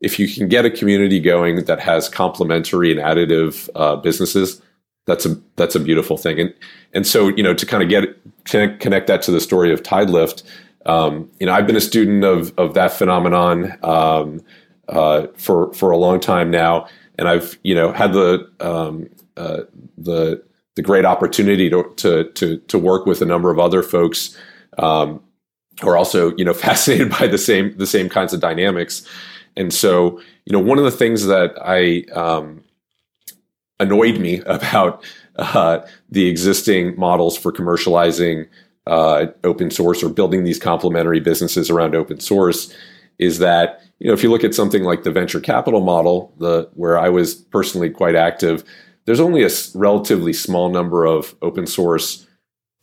If 0.00 0.18
you 0.18 0.28
can 0.28 0.48
get 0.48 0.66
a 0.66 0.70
community 0.70 1.20
going 1.20 1.64
that 1.64 1.80
has 1.80 2.08
complementary 2.08 2.90
and 2.90 3.00
additive 3.00 3.68
uh, 3.74 3.96
businesses 3.96 4.60
that's 5.06 5.26
a 5.26 5.36
that's 5.56 5.74
a 5.74 5.80
beautiful 5.80 6.16
thing. 6.16 6.40
And 6.40 6.54
and 6.92 7.06
so 7.06 7.28
you 7.28 7.42
know 7.42 7.54
to 7.54 7.66
kind 7.66 7.82
of 7.82 7.88
get 7.88 8.04
to 8.46 8.76
connect 8.78 9.06
that 9.06 9.22
to 9.22 9.30
the 9.30 9.40
story 9.40 9.72
of 9.72 9.82
tidelift 9.82 10.42
um, 10.86 11.30
you 11.40 11.46
know 11.46 11.52
i've 11.52 11.66
been 11.66 11.76
a 11.76 11.80
student 11.80 12.24
of 12.24 12.52
of 12.58 12.74
that 12.74 12.92
phenomenon 12.92 13.78
um, 13.82 14.40
uh, 14.88 15.26
for 15.36 15.72
for 15.72 15.90
a 15.90 15.96
long 15.96 16.20
time 16.20 16.50
now. 16.50 16.86
And 17.16 17.28
i've 17.28 17.58
you 17.62 17.74
know 17.74 17.92
had 17.92 18.12
the 18.12 18.50
um, 18.60 19.08
uh, 19.36 19.62
the 19.96 20.42
the 20.74 20.82
great 20.82 21.04
opportunity 21.04 21.70
to, 21.70 21.92
to 21.96 22.24
to 22.32 22.58
to 22.58 22.78
work 22.78 23.06
with 23.06 23.22
a 23.22 23.26
number 23.26 23.50
of 23.50 23.58
other 23.58 23.82
folks 23.82 24.36
um, 24.78 25.22
are 25.82 25.96
also 25.96 26.34
you 26.36 26.44
know 26.44 26.54
fascinated 26.66 27.10
by 27.10 27.26
the 27.26 27.38
same 27.38 27.76
the 27.76 27.86
same 27.86 28.08
kinds 28.08 28.32
of 28.32 28.40
dynamics. 28.40 29.06
And 29.56 29.72
so 29.72 30.20
you 30.46 30.52
know 30.52 30.60
one 30.60 30.78
of 30.78 30.84
the 30.84 30.90
things 30.90 31.26
that 31.26 31.54
i 31.62 32.04
um, 32.12 32.62
annoyed 33.80 34.18
me 34.18 34.40
about 34.46 35.04
uh, 35.36 35.80
the 36.10 36.28
existing 36.28 36.98
models 36.98 37.36
for 37.36 37.52
commercializing 37.52 38.48
uh, 38.86 39.26
open 39.42 39.70
source 39.70 40.02
or 40.02 40.08
building 40.08 40.44
these 40.44 40.58
complementary 40.58 41.20
businesses 41.20 41.70
around 41.70 41.94
open 41.94 42.20
source 42.20 42.72
is 43.18 43.38
that 43.38 43.80
you 43.98 44.08
know 44.08 44.12
if 44.12 44.22
you 44.22 44.30
look 44.30 44.44
at 44.44 44.54
something 44.54 44.82
like 44.82 45.02
the 45.04 45.10
venture 45.10 45.40
capital 45.40 45.80
model 45.80 46.32
the 46.38 46.68
where 46.74 46.98
i 46.98 47.08
was 47.08 47.34
personally 47.34 47.88
quite 47.88 48.14
active 48.14 48.64
there's 49.06 49.20
only 49.20 49.42
a 49.42 49.50
relatively 49.74 50.32
small 50.32 50.68
number 50.68 51.06
of 51.06 51.34
open 51.40 51.66
source 51.66 52.26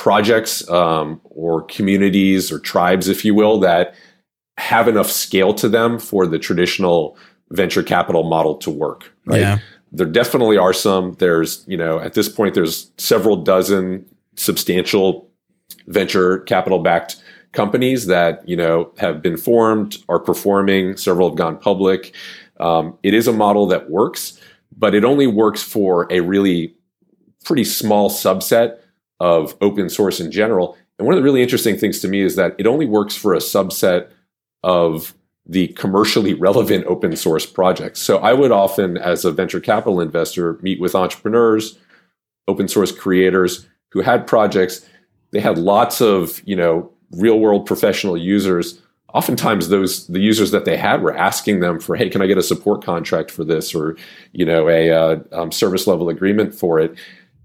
projects 0.01 0.67
um, 0.67 1.21
or 1.25 1.61
communities 1.65 2.51
or 2.51 2.57
tribes 2.57 3.07
if 3.07 3.23
you 3.23 3.35
will 3.35 3.59
that 3.59 3.93
have 4.57 4.87
enough 4.87 5.11
scale 5.11 5.53
to 5.53 5.69
them 5.69 5.99
for 5.99 6.25
the 6.25 6.39
traditional 6.39 7.15
venture 7.51 7.83
capital 7.83 8.23
model 8.23 8.55
to 8.55 8.71
work 8.71 9.13
right? 9.27 9.41
Yeah. 9.41 9.59
there 9.91 10.07
definitely 10.07 10.57
are 10.57 10.73
some. 10.73 11.13
There's 11.19 11.63
you 11.67 11.77
know 11.77 11.99
at 11.99 12.15
this 12.15 12.27
point 12.27 12.55
there's 12.55 12.89
several 12.97 13.35
dozen 13.43 14.03
substantial 14.35 15.29
venture 15.85 16.39
capital 16.39 16.79
backed 16.79 17.21
companies 17.51 18.07
that 18.07 18.41
you 18.49 18.55
know 18.55 18.91
have 18.97 19.21
been 19.21 19.37
formed 19.37 19.97
are 20.09 20.19
performing 20.19 20.97
several 20.97 21.29
have 21.29 21.37
gone 21.37 21.59
public. 21.59 22.15
Um, 22.59 22.97
it 23.03 23.13
is 23.13 23.27
a 23.27 23.33
model 23.33 23.67
that 23.67 23.91
works 23.91 24.39
but 24.75 24.95
it 24.95 25.03
only 25.03 25.27
works 25.27 25.61
for 25.61 26.07
a 26.09 26.21
really 26.21 26.73
pretty 27.43 27.63
small 27.63 28.09
subset 28.09 28.79
of 29.21 29.55
open 29.61 29.89
source 29.89 30.19
in 30.19 30.31
general 30.31 30.75
and 31.01 31.07
one 31.07 31.15
of 31.15 31.19
the 31.19 31.23
really 31.23 31.41
interesting 31.41 31.79
things 31.79 31.99
to 32.01 32.07
me 32.07 32.21
is 32.21 32.35
that 32.35 32.53
it 32.59 32.67
only 32.67 32.85
works 32.85 33.15
for 33.15 33.33
a 33.33 33.39
subset 33.39 34.09
of 34.61 35.15
the 35.47 35.69
commercially 35.69 36.33
relevant 36.47 36.85
open 36.85 37.15
source 37.15 37.43
projects. 37.43 37.99
So 37.99 38.19
I 38.19 38.33
would 38.33 38.51
often, 38.51 38.97
as 38.97 39.25
a 39.25 39.31
venture 39.31 39.59
capital 39.59 39.99
investor, 39.99 40.59
meet 40.61 40.79
with 40.79 40.93
entrepreneurs, 40.93 41.79
open 42.47 42.67
source 42.67 42.91
creators 42.91 43.67
who 43.89 44.01
had 44.01 44.27
projects. 44.27 44.85
They 45.31 45.39
had 45.39 45.57
lots 45.57 46.01
of, 46.01 46.39
you 46.45 46.55
know, 46.55 46.91
real 47.13 47.39
world 47.39 47.65
professional 47.65 48.15
users. 48.15 48.79
Oftentimes 49.11 49.69
those 49.69 50.05
the 50.05 50.19
users 50.19 50.51
that 50.51 50.65
they 50.65 50.77
had 50.77 51.01
were 51.01 51.17
asking 51.17 51.61
them 51.61 51.79
for, 51.79 51.95
hey, 51.95 52.09
can 52.09 52.21
I 52.21 52.27
get 52.27 52.37
a 52.37 52.43
support 52.43 52.83
contract 52.83 53.31
for 53.31 53.43
this 53.43 53.73
or, 53.73 53.97
you 54.33 54.45
know, 54.45 54.69
a 54.69 54.91
uh, 54.91 55.19
um, 55.31 55.51
service 55.51 55.87
level 55.87 56.09
agreement 56.09 56.53
for 56.53 56.79
it? 56.79 56.93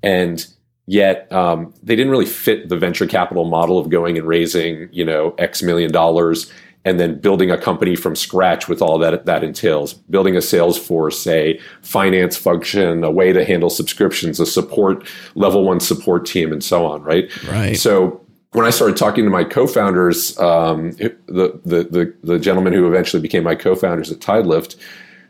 And 0.02 0.46
yet 0.86 1.30
um, 1.32 1.72
they 1.82 1.96
didn't 1.96 2.10
really 2.10 2.26
fit 2.26 2.68
the 2.68 2.76
venture 2.76 3.06
capital 3.06 3.44
model 3.44 3.78
of 3.78 3.90
going 3.90 4.16
and 4.18 4.26
raising, 4.26 4.88
you 4.92 5.04
know, 5.04 5.34
X 5.38 5.62
million 5.62 5.92
dollars 5.92 6.50
and 6.84 7.00
then 7.00 7.18
building 7.18 7.50
a 7.50 7.58
company 7.58 7.96
from 7.96 8.14
scratch 8.14 8.68
with 8.68 8.80
all 8.80 8.96
that 8.98 9.26
that 9.26 9.42
entails 9.42 9.94
building 9.94 10.36
a 10.36 10.40
sales 10.40 10.78
force 10.78 11.26
a 11.26 11.58
finance 11.82 12.36
function 12.36 13.02
a 13.02 13.10
way 13.10 13.32
to 13.32 13.44
handle 13.44 13.68
subscriptions 13.68 14.38
a 14.38 14.46
support 14.46 15.04
level 15.34 15.64
one 15.64 15.80
support 15.80 16.24
team 16.24 16.52
and 16.52 16.62
so 16.62 16.86
on 16.86 17.02
right 17.02 17.28
Right. 17.48 17.76
so 17.76 18.24
when 18.56 18.64
I 18.64 18.70
started 18.70 18.96
talking 18.96 19.24
to 19.24 19.30
my 19.30 19.44
co-founders, 19.44 20.38
um, 20.38 20.92
the, 20.92 21.60
the 21.64 21.84
the 21.90 22.14
the 22.22 22.38
gentlemen 22.38 22.72
who 22.72 22.86
eventually 22.86 23.20
became 23.20 23.42
my 23.42 23.54
co-founders 23.54 24.10
at 24.10 24.18
Tidelift, 24.20 24.76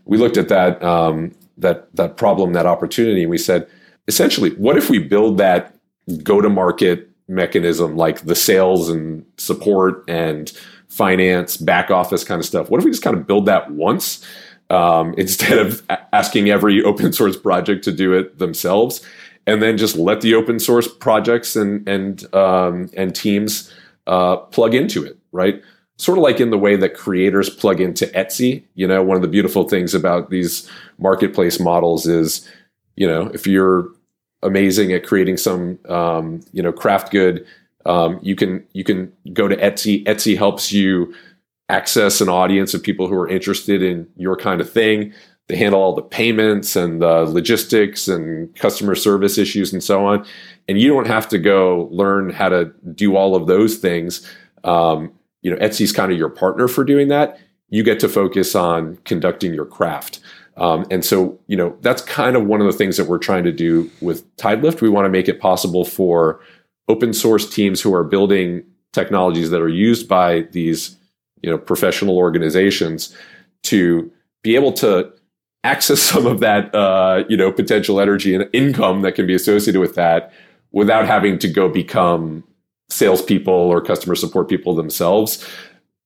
we 0.04 0.16
looked 0.16 0.36
at 0.36 0.48
that 0.48 0.80
um, 0.82 1.34
that 1.58 1.94
that 1.96 2.16
problem, 2.16 2.52
that 2.52 2.66
opportunity, 2.66 3.22
and 3.22 3.30
we 3.30 3.38
said, 3.38 3.66
essentially, 4.08 4.50
what 4.50 4.76
if 4.76 4.90
we 4.90 4.98
build 4.98 5.38
that 5.38 5.76
go-to-market 6.22 7.10
mechanism 7.28 7.96
like 7.96 8.20
the 8.22 8.34
sales 8.34 8.88
and 8.88 9.24
support 9.36 10.04
and 10.08 10.52
finance, 10.88 11.56
back 11.56 11.90
office 11.90 12.24
kind 12.24 12.38
of 12.38 12.44
stuff? 12.44 12.70
What 12.70 12.78
if 12.78 12.84
we 12.84 12.90
just 12.90 13.02
kind 13.02 13.16
of 13.16 13.26
build 13.26 13.46
that 13.46 13.70
once 13.70 14.24
um, 14.70 15.14
instead 15.18 15.58
of 15.58 15.82
asking 16.12 16.48
every 16.50 16.82
open 16.84 17.12
source 17.12 17.36
project 17.36 17.84
to 17.84 17.92
do 17.92 18.12
it 18.12 18.38
themselves? 18.38 19.04
and 19.46 19.62
then 19.62 19.78
just 19.78 19.96
let 19.96 20.20
the 20.20 20.34
open 20.34 20.58
source 20.58 20.88
projects 20.88 21.56
and 21.56 21.88
and 21.88 22.32
um, 22.34 22.90
and 22.94 23.14
teams 23.14 23.72
uh, 24.06 24.36
plug 24.36 24.74
into 24.74 25.04
it, 25.04 25.16
right? 25.32 25.62
Sort 25.98 26.18
of 26.18 26.22
like 26.22 26.40
in 26.40 26.50
the 26.50 26.58
way 26.58 26.76
that 26.76 26.94
creators 26.94 27.48
plug 27.48 27.80
into 27.80 28.06
Etsy. 28.08 28.64
You 28.74 28.86
know, 28.86 29.02
one 29.02 29.16
of 29.16 29.22
the 29.22 29.28
beautiful 29.28 29.68
things 29.68 29.94
about 29.94 30.30
these 30.30 30.70
marketplace 30.98 31.58
models 31.58 32.06
is, 32.06 32.46
you 32.96 33.06
know, 33.06 33.28
if 33.28 33.46
you're 33.46 33.88
amazing 34.46 34.92
at 34.92 35.04
creating 35.04 35.36
some, 35.36 35.78
um, 35.88 36.40
you 36.52 36.62
know, 36.62 36.72
craft 36.72 37.10
good, 37.10 37.46
um, 37.84 38.18
you 38.22 38.34
can 38.34 38.64
you 38.72 38.84
can 38.84 39.12
go 39.32 39.48
to 39.48 39.56
Etsy. 39.56 40.04
Etsy 40.06 40.36
helps 40.36 40.72
you 40.72 41.14
access 41.68 42.20
an 42.20 42.28
audience 42.28 42.74
of 42.74 42.82
people 42.82 43.08
who 43.08 43.14
are 43.14 43.28
interested 43.28 43.82
in 43.82 44.08
your 44.16 44.36
kind 44.36 44.60
of 44.60 44.70
thing 44.70 45.12
they 45.48 45.56
handle 45.56 45.80
all 45.80 45.94
the 45.94 46.02
payments 46.02 46.74
and 46.74 47.00
the 47.00 47.24
logistics 47.24 48.08
and 48.08 48.54
customer 48.56 48.94
service 48.94 49.38
issues 49.38 49.72
and 49.72 49.82
so 49.82 50.04
on. 50.04 50.26
And 50.68 50.78
you 50.78 50.88
don't 50.88 51.06
have 51.06 51.28
to 51.28 51.38
go 51.38 51.88
learn 51.92 52.30
how 52.30 52.48
to 52.48 52.72
do 52.94 53.16
all 53.16 53.36
of 53.36 53.46
those 53.46 53.76
things. 53.76 54.28
Um, 54.64 55.12
you 55.42 55.50
know, 55.50 55.56
Etsy's 55.58 55.92
kind 55.92 56.10
of 56.10 56.18
your 56.18 56.30
partner 56.30 56.66
for 56.66 56.82
doing 56.82 57.08
that. 57.08 57.38
You 57.68 57.84
get 57.84 58.00
to 58.00 58.08
focus 58.08 58.54
on 58.54 58.96
conducting 59.04 59.54
your 59.54 59.66
craft. 59.66 60.18
Um, 60.56 60.86
and 60.90 61.04
so, 61.04 61.38
you 61.46 61.56
know, 61.56 61.76
that's 61.82 62.02
kind 62.02 62.34
of 62.34 62.46
one 62.46 62.60
of 62.60 62.66
the 62.66 62.72
things 62.72 62.96
that 62.96 63.06
we're 63.06 63.18
trying 63.18 63.44
to 63.44 63.52
do 63.52 63.90
with 64.00 64.24
Tidelift. 64.36 64.80
We 64.80 64.88
want 64.88 65.04
to 65.04 65.10
make 65.10 65.28
it 65.28 65.40
possible 65.40 65.84
for 65.84 66.40
open 66.88 67.12
source 67.12 67.48
teams 67.48 67.80
who 67.80 67.94
are 67.94 68.04
building 68.04 68.64
technologies 68.92 69.50
that 69.50 69.60
are 69.60 69.68
used 69.68 70.08
by 70.08 70.42
these, 70.52 70.96
you 71.42 71.50
know, 71.50 71.58
professional 71.58 72.16
organizations 72.16 73.14
to 73.64 74.10
be 74.42 74.54
able 74.54 74.72
to 74.72 75.12
access 75.64 76.00
some 76.12 76.26
of 76.26 76.40
that 76.40 76.74
uh, 76.74 77.24
you 77.28 77.36
know 77.36 77.52
potential 77.52 78.00
energy 78.00 78.34
and 78.34 78.48
income 78.52 79.02
that 79.02 79.14
can 79.14 79.26
be 79.26 79.34
associated 79.34 79.80
with 79.80 79.94
that 79.96 80.32
without 80.72 81.06
having 81.06 81.38
to 81.38 81.48
go 81.48 81.68
become 81.68 82.44
salespeople 82.88 83.52
or 83.52 83.80
customer 83.80 84.14
support 84.14 84.48
people 84.48 84.74
themselves. 84.74 85.44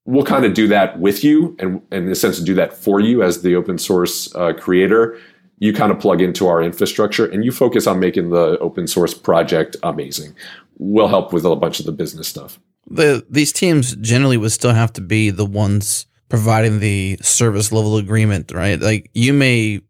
We'll 0.06 0.24
kind 0.24 0.44
of 0.44 0.54
do 0.54 0.66
that 0.68 0.98
with 0.98 1.22
you 1.22 1.56
and, 1.58 1.82
and 1.90 2.06
in 2.06 2.10
a 2.10 2.14
sense 2.14 2.38
do 2.40 2.54
that 2.54 2.72
for 2.72 3.00
you 3.00 3.22
as 3.22 3.42
the 3.42 3.54
open 3.54 3.78
source 3.78 4.34
uh, 4.34 4.52
creator. 4.54 5.18
You 5.58 5.72
kind 5.74 5.92
of 5.92 6.00
plug 6.00 6.22
into 6.22 6.46
our 6.46 6.62
infrastructure 6.62 7.26
and 7.26 7.44
you 7.44 7.52
focus 7.52 7.86
on 7.86 8.00
making 8.00 8.30
the 8.30 8.58
open 8.60 8.86
source 8.86 9.12
project 9.12 9.76
amazing. 9.82 10.34
We'll 10.78 11.08
help 11.08 11.32
with 11.32 11.44
a 11.44 11.54
bunch 11.54 11.80
of 11.80 11.86
the 11.86 11.92
business 11.92 12.26
stuff. 12.28 12.58
the 12.90 13.24
these 13.30 13.52
teams 13.52 13.94
generally 13.96 14.36
would 14.36 14.52
still 14.52 14.72
have 14.72 14.92
to 14.94 15.00
be 15.00 15.30
the 15.30 15.46
ones 15.46 16.06
providing 16.28 16.80
the 16.80 17.18
service 17.20 17.72
level 17.72 17.96
agreement, 17.96 18.52
right? 18.52 18.80
Like 18.80 19.10
you 19.14 19.32
may, 19.32 19.80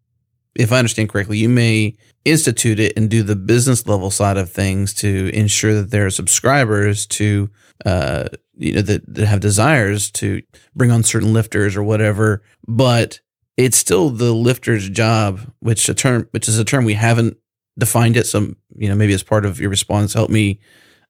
if 0.57 0.73
I 0.73 0.79
understand 0.79 1.09
correctly, 1.11 1.39
you 1.39 1.49
may 1.49 1.95
institute 2.25 2.79
it 2.79 2.97
and 2.97 3.09
do 3.09 3.23
the 3.23 3.37
business 3.37 3.87
level 3.87 4.11
side 4.11 4.37
of 4.37 4.51
things 4.51 4.93
to 4.95 5.31
ensure 5.33 5.75
that 5.75 5.91
there 5.91 6.07
are 6.07 6.11
subscribers 6.11 7.07
to, 7.07 7.51
uh, 7.87 8.29
you 8.57 8.75
know, 8.75 8.83
that, 8.83 9.03
that 9.15 9.27
have 9.27 9.41
desires 9.41 10.11
to 10.11 10.43
bring 10.75 10.91
on 10.91 11.03
certain 11.03 11.33
lifters 11.33 11.77
or 11.77 11.83
whatever. 11.83 12.43
But 12.67 13.21
it's 13.57 13.77
still 13.77 14.11
the 14.11 14.33
lifter's 14.33 14.89
job, 14.89 15.41
which 15.61 15.89
a 15.89 15.95
term, 15.95 16.29
which 16.33 16.49
is 16.49 16.59
a 16.59 16.65
term 16.65 16.85
we 16.85 16.95
haven't 16.95 17.37
defined 17.79 18.17
it. 18.17 18.27
So, 18.27 18.55
you 18.77 18.89
know, 18.89 18.95
maybe 18.95 19.15
as 19.15 19.23
part 19.23 19.47
of 19.47 19.59
your 19.59 19.71
response, 19.71 20.13
help 20.13 20.31
me 20.31 20.61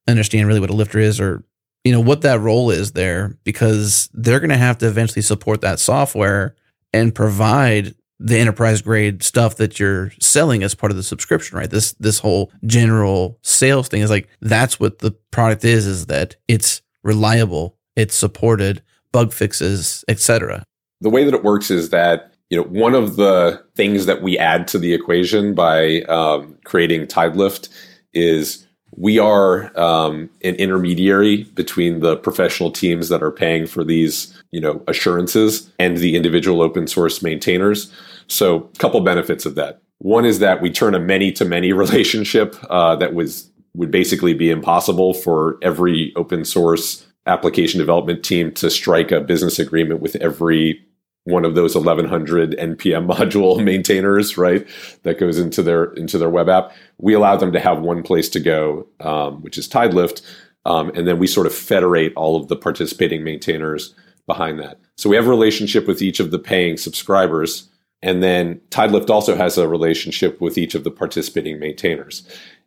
understand 0.08 0.46
really 0.46 0.60
what 0.60 0.70
a 0.70 0.74
lifter 0.74 0.98
is 0.98 1.20
or, 1.20 1.44
you 1.84 1.92
know, 1.92 2.00
what 2.00 2.22
that 2.22 2.40
role 2.40 2.70
is 2.70 2.92
there 2.92 3.36
because 3.44 4.08
they're 4.12 4.40
going 4.40 4.50
to 4.50 4.56
have 4.56 4.78
to 4.78 4.86
eventually 4.86 5.22
support 5.22 5.60
that 5.62 5.80
software 5.80 6.54
and 6.92 7.14
provide 7.14 7.94
the 8.22 8.38
enterprise 8.38 8.82
grade 8.82 9.22
stuff 9.22 9.56
that 9.56 9.80
you're 9.80 10.12
selling 10.20 10.62
as 10.62 10.74
part 10.74 10.92
of 10.92 10.96
the 10.96 11.02
subscription, 11.02 11.56
right? 11.56 11.70
This 11.70 11.92
this 11.92 12.18
whole 12.18 12.52
general 12.66 13.38
sales 13.42 13.88
thing 13.88 14.02
is 14.02 14.10
like 14.10 14.28
that's 14.42 14.78
what 14.78 14.98
the 14.98 15.12
product 15.30 15.64
is 15.64 15.86
is 15.86 16.06
that 16.06 16.36
it's 16.46 16.82
reliable, 17.02 17.78
it's 17.96 18.14
supported, 18.14 18.82
bug 19.10 19.32
fixes, 19.32 20.04
etc. 20.06 20.62
The 21.00 21.08
way 21.08 21.24
that 21.24 21.32
it 21.32 21.42
works 21.42 21.70
is 21.70 21.88
that 21.90 22.34
you 22.50 22.58
know 22.58 22.64
one 22.64 22.94
of 22.94 23.16
the 23.16 23.64
things 23.74 24.04
that 24.04 24.20
we 24.20 24.38
add 24.38 24.68
to 24.68 24.78
the 24.78 24.92
equation 24.92 25.54
by 25.54 26.02
um, 26.02 26.58
creating 26.64 27.06
TideLift 27.06 27.70
is 28.12 28.66
we 28.96 29.18
are 29.18 29.72
um, 29.78 30.28
an 30.42 30.56
intermediary 30.56 31.44
between 31.54 32.00
the 32.00 32.16
professional 32.16 32.70
teams 32.70 33.08
that 33.08 33.22
are 33.22 33.30
paying 33.30 33.66
for 33.66 33.82
these 33.82 34.38
you 34.50 34.60
know 34.60 34.82
assurances 34.88 35.72
and 35.78 35.96
the 35.96 36.16
individual 36.16 36.60
open 36.60 36.86
source 36.86 37.22
maintainers 37.22 37.90
so 38.30 38.70
a 38.74 38.78
couple 38.78 39.00
benefits 39.00 39.46
of 39.46 39.54
that. 39.56 39.82
One 39.98 40.24
is 40.24 40.38
that 40.38 40.62
we 40.62 40.70
turn 40.70 40.94
a 40.94 41.00
many 41.00 41.32
to 41.32 41.44
many 41.44 41.72
relationship 41.84 42.56
uh, 42.70 42.96
that 42.96 43.14
was 43.14 43.50
would 43.74 43.90
basically 43.90 44.34
be 44.34 44.50
impossible 44.50 45.14
for 45.14 45.56
every 45.62 46.12
open 46.16 46.44
source 46.44 47.06
application 47.26 47.78
development 47.78 48.24
team 48.24 48.50
to 48.52 48.68
strike 48.68 49.12
a 49.12 49.20
business 49.20 49.58
agreement 49.58 50.00
with 50.00 50.16
every 50.16 50.84
one 51.24 51.44
of 51.44 51.54
those 51.54 51.76
1100 51.76 52.52
npm 52.58 53.06
module 53.14 53.62
maintainers 53.62 54.38
right 54.38 54.66
that 55.02 55.20
goes 55.20 55.38
into 55.38 55.62
their 55.62 55.84
into 55.92 56.18
their 56.18 56.30
web 56.30 56.48
app. 56.48 56.72
We 56.98 57.14
allow 57.14 57.36
them 57.36 57.52
to 57.52 57.60
have 57.60 57.80
one 57.80 58.02
place 58.02 58.28
to 58.30 58.40
go 58.40 58.88
um, 59.00 59.42
which 59.42 59.58
is 59.58 59.68
tidelift 59.68 60.22
um, 60.66 60.90
and 60.94 61.06
then 61.06 61.18
we 61.18 61.26
sort 61.26 61.46
of 61.46 61.54
federate 61.54 62.12
all 62.16 62.36
of 62.36 62.48
the 62.48 62.56
participating 62.56 63.22
maintainers 63.22 63.94
behind 64.26 64.58
that. 64.60 64.78
So 64.96 65.08
we 65.08 65.16
have 65.16 65.26
a 65.26 65.30
relationship 65.30 65.86
with 65.86 66.02
each 66.02 66.20
of 66.20 66.30
the 66.30 66.38
paying 66.38 66.76
subscribers 66.76 67.69
and 68.02 68.22
then 68.22 68.60
tidelift 68.70 69.10
also 69.10 69.36
has 69.36 69.58
a 69.58 69.68
relationship 69.68 70.40
with 70.40 70.56
each 70.56 70.74
of 70.74 70.84
the 70.84 70.90
participating 70.90 71.58
maintainers 71.58 72.22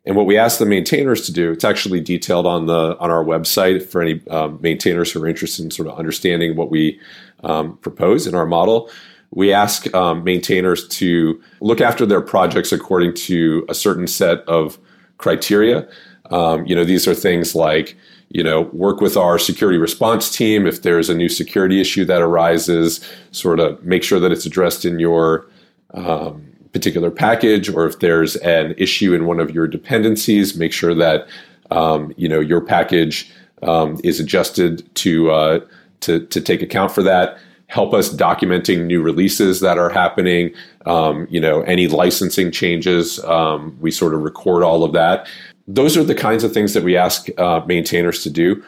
and 0.06 0.16
what 0.16 0.26
we 0.26 0.36
ask 0.36 0.58
the 0.58 0.66
maintainers 0.66 1.24
to 1.26 1.32
do, 1.32 1.50
it's 1.50 1.64
actually 1.64 2.00
detailed 2.00 2.46
on 2.46 2.66
the 2.66 2.96
on 2.98 3.10
our 3.10 3.24
website 3.24 3.82
for 3.82 4.02
any 4.02 4.20
um, 4.28 4.58
maintainers 4.60 5.10
who 5.10 5.22
are 5.22 5.28
interested 5.28 5.64
in 5.64 5.70
sort 5.70 5.88
of 5.88 5.98
understanding 5.98 6.56
what 6.56 6.70
we 6.70 7.00
um, 7.42 7.78
propose 7.78 8.26
in 8.26 8.34
our 8.34 8.46
model. 8.46 8.90
We 9.30 9.52
ask 9.52 9.92
um, 9.94 10.22
maintainers 10.22 10.86
to 10.88 11.42
look 11.60 11.80
after 11.80 12.04
their 12.04 12.20
projects 12.20 12.70
according 12.70 13.14
to 13.14 13.64
a 13.68 13.74
certain 13.74 14.06
set 14.06 14.40
of 14.40 14.78
criteria. 15.18 15.88
Um, 16.30 16.66
you 16.66 16.74
know, 16.74 16.84
these 16.84 17.08
are 17.08 17.14
things 17.14 17.54
like 17.54 17.96
you 18.30 18.42
know 18.42 18.62
work 18.72 19.00
with 19.00 19.16
our 19.16 19.38
security 19.38 19.78
response 19.78 20.34
team 20.34 20.66
if 20.66 20.82
there's 20.82 21.08
a 21.08 21.14
new 21.14 21.28
security 21.28 21.80
issue 21.80 22.04
that 22.04 22.22
arises. 22.22 23.00
Sort 23.30 23.60
of 23.60 23.82
make 23.84 24.02
sure 24.02 24.20
that 24.20 24.32
it's 24.32 24.46
addressed 24.46 24.84
in 24.84 24.98
your 24.98 25.46
um, 25.94 26.54
particular 26.74 27.10
package 27.10 27.70
or 27.70 27.86
if 27.86 28.00
there's 28.00 28.36
an 28.36 28.74
issue 28.76 29.14
in 29.14 29.24
one 29.24 29.40
of 29.40 29.52
your 29.52 29.66
dependencies, 29.66 30.56
make 30.56 30.72
sure 30.72 30.94
that 30.94 31.26
um, 31.70 32.12
you 32.18 32.28
know 32.28 32.40
your 32.40 32.60
package 32.60 33.32
um, 33.62 33.98
is 34.04 34.20
adjusted 34.20 34.94
to, 34.96 35.30
uh, 35.30 35.60
to 36.00 36.26
to 36.26 36.40
take 36.40 36.60
account 36.60 36.92
for 36.92 37.02
that. 37.02 37.38
Help 37.68 37.94
us 37.94 38.12
documenting 38.12 38.84
new 38.84 39.02
releases 39.02 39.60
that 39.60 39.78
are 39.78 39.88
happening. 39.88 40.52
Um, 40.84 41.26
you 41.30 41.40
know 41.40 41.62
any 41.62 41.88
licensing 41.88 42.50
changes. 42.50 43.22
Um, 43.24 43.78
we 43.80 43.90
sort 43.90 44.12
of 44.12 44.20
record 44.20 44.62
all 44.62 44.84
of 44.84 44.92
that. 44.92 45.26
Those 45.66 45.96
are 45.96 46.04
the 46.04 46.14
kinds 46.14 46.44
of 46.44 46.52
things 46.52 46.74
that 46.74 46.82
we 46.82 46.96
ask 46.96 47.28
uh, 47.38 47.62
maintainers 47.66 48.22
to 48.24 48.30
do. 48.30 48.62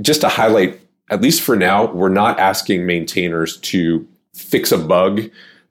Just 0.00 0.20
to 0.20 0.28
highlight, 0.28 0.80
at 1.10 1.22
least 1.22 1.40
for 1.40 1.56
now, 1.56 1.90
we're 1.92 2.08
not 2.08 2.38
asking 2.38 2.86
maintainers 2.86 3.56
to 3.58 4.06
fix 4.34 4.72
a 4.72 4.78
bug 4.78 5.22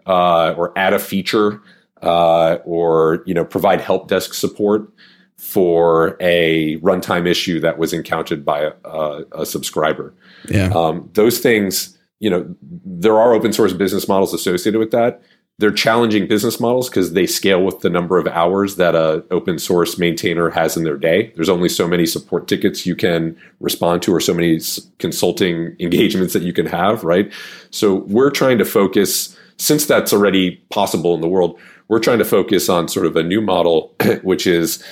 uh, 0.05 0.53
or 0.57 0.77
add 0.77 0.93
a 0.93 0.99
feature 0.99 1.61
uh, 2.01 2.57
or 2.65 3.23
you 3.25 3.33
know 3.33 3.45
provide 3.45 3.81
help 3.81 4.07
desk 4.07 4.33
support 4.33 4.89
for 5.37 6.17
a 6.19 6.77
runtime 6.77 7.27
issue 7.27 7.59
that 7.59 7.77
was 7.77 7.93
encountered 7.93 8.45
by 8.45 8.71
a, 8.83 9.23
a 9.33 9.45
subscriber. 9.45 10.13
Yeah. 10.49 10.71
Um, 10.73 11.09
those 11.13 11.39
things, 11.39 11.97
you 12.19 12.29
know, 12.29 12.55
there 12.61 13.19
are 13.19 13.33
open 13.33 13.53
source 13.53 13.73
business 13.73 14.07
models 14.07 14.33
associated 14.33 14.79
with 14.79 14.91
that. 14.91 15.21
They're 15.57 15.71
challenging 15.71 16.27
business 16.27 16.59
models 16.59 16.89
because 16.89 17.13
they 17.13 17.25
scale 17.25 17.63
with 17.63 17.79
the 17.79 17.89
number 17.89 18.17
of 18.17 18.27
hours 18.27 18.75
that 18.75 18.93
a 18.93 19.23
open 19.31 19.57
source 19.57 19.97
maintainer 19.97 20.49
has 20.49 20.75
in 20.75 20.83
their 20.83 20.97
day. 20.97 21.31
There's 21.35 21.49
only 21.49 21.69
so 21.69 21.87
many 21.87 22.05
support 22.05 22.47
tickets 22.47 22.85
you 22.85 22.95
can 22.95 23.37
respond 23.61 24.01
to, 24.03 24.13
or 24.13 24.19
so 24.19 24.33
many 24.33 24.59
consulting 24.99 25.75
engagements 25.79 26.33
that 26.33 26.43
you 26.43 26.51
can 26.51 26.65
have, 26.65 27.03
right? 27.03 27.31
So 27.71 27.95
we're 28.07 28.31
trying 28.31 28.57
to 28.57 28.65
focus 28.65 29.37
since 29.57 29.85
that's 29.85 30.13
already 30.13 30.57
possible 30.69 31.13
in 31.15 31.21
the 31.21 31.27
world, 31.27 31.59
we're 31.87 31.99
trying 31.99 32.19
to 32.19 32.25
focus 32.25 32.69
on 32.69 32.87
sort 32.87 33.05
of 33.05 33.15
a 33.15 33.23
new 33.23 33.41
model, 33.41 33.95
which 34.23 34.47
is 34.47 34.83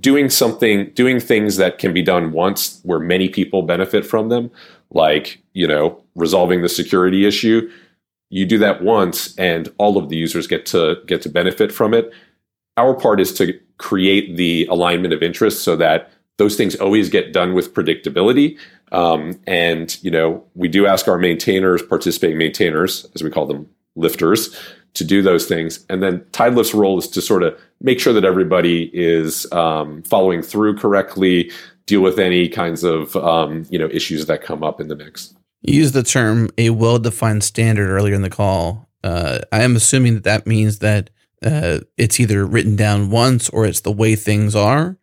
doing 0.00 0.30
something, 0.30 0.90
doing 0.94 1.18
things 1.18 1.56
that 1.56 1.78
can 1.78 1.92
be 1.92 2.02
done 2.02 2.32
once 2.32 2.80
where 2.84 3.00
many 3.00 3.28
people 3.28 3.62
benefit 3.62 4.06
from 4.06 4.28
them, 4.28 4.50
like, 4.90 5.42
you 5.52 5.66
know, 5.66 6.00
resolving 6.14 6.62
the 6.62 6.68
security 6.68 7.26
issue. 7.26 7.68
You 8.30 8.44
do 8.46 8.58
that 8.58 8.82
once 8.82 9.36
and 9.38 9.72
all 9.78 9.96
of 9.96 10.08
the 10.08 10.16
users 10.16 10.46
get 10.46 10.66
to 10.66 10.96
get 11.06 11.22
to 11.22 11.28
benefit 11.28 11.72
from 11.72 11.94
it. 11.94 12.12
Our 12.76 12.94
part 12.94 13.20
is 13.20 13.32
to 13.34 13.58
create 13.78 14.36
the 14.36 14.66
alignment 14.70 15.14
of 15.14 15.22
interest 15.22 15.62
so 15.62 15.76
that 15.76 16.10
those 16.38 16.56
things 16.56 16.74
always 16.76 17.08
get 17.08 17.32
done 17.32 17.54
with 17.54 17.72
predictability 17.72 18.58
um, 18.92 19.40
and 19.46 20.02
you 20.02 20.10
know, 20.10 20.44
we 20.54 20.68
do 20.68 20.86
ask 20.86 21.08
our 21.08 21.18
maintainers, 21.18 21.82
participating 21.82 22.38
maintainers, 22.38 23.06
as 23.14 23.22
we 23.22 23.30
call 23.30 23.46
them, 23.46 23.68
lifters, 23.96 24.56
to 24.94 25.04
do 25.04 25.22
those 25.22 25.46
things. 25.46 25.84
And 25.88 26.02
then 26.02 26.20
TideLift's 26.32 26.74
role 26.74 26.98
is 26.98 27.08
to 27.08 27.20
sort 27.20 27.42
of 27.42 27.58
make 27.80 28.00
sure 28.00 28.12
that 28.12 28.24
everybody 28.24 28.90
is 28.94 29.50
um, 29.52 30.02
following 30.02 30.42
through 30.42 30.76
correctly, 30.78 31.50
deal 31.86 32.00
with 32.00 32.18
any 32.18 32.48
kinds 32.48 32.84
of 32.84 33.16
um, 33.16 33.66
you 33.70 33.78
know 33.78 33.88
issues 33.90 34.26
that 34.26 34.42
come 34.42 34.62
up 34.62 34.80
in 34.80 34.88
the 34.88 34.96
mix. 34.96 35.34
You 35.62 35.74
used 35.74 35.94
the 35.94 36.02
term 36.02 36.50
a 36.58 36.70
well-defined 36.70 37.44
standard 37.44 37.88
earlier 37.88 38.14
in 38.14 38.22
the 38.22 38.30
call. 38.30 38.88
Uh, 39.02 39.40
I 39.52 39.62
am 39.62 39.76
assuming 39.76 40.14
that 40.14 40.24
that 40.24 40.46
means 40.46 40.78
that 40.80 41.10
uh, 41.44 41.80
it's 41.96 42.18
either 42.18 42.46
written 42.46 42.76
down 42.76 43.10
once 43.10 43.48
or 43.50 43.66
it's 43.66 43.80
the 43.80 43.92
way 43.92 44.16
things 44.16 44.54
are 44.54 44.96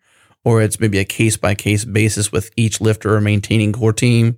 or 0.43 0.61
it's 0.61 0.79
maybe 0.79 0.99
a 0.99 1.05
case 1.05 1.37
by 1.37 1.55
case 1.55 1.85
basis 1.85 2.31
with 2.31 2.51
each 2.57 2.81
lifter 2.81 3.15
or 3.15 3.21
maintaining 3.21 3.73
core 3.73 3.93
team. 3.93 4.37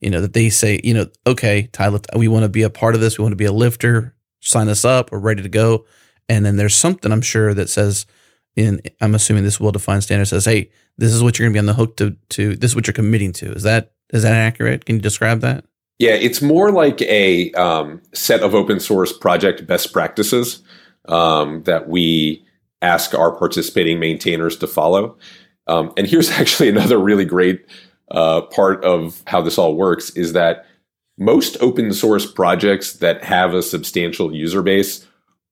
You 0.00 0.10
know, 0.10 0.20
that 0.20 0.32
they 0.34 0.50
say, 0.50 0.80
you 0.84 0.92
know, 0.92 1.06
okay, 1.26 1.68
Tyler, 1.72 2.00
we 2.14 2.28
want 2.28 2.42
to 2.42 2.48
be 2.48 2.62
a 2.62 2.70
part 2.70 2.94
of 2.94 3.00
this. 3.00 3.18
We 3.18 3.22
want 3.22 3.32
to 3.32 3.36
be 3.36 3.44
a 3.44 3.52
lifter. 3.52 4.14
Sign 4.40 4.68
us 4.68 4.84
up. 4.84 5.10
We're 5.10 5.18
ready 5.18 5.42
to 5.42 5.48
go. 5.48 5.86
And 6.28 6.44
then 6.44 6.56
there's 6.56 6.74
something 6.74 7.10
I'm 7.10 7.22
sure 7.22 7.54
that 7.54 7.70
says, 7.70 8.04
in 8.56 8.80
I'm 9.00 9.14
assuming 9.14 9.44
this 9.44 9.58
well 9.58 9.72
defined 9.72 10.02
standard 10.02 10.26
says, 10.26 10.44
hey, 10.44 10.70
this 10.98 11.12
is 11.12 11.22
what 11.22 11.38
you're 11.38 11.46
going 11.46 11.54
to 11.54 11.56
be 11.56 11.60
on 11.60 11.66
the 11.66 11.74
hook 11.74 11.96
to. 11.98 12.16
To 12.30 12.56
this 12.56 12.72
is 12.72 12.74
what 12.74 12.86
you're 12.86 12.94
committing 12.94 13.32
to. 13.34 13.52
Is 13.52 13.62
that 13.62 13.92
is 14.14 14.22
that 14.22 14.32
accurate? 14.32 14.86
Can 14.86 14.96
you 14.96 15.02
describe 15.02 15.40
that? 15.40 15.64
Yeah, 15.98 16.12
it's 16.12 16.40
more 16.40 16.72
like 16.72 17.02
a 17.02 17.52
um, 17.52 18.00
set 18.14 18.40
of 18.40 18.54
open 18.54 18.80
source 18.80 19.12
project 19.12 19.66
best 19.66 19.92
practices 19.92 20.62
um, 21.08 21.62
that 21.64 21.88
we 21.88 22.44
ask 22.80 23.14
our 23.14 23.32
participating 23.32 23.98
maintainers 23.98 24.56
to 24.58 24.66
follow. 24.66 25.16
Um, 25.66 25.92
and 25.96 26.06
here's 26.06 26.30
actually 26.40 26.68
another 26.68 26.98
really 26.98 27.24
great 27.24 27.66
uh, 28.10 28.42
part 28.42 28.84
of 28.84 29.22
how 29.26 29.42
this 29.42 29.58
all 29.58 29.74
works 29.74 30.10
is 30.10 30.32
that 30.32 30.66
most 31.18 31.56
open 31.60 31.92
source 31.92 32.30
projects 32.30 32.94
that 32.94 33.22
have 33.24 33.54
a 33.54 33.62
substantial 33.62 34.34
user 34.34 34.62
base 34.62 35.06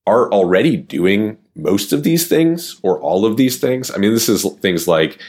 are 0.05 0.31
already 0.31 0.75
doing 0.75 1.37
most 1.55 1.93
of 1.93 2.03
these 2.03 2.27
things 2.27 2.79
or 2.83 2.99
all 2.99 3.25
of 3.25 3.37
these 3.37 3.59
things. 3.59 3.91
I 3.91 3.97
mean, 3.97 4.13
this 4.13 4.27
is 4.27 4.45
things 4.59 4.87
like 4.87 5.19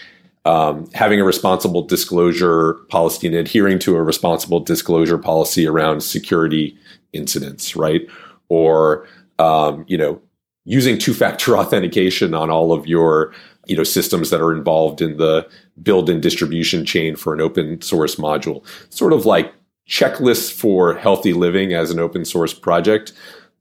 um, 0.44 0.88
having 0.92 1.20
a 1.20 1.24
responsible 1.24 1.82
disclosure 1.82 2.74
policy 2.88 3.26
and 3.26 3.36
adhering 3.36 3.78
to 3.80 3.96
a 3.96 4.02
responsible 4.02 4.60
disclosure 4.60 5.18
policy 5.18 5.66
around 5.66 6.02
security 6.02 6.76
incidents, 7.12 7.74
right? 7.76 8.06
Or 8.48 9.06
um, 9.38 9.84
you 9.88 9.96
know, 9.96 10.20
using 10.64 10.98
two-factor 10.98 11.56
authentication 11.58 12.34
on 12.34 12.50
all 12.50 12.72
of 12.72 12.86
your 12.86 13.32
you 13.66 13.76
know 13.76 13.84
systems 13.84 14.30
that 14.30 14.42
are 14.42 14.52
involved 14.52 15.00
in 15.00 15.16
the 15.16 15.48
build 15.82 16.10
and 16.10 16.22
distribution 16.22 16.84
chain 16.84 17.16
for 17.16 17.32
an 17.32 17.40
open 17.40 17.80
source 17.80 18.16
module 18.16 18.62
sort 18.90 19.12
of 19.12 19.24
like 19.24 19.52
checklists 19.88 20.52
for 20.52 20.94
healthy 20.94 21.32
living 21.32 21.72
as 21.72 21.90
an 21.90 21.98
open 21.98 22.24
source 22.24 22.54
project. 22.54 23.12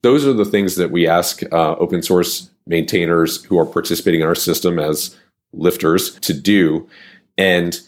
Those 0.02 0.26
are 0.26 0.34
the 0.34 0.46
things 0.46 0.76
that 0.76 0.92
we 0.92 1.08
ask 1.08 1.42
uh, 1.52 1.76
open 1.76 2.02
source 2.02 2.50
maintainers 2.68 3.44
who 3.46 3.58
are 3.58 3.66
participating 3.66 4.22
in 4.22 4.28
our 4.28 4.36
system 4.36 4.80
as 4.80 5.18
lifters 5.54 6.20
to 6.20 6.34
do. 6.34 6.88
And, 7.38 7.80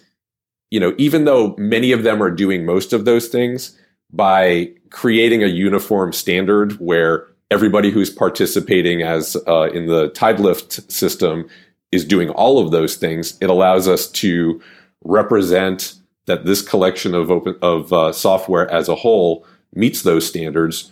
you 0.71 0.79
know, 0.79 0.93
even 0.97 1.25
though 1.25 1.55
many 1.57 1.91
of 1.91 2.03
them 2.03 2.21
are 2.21 2.31
doing 2.31 2.65
most 2.65 2.93
of 2.93 3.05
those 3.05 3.27
things, 3.27 3.77
by 4.11 4.71
creating 4.91 5.43
a 5.43 5.47
uniform 5.47 6.13
standard 6.13 6.73
where 6.73 7.27
everybody 7.51 7.91
who's 7.91 8.09
participating 8.09 9.01
as 9.01 9.35
uh, 9.47 9.69
in 9.73 9.87
the 9.87 10.09
Tidelift 10.11 10.89
system 10.91 11.47
is 11.91 12.05
doing 12.05 12.29
all 12.29 12.59
of 12.59 12.71
those 12.71 12.95
things, 12.95 13.37
it 13.41 13.49
allows 13.49 13.87
us 13.87 14.09
to 14.11 14.61
represent 15.03 15.95
that 16.25 16.45
this 16.45 16.61
collection 16.61 17.13
of 17.13 17.29
open 17.29 17.55
of 17.61 17.93
uh, 17.93 18.11
software 18.11 18.71
as 18.71 18.89
a 18.89 18.95
whole 18.95 19.45
meets 19.73 20.01
those 20.01 20.25
standards 20.25 20.91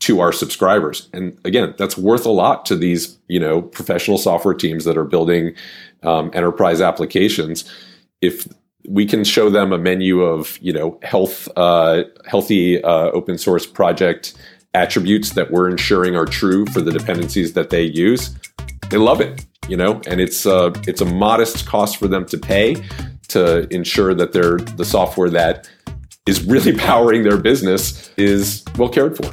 to 0.00 0.20
our 0.20 0.32
subscribers. 0.32 1.08
And 1.12 1.38
again, 1.44 1.74
that's 1.78 1.96
worth 1.96 2.26
a 2.26 2.30
lot 2.30 2.66
to 2.66 2.76
these 2.76 3.18
you 3.28 3.40
know 3.40 3.62
professional 3.62 4.18
software 4.18 4.54
teams 4.54 4.84
that 4.84 4.96
are 4.96 5.04
building 5.04 5.54
um, 6.02 6.30
enterprise 6.34 6.80
applications. 6.80 7.64
If 8.20 8.46
we 8.88 9.06
can 9.06 9.24
show 9.24 9.48
them 9.50 9.72
a 9.72 9.78
menu 9.78 10.20
of 10.20 10.58
you 10.60 10.72
know 10.72 10.98
health 11.02 11.48
uh, 11.56 12.04
healthy 12.26 12.82
uh, 12.82 13.10
open 13.10 13.38
source 13.38 13.66
project 13.66 14.34
attributes 14.74 15.30
that 15.30 15.50
we're 15.50 15.68
ensuring 15.68 16.16
are 16.16 16.26
true 16.26 16.66
for 16.66 16.80
the 16.80 16.90
dependencies 16.90 17.52
that 17.52 17.70
they 17.70 17.82
use 17.82 18.34
they 18.90 18.96
love 18.96 19.20
it 19.20 19.46
you 19.68 19.76
know 19.76 20.00
and 20.06 20.20
it's 20.20 20.46
uh, 20.46 20.72
it's 20.86 21.00
a 21.00 21.04
modest 21.04 21.66
cost 21.66 21.96
for 21.96 22.08
them 22.08 22.24
to 22.26 22.36
pay 22.36 22.74
to 23.28 23.72
ensure 23.72 24.14
that 24.14 24.32
their 24.32 24.58
the 24.76 24.84
software 24.84 25.30
that 25.30 25.68
is 26.26 26.44
really 26.44 26.76
powering 26.76 27.22
their 27.22 27.38
business 27.38 28.12
is 28.16 28.64
well 28.76 28.88
cared 28.88 29.16
for 29.16 29.32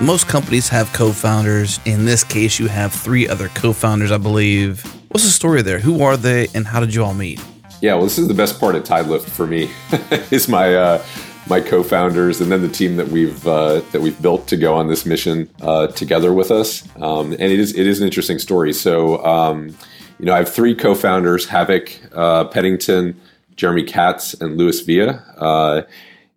most 0.00 0.28
companies 0.28 0.68
have 0.68 0.92
co-founders. 0.92 1.78
In 1.84 2.04
this 2.04 2.24
case, 2.24 2.58
you 2.58 2.68
have 2.68 2.92
three 2.92 3.28
other 3.28 3.48
co-founders, 3.48 4.10
I 4.10 4.18
believe. 4.18 4.82
What's 5.10 5.24
the 5.24 5.30
story 5.30 5.62
there? 5.62 5.78
Who 5.78 6.02
are 6.02 6.16
they, 6.16 6.48
and 6.54 6.66
how 6.66 6.80
did 6.80 6.94
you 6.94 7.04
all 7.04 7.14
meet? 7.14 7.40
Yeah, 7.80 7.94
well, 7.94 8.04
this 8.04 8.18
is 8.18 8.28
the 8.28 8.34
best 8.34 8.58
part 8.58 8.74
of 8.74 8.84
Tidelift 8.84 9.28
for 9.28 9.46
me. 9.46 9.70
is 10.30 10.48
my 10.48 10.74
uh, 10.74 11.04
my 11.48 11.60
co-founders, 11.60 12.40
and 12.40 12.50
then 12.50 12.62
the 12.62 12.68
team 12.68 12.96
that 12.96 13.08
we've 13.08 13.46
uh, 13.46 13.80
that 13.92 14.00
we've 14.00 14.20
built 14.22 14.46
to 14.48 14.56
go 14.56 14.74
on 14.74 14.88
this 14.88 15.04
mission 15.04 15.50
uh, 15.60 15.88
together 15.88 16.32
with 16.32 16.50
us. 16.50 16.86
Um, 16.96 17.32
and 17.32 17.42
it 17.42 17.58
is 17.58 17.74
it 17.76 17.86
is 17.86 18.00
an 18.00 18.06
interesting 18.06 18.38
story. 18.38 18.72
So, 18.72 19.24
um, 19.24 19.76
you 20.18 20.26
know, 20.26 20.34
I 20.34 20.38
have 20.38 20.52
three 20.52 20.74
co-founders: 20.74 21.46
Havoc 21.46 22.00
uh, 22.14 22.44
Pennington, 22.44 23.20
Jeremy 23.56 23.84
Katz, 23.84 24.34
and 24.34 24.56
Luis 24.56 24.80
Villa. 24.80 25.24
Uh, 25.36 25.82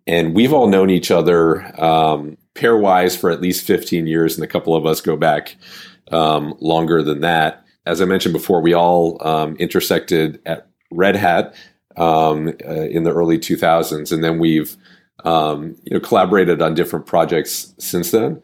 and 0.06 0.34
we've 0.34 0.52
all 0.52 0.68
known 0.68 0.90
each 0.90 1.10
other 1.10 1.62
um, 1.82 2.36
pairwise 2.54 3.18
for 3.18 3.30
at 3.30 3.40
least 3.40 3.66
15 3.66 4.06
years, 4.06 4.34
and 4.34 4.44
a 4.44 4.48
couple 4.48 4.74
of 4.74 4.86
us 4.86 5.00
go 5.00 5.16
back 5.16 5.56
um, 6.10 6.54
longer 6.60 7.02
than 7.02 7.20
that. 7.20 7.64
As 7.86 8.00
I 8.00 8.04
mentioned 8.04 8.32
before, 8.32 8.60
we 8.60 8.72
all 8.72 9.24
um, 9.26 9.56
intersected 9.56 10.40
at 10.46 10.68
Red 10.90 11.16
Hat 11.16 11.54
um, 11.96 12.48
uh, 12.66 12.72
in 12.72 13.04
the 13.04 13.12
early 13.12 13.38
2000s, 13.38 14.12
and 14.12 14.24
then 14.24 14.38
we've 14.38 14.76
um, 15.24 15.76
you 15.84 15.94
know 15.94 16.00
collaborated 16.00 16.60
on 16.62 16.74
different 16.74 17.06
projects 17.06 17.74
since 17.78 18.10
then. 18.10 18.42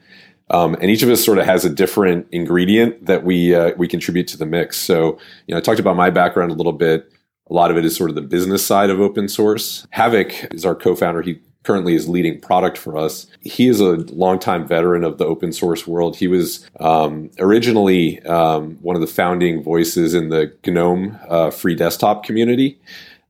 Um, 0.50 0.74
and 0.74 0.90
each 0.90 1.02
of 1.02 1.08
us 1.10 1.24
sort 1.24 1.38
of 1.38 1.46
has 1.46 1.64
a 1.64 1.70
different 1.70 2.26
ingredient 2.32 3.06
that 3.06 3.24
we 3.24 3.54
uh, 3.54 3.72
we 3.76 3.86
contribute 3.86 4.26
to 4.28 4.36
the 4.36 4.46
mix. 4.46 4.78
So, 4.78 5.18
you 5.46 5.54
know, 5.54 5.58
I 5.58 5.60
talked 5.60 5.78
about 5.78 5.96
my 5.96 6.10
background 6.10 6.50
a 6.50 6.56
little 6.56 6.72
bit. 6.72 7.12
A 7.48 7.54
lot 7.54 7.70
of 7.70 7.76
it 7.76 7.84
is 7.84 7.96
sort 7.96 8.10
of 8.10 8.16
the 8.16 8.22
business 8.22 8.64
side 8.66 8.90
of 8.90 9.00
open 9.00 9.28
source. 9.28 9.86
Havoc 9.90 10.52
is 10.52 10.64
our 10.64 10.74
co-founder. 10.74 11.22
He 11.22 11.40
currently 11.62 11.94
is 11.94 12.08
leading 12.08 12.40
product 12.40 12.78
for 12.78 12.96
us. 12.96 13.26
He 13.40 13.68
is 13.68 13.80
a 13.80 13.96
longtime 14.12 14.66
veteran 14.66 15.04
of 15.04 15.18
the 15.18 15.26
open 15.26 15.52
source 15.52 15.86
world. 15.86 16.16
He 16.16 16.26
was 16.26 16.68
um, 16.80 17.30
originally 17.38 18.20
um, 18.22 18.76
one 18.76 18.96
of 18.96 19.02
the 19.02 19.06
founding 19.06 19.62
voices 19.62 20.14
in 20.14 20.30
the 20.30 20.52
GNOME 20.66 21.18
uh, 21.28 21.50
free 21.50 21.74
desktop 21.74 22.24
community, 22.24 22.80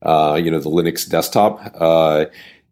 uh, 0.03 0.39
you 0.41 0.49
know, 0.49 0.59
the 0.59 0.69
Linux 0.69 1.07
desktop, 1.09 1.59
uh, 1.75 2.25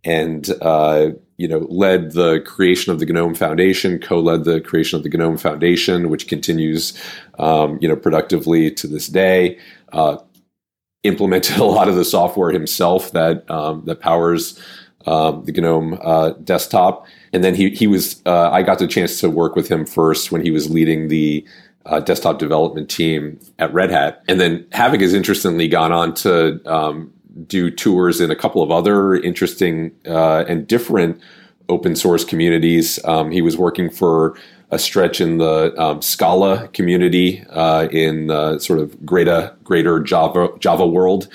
and 0.06 0.50
uh, 0.62 1.10
you 1.36 1.48
know, 1.48 1.68
led 1.70 2.12
the 2.12 2.40
creation 2.42 2.92
of 2.92 3.00
the 3.00 3.06
GNOME 3.06 3.36
Foundation, 3.36 4.00
co-led 4.00 4.46
the 4.46 4.62
creation 4.62 4.98
of 4.98 5.04
the 5.04 5.10
GNOME 5.10 5.38
Foundation, 5.38 6.10
which 6.10 6.28
continues, 6.28 6.98
um, 7.38 7.78
you 7.82 7.88
know, 7.88 7.96
productively 7.96 8.72
to 8.72 8.88
this 8.88 9.08
day. 9.08 9.58
Uh, 9.92 10.18
implemented 11.04 11.58
a 11.60 11.64
lot 11.64 11.88
of 11.88 11.96
the 11.96 12.06
software 12.06 12.52
himself 12.52 13.12
that 13.12 13.50
um, 13.50 13.84
that 13.86 14.00
powers 14.00 14.60
um, 15.06 15.44
the 15.46 15.52
GNOME 15.52 15.98
uh, 16.02 16.32
desktop. 16.44 17.06
And 17.34 17.44
then 17.44 17.56
he 17.56 17.70
he 17.70 17.88
was 17.88 18.22
uh, 18.26 18.50
I 18.52 18.64
got 18.64 18.80
the 18.80 18.88
chance 18.88 19.20
to 19.22 19.30
work 19.30 19.56
with 19.56 19.70
him 19.70 19.86
first 19.86 20.32
when 20.32 20.42
he 20.42 20.52
was 20.52 20.70
leading 20.70 21.08
the 21.08 21.46
uh, 21.86 22.00
desktop 22.00 22.40
development 22.40 22.90
team 22.90 23.40
at 23.58 23.74
Red 23.74 23.92
Hat. 23.92 24.24
And 24.28 24.40
then 24.40 24.66
Havoc 24.72 25.02
has 25.02 25.14
interestingly 25.14 25.68
gone 25.68 25.92
on 25.92 26.14
to 26.16 26.62
um, 26.72 27.12
do 27.48 27.72
tours 27.72 28.20
in 28.20 28.32
a 28.32 28.36
couple 28.36 28.62
of 28.62 28.72
other 28.72 29.16
interesting 29.16 29.92
uh, 30.06 30.44
and 30.48 30.68
different 30.68 31.22
open 31.70 31.96
source 31.96 32.26
communities. 32.26 33.04
Um, 33.06 33.32
he 33.32 33.42
was 33.42 33.58
working 33.58 33.90
for 33.90 34.36
a 34.72 34.78
stretch 34.78 35.22
in 35.22 35.38
the 35.38 35.74
um, 35.82 36.02
Scala 36.02 36.68
community 36.70 37.44
uh, 37.50 37.88
in 37.92 38.28
sort 38.60 38.80
of 38.80 39.06
greater 39.06 39.56
greater 39.64 40.00
Java 40.00 40.50
Java 40.60 40.86
world. 40.86 41.28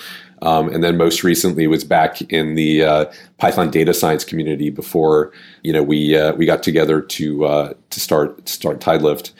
Um, 0.44 0.68
and 0.68 0.84
then 0.84 0.98
most 0.98 1.24
recently 1.24 1.66
was 1.66 1.84
back 1.84 2.20
in 2.30 2.54
the 2.54 2.84
uh, 2.84 3.04
Python 3.38 3.70
data 3.70 3.94
science 3.94 4.24
community 4.24 4.68
before 4.68 5.32
you 5.62 5.72
know 5.72 5.82
we 5.82 6.16
uh, 6.16 6.34
we 6.34 6.44
got 6.44 6.62
together 6.62 7.00
to 7.00 7.44
uh, 7.46 7.72
to 7.90 8.00
start 8.00 8.44
to 8.44 8.52
start 8.52 8.78
Tidelift. 8.78 9.32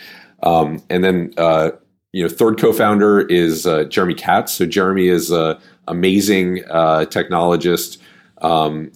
Um, 0.42 0.82
and 0.88 1.05
then 1.05 1.34
uh, 1.36 1.72
you 2.12 2.22
know 2.22 2.28
third 2.28 2.59
co-founder 2.59 3.20
is 3.20 3.66
uh, 3.66 3.84
Jeremy 3.84 4.14
Katz. 4.14 4.55
So 4.55 4.64
Jeremy 4.64 5.09
is 5.09 5.30
an 5.30 5.59
amazing 5.86 6.64
uh, 6.70 7.05
technologist. 7.09 7.98
Um, 8.38 8.90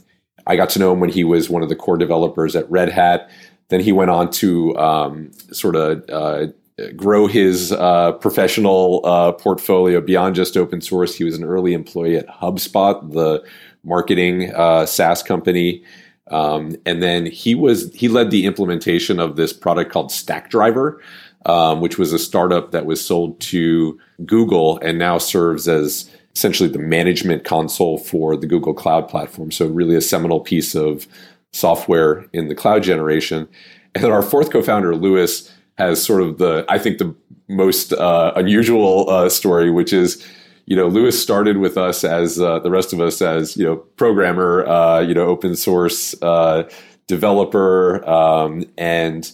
I 0.47 0.57
got 0.57 0.71
to 0.71 0.79
know 0.79 0.93
him 0.93 1.01
when 1.01 1.11
he 1.11 1.25
was 1.25 1.51
one 1.51 1.63
of 1.63 1.69
the 1.69 1.77
core 1.77 1.99
developers 1.99 2.57
at 2.57 2.69
Red 2.71 2.89
Hat. 2.89 3.31
Then 3.69 3.81
he 3.81 3.93
went 3.93 4.11
on 4.11 4.31
to 4.31 4.75
um, 4.79 5.31
sort 5.53 5.77
of 5.77 6.55
grow 6.97 7.27
his 7.27 7.73
uh, 7.73 8.13
professional 8.13 9.01
uh, 9.05 9.33
portfolio 9.33 10.01
beyond 10.01 10.35
just 10.35 10.57
open 10.57 10.81
source. 10.81 11.15
He 11.15 11.25
was 11.25 11.37
an 11.37 11.45
early 11.45 11.75
employee 11.75 12.17
at 12.17 12.29
HubSpot, 12.29 13.13
the 13.13 13.45
marketing 13.85 14.53
uh, 14.55 14.87
SaaS 14.87 15.23
company. 15.23 15.83
Um, 16.31 16.77
and 16.85 17.03
then 17.03 17.27
he 17.27 17.55
was 17.55 17.93
he 17.95 18.09
led 18.09 18.31
the 18.31 18.45
implementation 18.45 19.19
of 19.19 19.37
this 19.37 19.53
product 19.53 19.91
called 19.91 20.11
Stackdriver, 20.11 20.99
um, 21.47 21.81
which 21.81 21.99
was 21.99 22.13
a 22.13 22.19
startup 22.19 22.71
that 22.73 22.87
was 22.87 23.05
sold 23.05 23.41
to 23.41 23.99
Google 24.27 24.79
and 24.81 24.99
now 24.99 25.19
serves 25.19 25.67
as 25.69 26.11
essentially 26.35 26.69
the 26.69 26.79
management 26.79 27.45
console 27.45 27.99
for 27.99 28.37
the 28.37 28.47
Google 28.47 28.75
Cloud 28.75 29.09
platform. 29.09 29.51
So 29.51 29.67
really 29.67 29.97
a 29.97 30.01
seminal 30.01 30.41
piece 30.41 30.75
of 30.75 31.09
software 31.53 32.27
in 32.33 32.49
the 32.49 32.55
cloud 32.55 32.83
generation. 32.83 33.49
And 33.95 34.05
then 34.05 34.13
our 34.13 34.23
fourth 34.23 34.53
co-founder, 34.53 34.95
Luis, 34.95 35.51
has 35.79 36.03
sort 36.03 36.23
of 36.23 36.39
the 36.39 36.65
I 36.69 36.79
think 36.79 36.99
the 36.99 37.15
most 37.49 37.93
uh, 37.93 38.33
unusual 38.37 39.09
uh, 39.09 39.29
story, 39.29 39.71
which 39.71 39.93
is 39.93 40.25
you 40.67 40.77
know 40.77 40.89
Luis 40.89 41.21
started 41.21 41.59
with 41.59 41.79
us 41.79 42.05
as 42.05 42.41
uh, 42.41 42.59
the 42.59 42.71
rest 42.71 42.93
of 42.93 43.01
us 43.01 43.23
as 43.23 43.57
you 43.57 43.65
know 43.65 43.77
programmer, 43.77 44.67
uh, 44.67 45.01
you 45.01 45.15
know 45.15 45.27
open 45.27 45.57
source 45.57 46.21
uh, 46.21 46.69
developer, 47.07 48.07
um, 48.09 48.65
and 48.77 49.33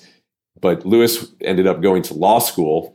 but 0.61 0.87
Luis 0.87 1.27
ended 1.41 1.67
up 1.67 1.81
going 1.81 2.03
to 2.03 2.15
law 2.15 2.39
school 2.39 2.95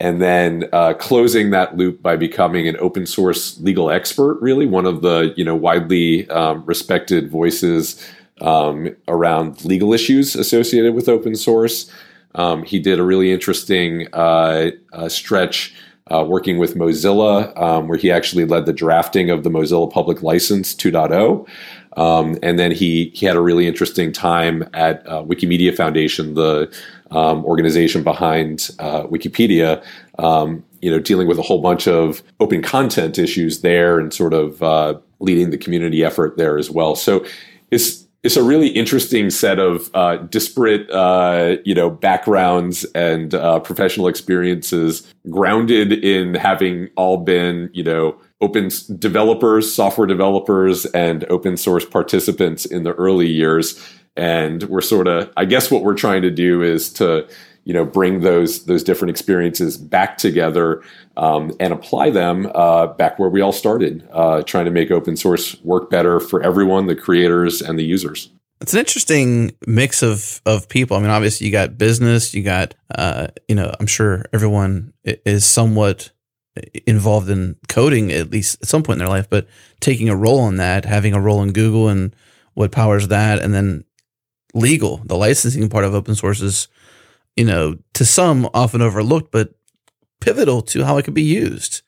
and 0.00 0.22
then 0.22 0.68
uh, 0.72 0.94
closing 0.94 1.50
that 1.50 1.76
loop 1.76 2.00
by 2.00 2.16
becoming 2.16 2.68
an 2.68 2.76
open 2.78 3.06
source 3.06 3.58
legal 3.60 3.90
expert 3.90 4.38
really 4.40 4.66
one 4.66 4.86
of 4.86 5.02
the 5.02 5.32
you 5.36 5.44
know 5.44 5.56
widely 5.56 6.28
um, 6.30 6.64
respected 6.66 7.30
voices 7.30 8.04
um, 8.40 8.94
around 9.08 9.64
legal 9.64 9.92
issues 9.92 10.36
associated 10.36 10.94
with 10.94 11.08
open 11.08 11.34
source 11.34 11.90
um, 12.34 12.62
he 12.62 12.78
did 12.78 12.98
a 12.98 13.02
really 13.02 13.32
interesting 13.32 14.06
uh, 14.12 14.70
uh, 14.92 15.08
stretch 15.08 15.74
uh, 16.10 16.24
working 16.24 16.58
with 16.58 16.74
Mozilla, 16.74 17.56
um, 17.60 17.88
where 17.88 17.98
he 17.98 18.10
actually 18.10 18.44
led 18.44 18.66
the 18.66 18.72
drafting 18.72 19.30
of 19.30 19.44
the 19.44 19.50
Mozilla 19.50 19.90
Public 19.90 20.22
License 20.22 20.74
2.0. 20.74 21.46
Um, 21.96 22.38
and 22.42 22.58
then 22.58 22.70
he 22.70 23.10
he 23.14 23.26
had 23.26 23.36
a 23.36 23.40
really 23.40 23.66
interesting 23.66 24.12
time 24.12 24.68
at 24.72 25.06
uh, 25.06 25.24
Wikimedia 25.24 25.76
Foundation, 25.76 26.34
the 26.34 26.72
um, 27.10 27.44
organization 27.44 28.04
behind 28.04 28.70
uh, 28.78 29.02
Wikipedia. 29.04 29.82
Um, 30.18 30.64
you 30.80 30.90
know, 30.90 31.00
dealing 31.00 31.26
with 31.26 31.38
a 31.38 31.42
whole 31.42 31.60
bunch 31.60 31.88
of 31.88 32.22
open 32.38 32.62
content 32.62 33.18
issues 33.18 33.62
there, 33.62 33.98
and 33.98 34.14
sort 34.14 34.32
of 34.32 34.62
uh, 34.62 34.94
leading 35.18 35.50
the 35.50 35.58
community 35.58 36.04
effort 36.04 36.36
there 36.36 36.56
as 36.56 36.70
well. 36.70 36.94
So 36.94 37.26
it's 37.72 38.06
it's 38.24 38.36
a 38.36 38.42
really 38.42 38.68
interesting 38.68 39.30
set 39.30 39.58
of 39.58 39.90
uh, 39.94 40.16
disparate, 40.16 40.90
uh, 40.90 41.56
you 41.64 41.74
know, 41.74 41.88
backgrounds 41.88 42.84
and 42.94 43.34
uh, 43.34 43.60
professional 43.60 44.08
experiences, 44.08 45.12
grounded 45.30 45.92
in 45.92 46.34
having 46.34 46.88
all 46.96 47.18
been, 47.18 47.70
you 47.72 47.84
know, 47.84 48.18
open 48.40 48.70
developers, 48.98 49.72
software 49.72 50.06
developers, 50.06 50.84
and 50.86 51.24
open 51.30 51.56
source 51.56 51.84
participants 51.84 52.64
in 52.64 52.82
the 52.82 52.92
early 52.94 53.28
years. 53.28 53.80
And 54.16 54.64
we're 54.64 54.80
sort 54.80 55.06
of, 55.06 55.30
I 55.36 55.44
guess, 55.44 55.70
what 55.70 55.84
we're 55.84 55.94
trying 55.94 56.22
to 56.22 56.30
do 56.30 56.60
is 56.60 56.92
to 56.94 57.28
you 57.68 57.74
know 57.74 57.84
bring 57.84 58.20
those 58.20 58.64
those 58.64 58.82
different 58.82 59.10
experiences 59.10 59.76
back 59.76 60.16
together 60.16 60.82
um, 61.18 61.54
and 61.60 61.70
apply 61.70 62.08
them 62.08 62.50
uh, 62.54 62.86
back 62.86 63.18
where 63.18 63.28
we 63.28 63.42
all 63.42 63.52
started, 63.52 64.08
uh, 64.10 64.42
trying 64.42 64.64
to 64.64 64.70
make 64.70 64.90
open 64.90 65.16
source 65.16 65.54
work 65.62 65.90
better 65.90 66.18
for 66.18 66.42
everyone, 66.42 66.86
the 66.86 66.96
creators 66.96 67.60
and 67.60 67.78
the 67.78 67.84
users. 67.84 68.30
It's 68.62 68.72
an 68.72 68.78
interesting 68.78 69.54
mix 69.66 70.02
of 70.02 70.40
of 70.46 70.70
people. 70.70 70.96
I 70.96 71.00
mean, 71.00 71.10
obviously, 71.10 71.46
you 71.46 71.52
got 71.52 71.76
business, 71.76 72.32
you 72.32 72.42
got 72.42 72.74
uh, 72.94 73.28
you 73.48 73.54
know, 73.54 73.70
I'm 73.78 73.86
sure 73.86 74.24
everyone 74.32 74.94
is 75.04 75.44
somewhat 75.44 76.10
involved 76.86 77.28
in 77.28 77.54
coding 77.68 78.10
at 78.12 78.30
least 78.30 78.62
at 78.62 78.68
some 78.68 78.82
point 78.82 78.94
in 78.94 79.00
their 79.00 79.14
life, 79.14 79.28
but 79.28 79.46
taking 79.80 80.08
a 80.08 80.16
role 80.16 80.48
in 80.48 80.56
that, 80.56 80.86
having 80.86 81.12
a 81.12 81.20
role 81.20 81.42
in 81.42 81.52
Google 81.52 81.88
and 81.88 82.16
what 82.54 82.72
powers 82.72 83.08
that, 83.08 83.40
and 83.40 83.52
then 83.52 83.84
legal, 84.54 85.02
the 85.04 85.16
licensing 85.16 85.68
part 85.68 85.84
of 85.84 85.94
open 85.94 86.14
source 86.14 86.40
is 86.40 86.68
you 87.38 87.44
know, 87.44 87.76
to 87.94 88.04
some 88.04 88.50
often 88.52 88.82
overlooked, 88.82 89.30
but 89.30 89.54
pivotal 90.20 90.60
to 90.60 90.84
how 90.84 90.96
it 90.96 91.04
could 91.04 91.14
be 91.14 91.22
used. 91.22 91.82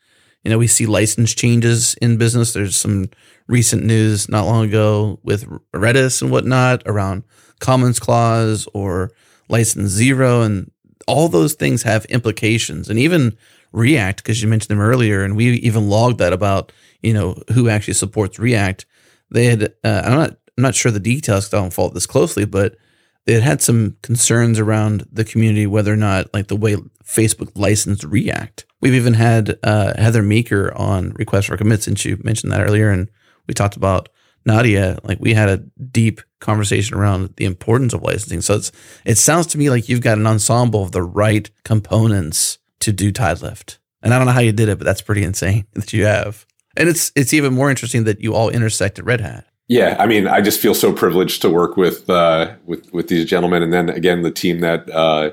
You 0.45 0.51
know, 0.53 0.59
we 0.59 0.69
see 0.69 0.87
license 0.87 1.35
changes 1.35 1.95
in 1.95 2.19
business. 2.19 2.53
There's 2.53 2.77
some 2.77 3.11
recent 3.49 3.83
news 3.83 4.29
not 4.29 4.47
long 4.47 4.65
ago 4.65 5.19
with 5.25 5.49
Redis 5.75 6.23
and 6.23 6.31
whatnot 6.31 6.85
around 6.87 7.25
Commons 7.59 7.99
Clause 7.99 8.69
or 8.75 9.11
License 9.49 9.91
Zero, 9.91 10.43
and 10.43 10.71
all 11.09 11.29
those 11.29 11.55
things 11.55 11.83
have 11.83 12.05
implications. 12.05 12.89
And 12.89 13.01
even 13.01 13.37
React, 13.73 14.23
because 14.23 14.41
you 14.41 14.47
mentioned 14.47 14.71
them 14.71 14.81
earlier, 14.81 15.25
and 15.25 15.37
we 15.37 15.55
even 15.55 15.89
logged 15.89 16.19
that 16.19 16.33
about 16.33 16.71
you 17.03 17.13
know 17.13 17.35
who 17.55 17.69
actually 17.69 17.95
supports 17.95 18.39
React. 18.39 18.87
They 19.33 19.47
had 19.47 19.65
uh, 19.83 20.03
I'm 20.05 20.13
not 20.17 20.31
I'm 20.57 20.63
not 20.63 20.77
sure 20.77 20.93
the 20.93 21.01
details 21.01 21.47
because 21.47 21.59
I 21.59 21.61
don't 21.61 21.73
follow 21.73 21.91
this 21.91 22.07
closely, 22.07 22.45
but 22.45 22.77
it 23.27 23.43
had 23.43 23.62
some 23.62 23.97
concerns 24.03 24.59
around 24.59 25.07
the 25.12 25.25
community, 25.25 25.66
whether 25.66 25.93
or 25.93 25.97
not 25.97 26.33
like 26.35 26.49
the 26.49 26.57
way 26.57 26.77
Facebook 27.05 27.51
licensed 27.55 28.05
React. 28.05 28.64
We've 28.81 28.95
even 28.95 29.14
had 29.14 29.59
uh, 29.62 29.95
Heather 30.01 30.23
Meeker 30.23 30.73
on 30.75 31.11
Request 31.11 31.49
for 31.49 31.57
Commit 31.57 31.83
since 31.83 32.05
you 32.05 32.18
mentioned 32.23 32.53
that 32.53 32.62
earlier, 32.62 32.91
and 32.91 33.11
we 33.47 33.55
talked 33.55 33.77
about 33.77 34.09
Nadia. 34.47 34.99
Like 35.05 35.18
we 35.21 35.35
had 35.35 35.49
a 35.49 35.59
deep 35.59 36.21
conversation 36.41 36.97
around 36.97 37.35
the 37.37 37.45
importance 37.45 37.93
of 37.93 38.03
licensing. 38.03 38.41
So 38.41 38.55
it's 38.55 38.73
it 39.05 39.18
sounds 39.18 39.47
to 39.49 39.59
me 39.59 39.71
like 39.71 39.89
you've 39.89 40.01
got 40.01 40.18
an 40.18 40.27
ensemble 40.27 40.83
of 40.83 40.93
the 40.93 41.03
right 41.03 41.51
components 41.64 42.59
to 42.81 42.93
do 42.93 43.12
Tidelift. 43.12 43.79
And 44.03 44.14
I 44.14 44.18
don't 44.18 44.27
know 44.27 44.33
how 44.33 44.41
you 44.41 44.53
did 44.53 44.68
it, 44.68 44.79
but 44.79 44.85
that's 44.85 45.03
pretty 45.03 45.23
insane 45.23 45.66
that 45.75 45.93
you 45.93 46.07
have. 46.07 46.47
And 46.77 46.89
it's 46.89 47.12
it's 47.14 47.35
even 47.35 47.53
more 47.53 47.71
interesting 47.71 48.05
that 48.05 48.21
you 48.21 48.35
all 48.35 48.49
intersect 48.49 48.99
at 48.99 49.05
Red 49.05 49.21
Hat. 49.21 49.45
Yeah, 49.71 49.95
I 50.01 50.07
mean, 50.07 50.27
I 50.27 50.41
just 50.41 50.59
feel 50.59 50.75
so 50.75 50.93
privileged 50.93 51.43
to 51.43 51.49
work 51.49 51.77
with 51.77 52.11
uh, 52.11 52.57
with 52.66 52.93
with 52.93 53.07
these 53.07 53.25
gentlemen, 53.25 53.62
and 53.62 53.73
then 53.73 53.89
again, 53.89 54.23
the 54.23 54.31
team 54.33 54.59
that 54.59 54.91
uh, 54.91 55.31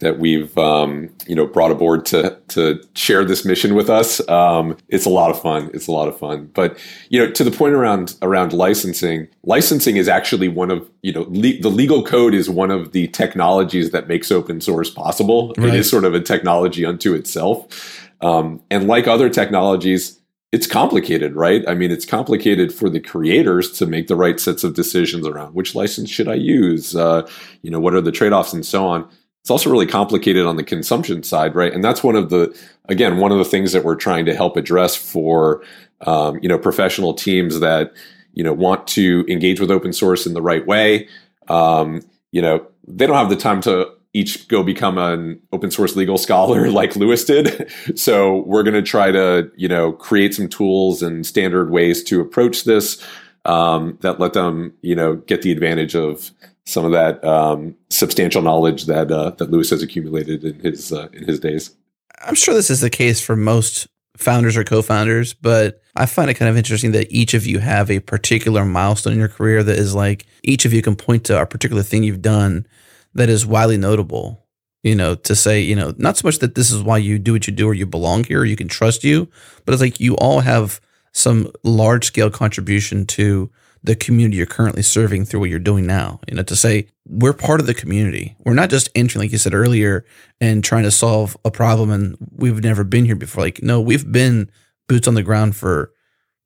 that 0.00 0.18
we've 0.18 0.56
um, 0.58 1.08
you 1.26 1.34
know 1.34 1.46
brought 1.46 1.70
aboard 1.70 2.04
to 2.06 2.38
to 2.48 2.82
share 2.94 3.24
this 3.24 3.46
mission 3.46 3.74
with 3.74 3.88
us. 3.88 4.20
Um, 4.28 4.76
it's 4.88 5.06
a 5.06 5.08
lot 5.08 5.30
of 5.30 5.40
fun. 5.40 5.70
It's 5.72 5.86
a 5.86 5.92
lot 5.92 6.06
of 6.06 6.18
fun. 6.18 6.50
But 6.52 6.78
you 7.08 7.18
know, 7.18 7.32
to 7.32 7.42
the 7.42 7.50
point 7.50 7.72
around 7.72 8.14
around 8.20 8.52
licensing, 8.52 9.26
licensing 9.44 9.96
is 9.96 10.06
actually 10.06 10.48
one 10.48 10.70
of 10.70 10.86
you 11.00 11.14
know 11.14 11.22
le- 11.22 11.58
the 11.58 11.70
legal 11.70 12.02
code 12.02 12.34
is 12.34 12.50
one 12.50 12.70
of 12.70 12.92
the 12.92 13.08
technologies 13.08 13.90
that 13.92 14.06
makes 14.06 14.30
open 14.30 14.60
source 14.60 14.90
possible. 14.90 15.54
Right. 15.56 15.68
It 15.68 15.76
is 15.76 15.88
sort 15.88 16.04
of 16.04 16.12
a 16.12 16.20
technology 16.20 16.84
unto 16.84 17.14
itself, 17.14 18.10
um, 18.20 18.60
and 18.70 18.86
like 18.86 19.08
other 19.08 19.30
technologies 19.30 20.17
it's 20.50 20.66
complicated, 20.66 21.36
right? 21.36 21.62
I 21.68 21.74
mean, 21.74 21.90
it's 21.90 22.06
complicated 22.06 22.72
for 22.72 22.88
the 22.88 23.00
creators 23.00 23.70
to 23.72 23.86
make 23.86 24.06
the 24.06 24.16
right 24.16 24.40
sets 24.40 24.64
of 24.64 24.74
decisions 24.74 25.26
around 25.26 25.54
which 25.54 25.74
license 25.74 26.08
should 26.08 26.28
I 26.28 26.34
use, 26.34 26.96
uh, 26.96 27.28
you 27.62 27.70
know, 27.70 27.80
what 27.80 27.94
are 27.94 28.00
the 28.00 28.12
trade 28.12 28.32
offs 28.32 28.54
and 28.54 28.64
so 28.64 28.86
on. 28.86 29.08
It's 29.42 29.50
also 29.50 29.70
really 29.70 29.86
complicated 29.86 30.46
on 30.46 30.56
the 30.56 30.64
consumption 30.64 31.22
side, 31.22 31.54
right? 31.54 31.72
And 31.72 31.84
that's 31.84 32.02
one 32.02 32.16
of 32.16 32.30
the, 32.30 32.58
again, 32.86 33.18
one 33.18 33.30
of 33.30 33.38
the 33.38 33.44
things 33.44 33.72
that 33.72 33.84
we're 33.84 33.94
trying 33.94 34.24
to 34.26 34.34
help 34.34 34.56
address 34.56 34.96
for, 34.96 35.62
um, 36.02 36.38
you 36.42 36.48
know, 36.48 36.58
professional 36.58 37.14
teams 37.14 37.60
that, 37.60 37.92
you 38.32 38.42
know, 38.42 38.52
want 38.52 38.86
to 38.88 39.26
engage 39.28 39.60
with 39.60 39.70
open 39.70 39.92
source 39.92 40.26
in 40.26 40.34
the 40.34 40.42
right 40.42 40.66
way. 40.66 41.08
Um, 41.48 42.02
you 42.30 42.42
know, 42.42 42.66
they 42.86 43.06
don't 43.06 43.16
have 43.16 43.30
the 43.30 43.36
time 43.36 43.60
to 43.62 43.90
each 44.14 44.48
go 44.48 44.62
become 44.62 44.98
an 44.98 45.40
open 45.52 45.70
source 45.70 45.94
legal 45.96 46.18
scholar 46.18 46.70
like 46.70 46.96
Luis 46.96 47.24
did. 47.24 47.70
So 47.94 48.38
we're 48.46 48.62
going 48.62 48.74
to 48.74 48.82
try 48.82 49.10
to, 49.12 49.50
you 49.56 49.68
know, 49.68 49.92
create 49.92 50.34
some 50.34 50.48
tools 50.48 51.02
and 51.02 51.26
standard 51.26 51.70
ways 51.70 52.02
to 52.04 52.20
approach 52.20 52.64
this 52.64 53.04
um, 53.44 53.98
that 54.00 54.18
let 54.18 54.32
them, 54.32 54.74
you 54.82 54.94
know, 54.94 55.16
get 55.16 55.42
the 55.42 55.52
advantage 55.52 55.94
of 55.94 56.30
some 56.64 56.84
of 56.84 56.92
that 56.92 57.24
um, 57.24 57.74
substantial 57.90 58.42
knowledge 58.42 58.86
that 58.86 59.10
uh, 59.10 59.30
that 59.30 59.50
Luis 59.50 59.70
has 59.70 59.82
accumulated 59.82 60.44
in 60.44 60.58
his 60.60 60.92
uh, 60.92 61.08
in 61.12 61.24
his 61.24 61.40
days. 61.40 61.74
I'm 62.20 62.34
sure 62.34 62.54
this 62.54 62.70
is 62.70 62.80
the 62.80 62.90
case 62.90 63.20
for 63.20 63.36
most 63.36 63.86
founders 64.16 64.56
or 64.56 64.64
co-founders, 64.64 65.32
but 65.34 65.80
I 65.94 66.06
find 66.06 66.28
it 66.28 66.34
kind 66.34 66.50
of 66.50 66.56
interesting 66.56 66.90
that 66.92 67.10
each 67.10 67.34
of 67.34 67.46
you 67.46 67.60
have 67.60 67.88
a 67.88 68.00
particular 68.00 68.64
milestone 68.64 69.12
in 69.12 69.18
your 69.20 69.28
career 69.28 69.62
that 69.62 69.78
is 69.78 69.94
like 69.94 70.26
each 70.42 70.64
of 70.64 70.72
you 70.72 70.82
can 70.82 70.96
point 70.96 71.24
to 71.24 71.40
a 71.40 71.46
particular 71.46 71.84
thing 71.84 72.02
you've 72.02 72.20
done 72.20 72.66
that 73.14 73.28
is 73.28 73.46
widely 73.46 73.76
notable 73.76 74.48
you 74.82 74.94
know, 74.94 75.14
to 75.14 75.34
say, 75.34 75.60
you 75.60 75.74
know, 75.74 75.92
not 75.98 76.16
so 76.16 76.26
much 76.26 76.38
that 76.38 76.54
this 76.54 76.70
is 76.70 76.82
why 76.82 76.98
you 76.98 77.18
do 77.18 77.32
what 77.32 77.46
you 77.46 77.52
do 77.52 77.68
or 77.68 77.74
you 77.74 77.86
belong 77.86 78.24
here 78.24 78.40
or 78.40 78.44
you 78.44 78.56
can 78.56 78.68
trust 78.68 79.04
you, 79.04 79.28
but 79.64 79.72
it's 79.72 79.82
like 79.82 80.00
you 80.00 80.16
all 80.16 80.40
have 80.40 80.80
some 81.12 81.50
large 81.64 82.06
scale 82.06 82.30
contribution 82.30 83.04
to 83.04 83.50
the 83.82 83.96
community 83.96 84.36
you're 84.36 84.46
currently 84.46 84.82
serving 84.82 85.24
through 85.24 85.40
what 85.40 85.50
you're 85.50 85.58
doing 85.58 85.86
now. 85.86 86.20
You 86.28 86.36
know, 86.36 86.42
to 86.44 86.56
say 86.56 86.88
we're 87.06 87.32
part 87.32 87.60
of 87.60 87.66
the 87.66 87.74
community. 87.74 88.36
We're 88.44 88.54
not 88.54 88.70
just 88.70 88.88
entering, 88.94 89.24
like 89.24 89.32
you 89.32 89.38
said 89.38 89.54
earlier, 89.54 90.04
and 90.40 90.62
trying 90.62 90.84
to 90.84 90.90
solve 90.90 91.36
a 91.44 91.50
problem 91.50 91.90
and 91.90 92.16
we've 92.36 92.62
never 92.62 92.84
been 92.84 93.04
here 93.04 93.16
before. 93.16 93.44
Like, 93.44 93.62
no, 93.62 93.80
we've 93.80 94.10
been 94.10 94.50
boots 94.88 95.08
on 95.08 95.14
the 95.14 95.22
ground 95.22 95.56
for 95.56 95.92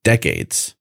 decades. 0.05 0.75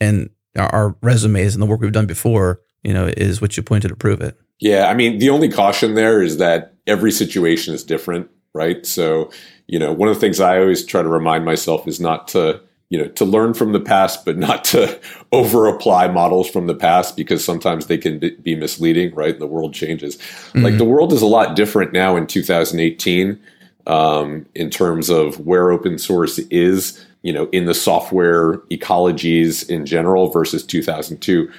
And 0.00 0.30
our, 0.56 0.74
our 0.74 0.96
resumes 1.02 1.54
and 1.54 1.62
the 1.62 1.66
work 1.66 1.80
we've 1.80 1.92
done 1.92 2.06
before, 2.06 2.60
you 2.82 2.94
know, 2.94 3.06
is 3.06 3.40
what 3.40 3.56
you 3.56 3.62
pointed 3.62 3.88
to 3.88 3.96
prove 3.96 4.20
it. 4.20 4.38
Yeah, 4.58 4.88
I 4.88 4.94
mean, 4.94 5.18
the 5.18 5.30
only 5.30 5.48
caution 5.48 5.94
there 5.94 6.22
is 6.22 6.38
that 6.38 6.74
every 6.86 7.12
situation 7.12 7.74
is 7.74 7.84
different, 7.84 8.30
right? 8.54 8.86
So, 8.86 9.30
you 9.66 9.78
know, 9.78 9.92
one 9.92 10.08
of 10.08 10.14
the 10.14 10.20
things 10.20 10.40
I 10.40 10.58
always 10.58 10.84
try 10.84 11.02
to 11.02 11.08
remind 11.08 11.44
myself 11.44 11.86
is 11.86 12.00
not 12.00 12.28
to, 12.28 12.60
you 12.88 12.98
know, 12.98 13.08
to 13.08 13.24
learn 13.24 13.52
from 13.52 13.72
the 13.72 13.80
past, 13.80 14.24
but 14.24 14.38
not 14.38 14.64
to 14.66 14.98
over 15.32 15.66
apply 15.66 16.08
models 16.08 16.48
from 16.48 16.66
the 16.66 16.74
past 16.74 17.16
because 17.16 17.44
sometimes 17.44 17.86
they 17.86 17.98
can 17.98 18.18
be 18.42 18.54
misleading, 18.54 19.14
right? 19.14 19.38
The 19.38 19.46
world 19.46 19.74
changes. 19.74 20.16
Mm-hmm. 20.16 20.62
Like 20.62 20.78
the 20.78 20.84
world 20.84 21.12
is 21.12 21.22
a 21.22 21.26
lot 21.26 21.56
different 21.56 21.92
now 21.92 22.16
in 22.16 22.26
2018 22.26 23.38
um, 23.86 24.46
in 24.54 24.70
terms 24.70 25.10
of 25.10 25.38
where 25.40 25.70
open 25.70 25.98
source 25.98 26.38
is, 26.38 27.04
you 27.22 27.32
know, 27.32 27.48
in 27.50 27.66
the 27.66 27.74
software 27.74 28.58
ecologies 28.70 29.68
in 29.68 29.84
general 29.84 30.30
versus 30.30 30.64
2002 30.64 31.50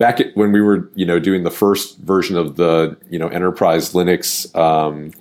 back 0.00 0.18
at, 0.18 0.34
when 0.34 0.50
we 0.50 0.60
were 0.60 0.90
you 0.96 1.06
know 1.06 1.20
doing 1.20 1.44
the 1.44 1.50
first 1.50 1.98
version 1.98 2.36
of 2.36 2.56
the 2.56 2.96
you 3.08 3.18
know 3.20 3.28
enterprise 3.28 3.92
Linux 3.92 4.52
um, 4.58 5.12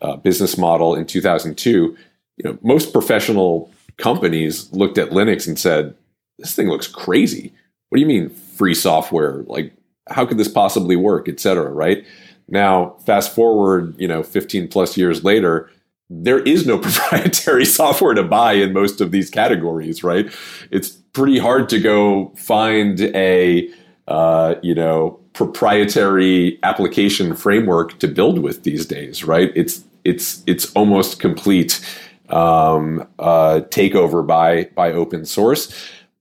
uh, 0.00 0.16
business 0.16 0.56
model 0.56 0.94
in 0.94 1.04
2002, 1.04 1.68
you 1.68 1.96
know 2.42 2.56
most 2.62 2.94
professional 2.94 3.70
companies 3.98 4.72
looked 4.72 4.96
at 4.96 5.10
Linux 5.10 5.46
and 5.46 5.58
said, 5.58 5.94
"This 6.38 6.54
thing 6.54 6.68
looks 6.68 6.86
crazy. 6.86 7.52
What 7.90 7.96
do 7.96 8.00
you 8.00 8.06
mean 8.06 8.30
free 8.30 8.74
software? 8.74 9.42
Like 9.46 9.74
how 10.08 10.24
could 10.24 10.38
this 10.38 10.48
possibly 10.48 10.96
work, 10.96 11.28
et 11.28 11.38
cetera?" 11.38 11.70
Right 11.70 12.06
now, 12.48 12.96
fast 13.04 13.34
forward 13.34 13.94
you 13.98 14.08
know 14.08 14.22
15 14.22 14.68
plus 14.68 14.96
years 14.96 15.22
later. 15.22 15.68
There 16.12 16.40
is 16.40 16.66
no 16.66 16.78
proprietary 16.86 17.64
software 17.64 18.14
to 18.14 18.24
buy 18.24 18.54
in 18.54 18.72
most 18.72 19.00
of 19.00 19.12
these 19.12 19.30
categories, 19.30 20.02
right? 20.02 20.32
It's 20.72 20.88
pretty 20.88 21.38
hard 21.38 21.68
to 21.68 21.78
go 21.78 22.32
find 22.36 23.00
a 23.00 23.70
uh, 24.10 24.56
you 24.60 24.74
know, 24.74 25.20
proprietary 25.32 26.58
application 26.64 27.34
framework 27.34 27.98
to 28.00 28.08
build 28.08 28.40
with 28.40 28.64
these 28.64 28.84
days, 28.84 29.24
right? 29.24 29.52
It's 29.54 29.84
it's 30.04 30.42
it's 30.48 30.70
almost 30.72 31.20
complete 31.20 31.80
um, 32.28 33.06
uh, 33.20 33.60
takeover 33.70 34.26
by 34.26 34.64
by 34.74 34.92
open 34.92 35.24
source. 35.24 35.72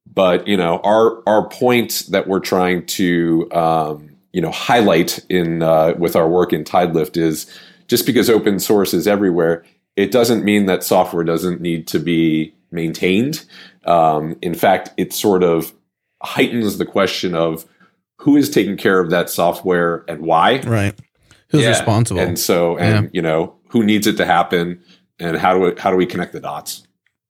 But 0.05 0.47
you 0.47 0.55
know, 0.55 0.79
our 0.83 1.23
our 1.27 1.49
point 1.49 2.03
that 2.11 2.27
we're 2.27 2.39
trying 2.39 2.85
to 2.85 3.51
um, 3.51 4.15
you 4.33 4.41
know 4.41 4.51
highlight 4.51 5.25
in 5.27 5.63
uh, 5.63 5.95
with 5.97 6.15
our 6.15 6.29
work 6.29 6.53
in 6.53 6.63
Tidelift 6.63 7.17
is 7.17 7.51
just 7.87 8.05
because 8.05 8.29
open 8.29 8.59
source 8.59 8.93
is 8.93 9.07
everywhere, 9.07 9.65
it 9.95 10.11
doesn't 10.11 10.45
mean 10.45 10.67
that 10.67 10.83
software 10.83 11.23
doesn't 11.23 11.59
need 11.59 11.87
to 11.87 11.97
be 11.97 12.53
maintained. 12.69 13.45
Um, 13.85 14.37
in 14.43 14.53
fact, 14.53 14.91
it 14.95 15.11
sort 15.11 15.41
of 15.41 15.73
heightens 16.21 16.77
the 16.77 16.85
question 16.85 17.33
of 17.33 17.65
who 18.21 18.35
is 18.37 18.49
taking 18.49 18.77
care 18.77 18.99
of 18.99 19.09
that 19.09 19.29
software 19.29 20.03
and 20.07 20.21
why. 20.21 20.59
Right. 20.61 20.93
Who's 21.49 21.63
Yeah. 21.63 21.69
responsible? 21.69 22.21
And 22.21 22.37
so, 22.37 22.77
and 22.77 23.05
Yeah. 23.05 23.09
you 23.13 23.21
know, 23.21 23.55
who 23.69 23.83
needs 23.83 24.07
it 24.07 24.17
to 24.17 24.25
happen, 24.25 24.79
and 25.19 25.37
how 25.37 25.53
do 25.53 25.59
we, 25.59 25.71
how 25.77 25.89
do 25.91 25.97
we 25.97 26.05
connect 26.05 26.33
the 26.33 26.39
dots? 26.39 26.83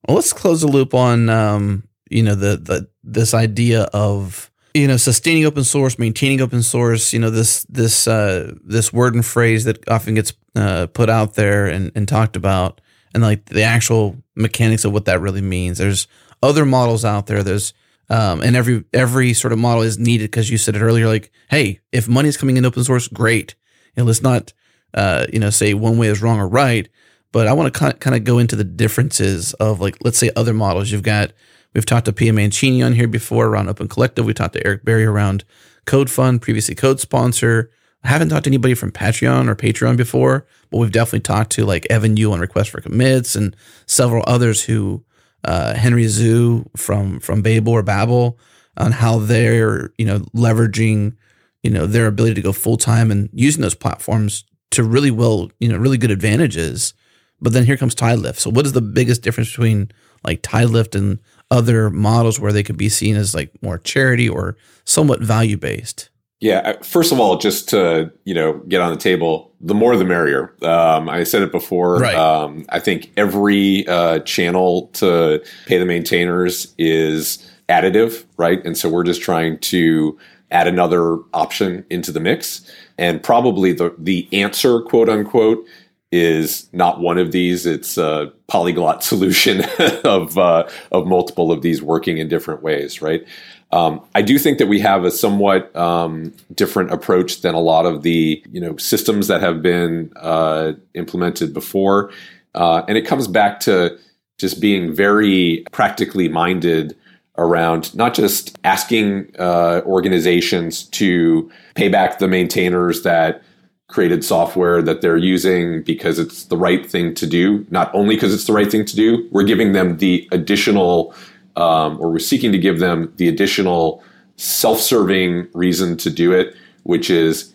Well, 0.06 0.16
let's 0.16 0.32
close 0.32 0.60
the 0.62 0.66
loop 0.68 0.94
on 0.94 1.28
um, 1.28 1.84
you 2.10 2.22
know 2.22 2.34
the 2.34 2.56
the 2.56 2.88
this 3.04 3.34
idea 3.34 3.82
of 3.92 4.50
you 4.74 4.86
know 4.88 4.96
sustaining 4.96 5.44
open 5.46 5.64
source, 5.64 5.98
maintaining 5.98 6.40
open 6.40 6.62
source. 6.62 7.12
You 7.12 7.18
know 7.20 7.30
this 7.30 7.64
this 7.68 8.06
uh, 8.08 8.52
this 8.64 8.92
word 8.92 9.14
and 9.14 9.24
phrase 9.24 9.64
that 9.64 9.88
often 9.88 10.14
gets 10.14 10.32
uh, 10.56 10.86
put 10.88 11.08
out 11.10 11.34
there 11.34 11.66
and, 11.66 11.92
and 11.94 12.08
talked 12.08 12.36
about, 12.36 12.80
and 13.14 13.22
like 13.22 13.46
the 13.46 13.62
actual 13.62 14.16
mechanics 14.34 14.84
of 14.84 14.92
what 14.92 15.04
that 15.04 15.20
really 15.20 15.42
means. 15.42 15.78
There's 15.78 16.06
other 16.42 16.64
models 16.64 17.04
out 17.04 17.26
there. 17.26 17.42
There's 17.42 17.72
um, 18.10 18.42
and 18.42 18.54
every 18.56 18.84
every 18.92 19.32
sort 19.32 19.52
of 19.52 19.58
model 19.58 19.82
is 19.82 19.98
needed 19.98 20.30
because 20.30 20.50
you 20.50 20.58
said 20.58 20.76
it 20.76 20.82
earlier. 20.82 21.06
Like, 21.06 21.32
hey, 21.48 21.80
if 21.92 22.08
money 22.08 22.28
is 22.28 22.36
coming 22.36 22.58
in 22.58 22.66
open 22.66 22.84
source, 22.84 23.08
great. 23.08 23.54
And 23.96 24.06
let's 24.06 24.22
not 24.22 24.52
uh, 24.92 25.26
you 25.32 25.38
know 25.38 25.50
say 25.50 25.72
one 25.72 25.96
way 25.96 26.08
is 26.08 26.20
wrong 26.20 26.38
or 26.38 26.48
right 26.48 26.88
but 27.32 27.46
I 27.46 27.52
want 27.52 27.72
to 27.72 27.92
kind 27.94 28.16
of 28.16 28.24
go 28.24 28.38
into 28.38 28.56
the 28.56 28.64
differences 28.64 29.54
of 29.54 29.80
like 29.80 29.96
let's 30.02 30.18
say 30.18 30.30
other 30.36 30.54
models. 30.54 30.90
You've 30.90 31.02
got 31.02 31.32
we've 31.74 31.86
talked 31.86 32.06
to 32.06 32.12
Pia 32.12 32.32
Mancini 32.32 32.82
on 32.82 32.94
here 32.94 33.08
before 33.08 33.46
around 33.46 33.68
Open 33.68 33.88
Collective. 33.88 34.24
We 34.24 34.34
talked 34.34 34.54
to 34.54 34.66
Eric 34.66 34.84
Berry 34.84 35.04
around 35.04 35.44
Code 35.86 36.10
Fund, 36.10 36.42
previously 36.42 36.74
Code 36.74 37.00
Sponsor. 37.00 37.70
I 38.02 38.08
haven't 38.08 38.30
talked 38.30 38.44
to 38.44 38.50
anybody 38.50 38.74
from 38.74 38.92
Patreon 38.92 39.48
or 39.48 39.54
Patreon 39.54 39.96
before, 39.96 40.46
but 40.70 40.78
we've 40.78 40.90
definitely 40.90 41.20
talked 41.20 41.52
to 41.52 41.66
like 41.66 41.86
Evan 41.90 42.16
You 42.16 42.32
on 42.32 42.40
Request 42.40 42.70
for 42.70 42.80
Commits 42.80 43.36
and 43.36 43.54
several 43.86 44.24
others 44.26 44.64
who 44.64 45.04
uh, 45.44 45.74
Henry 45.74 46.04
Zhu 46.04 46.66
from 46.76 47.20
from 47.20 47.42
Babel 47.42 47.72
or 47.72 47.82
Babel 47.82 48.38
on 48.76 48.92
how 48.92 49.18
they're 49.18 49.92
you 49.98 50.06
know 50.06 50.20
leveraging 50.34 51.16
you 51.62 51.70
know 51.70 51.86
their 51.86 52.06
ability 52.06 52.34
to 52.34 52.42
go 52.42 52.52
full 52.52 52.76
time 52.76 53.10
and 53.10 53.28
using 53.32 53.62
those 53.62 53.74
platforms 53.74 54.44
to 54.70 54.84
really 54.84 55.10
well 55.10 55.50
you 55.60 55.68
know 55.68 55.78
really 55.78 55.98
good 55.98 56.10
advantages. 56.10 56.94
But 57.42 57.54
then 57.54 57.64
here 57.64 57.78
comes 57.78 57.94
TideLift. 57.94 58.36
So 58.36 58.50
what 58.50 58.66
is 58.66 58.74
the 58.74 58.82
biggest 58.82 59.22
difference 59.22 59.48
between 59.48 59.90
like 60.24 60.42
TideLift 60.42 60.94
and 60.94 61.18
other 61.50 61.88
models 61.88 62.38
where 62.38 62.52
they 62.52 62.62
could 62.62 62.76
be 62.76 62.90
seen 62.90 63.16
as 63.16 63.34
like 63.34 63.50
more 63.62 63.78
charity 63.78 64.28
or 64.28 64.58
somewhat 64.84 65.22
value 65.22 65.56
based? 65.56 66.09
Yeah, 66.40 66.80
first 66.82 67.12
of 67.12 67.20
all, 67.20 67.36
just 67.36 67.68
to 67.68 68.10
you 68.24 68.34
know 68.34 68.54
get 68.68 68.80
on 68.80 68.92
the 68.92 68.98
table, 68.98 69.52
the 69.60 69.74
more 69.74 69.96
the 69.96 70.06
merrier. 70.06 70.54
Um, 70.62 71.08
I 71.08 71.24
said 71.24 71.42
it 71.42 71.52
before. 71.52 71.98
Right. 71.98 72.14
Um, 72.14 72.64
I 72.70 72.78
think 72.80 73.12
every 73.16 73.86
uh, 73.86 74.20
channel 74.20 74.88
to 74.94 75.44
pay 75.66 75.78
the 75.78 75.84
maintainers 75.84 76.74
is 76.78 77.46
additive, 77.68 78.24
right? 78.38 78.64
And 78.64 78.76
so 78.76 78.88
we're 78.88 79.04
just 79.04 79.20
trying 79.20 79.58
to 79.58 80.18
add 80.50 80.66
another 80.66 81.18
option 81.34 81.84
into 81.90 82.10
the 82.10 82.20
mix, 82.20 82.62
and 82.96 83.22
probably 83.22 83.74
the 83.74 83.94
the 83.98 84.26
answer, 84.32 84.80
quote 84.80 85.10
unquote, 85.10 85.64
is 86.12 86.68
not 86.72 87.00
one 87.00 87.18
of 87.18 87.32
these. 87.32 87.66
It's 87.66 87.96
a 87.96 88.32
polyglot 88.48 89.04
solution 89.04 89.62
of 90.04 90.36
uh, 90.38 90.68
of 90.92 91.06
multiple 91.06 91.52
of 91.52 91.62
these 91.62 91.82
working 91.82 92.18
in 92.18 92.28
different 92.28 92.62
ways, 92.62 93.00
right? 93.00 93.26
Um, 93.72 94.00
I 94.16 94.22
do 94.22 94.36
think 94.38 94.58
that 94.58 94.66
we 94.66 94.80
have 94.80 95.04
a 95.04 95.12
somewhat 95.12 95.74
um, 95.76 96.34
different 96.54 96.92
approach 96.92 97.42
than 97.42 97.54
a 97.54 97.60
lot 97.60 97.86
of 97.86 98.02
the 98.02 98.42
you 98.50 98.60
know 98.60 98.76
systems 98.76 99.28
that 99.28 99.40
have 99.40 99.62
been 99.62 100.12
uh, 100.16 100.72
implemented 100.94 101.54
before, 101.54 102.10
uh, 102.54 102.82
and 102.88 102.98
it 102.98 103.06
comes 103.06 103.28
back 103.28 103.60
to 103.60 103.96
just 104.38 104.60
being 104.60 104.94
very 104.94 105.64
practically 105.70 106.28
minded 106.28 106.96
around 107.38 107.94
not 107.94 108.12
just 108.12 108.58
asking 108.64 109.30
uh, 109.38 109.80
organizations 109.86 110.84
to 110.84 111.50
pay 111.74 111.88
back 111.88 112.18
the 112.18 112.28
maintainers 112.28 113.02
that 113.02 113.42
created 113.90 114.24
software 114.24 114.80
that 114.82 115.00
they're 115.00 115.16
using 115.16 115.82
because 115.82 116.18
it's 116.18 116.44
the 116.44 116.56
right 116.56 116.88
thing 116.88 117.14
to 117.14 117.26
do. 117.26 117.66
Not 117.70 117.92
only 117.94 118.14
because 118.14 118.32
it's 118.32 118.46
the 118.46 118.52
right 118.52 118.70
thing 118.70 118.84
to 118.84 118.96
do, 118.96 119.28
we're 119.30 119.44
giving 119.44 119.72
them 119.72 119.98
the 119.98 120.28
additional, 120.32 121.14
um, 121.56 122.00
or 122.00 122.10
we're 122.10 122.18
seeking 122.20 122.52
to 122.52 122.58
give 122.58 122.78
them 122.78 123.12
the 123.16 123.28
additional 123.28 124.02
self 124.36 124.80
serving 124.80 125.48
reason 125.52 125.96
to 125.98 126.10
do 126.10 126.32
it, 126.32 126.54
which 126.84 127.10
is 127.10 127.52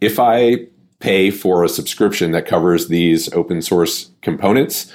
if 0.00 0.18
I 0.18 0.66
pay 1.00 1.30
for 1.30 1.64
a 1.64 1.68
subscription 1.68 2.32
that 2.32 2.46
covers 2.46 2.88
these 2.88 3.32
open 3.32 3.62
source 3.62 4.10
components, 4.20 4.92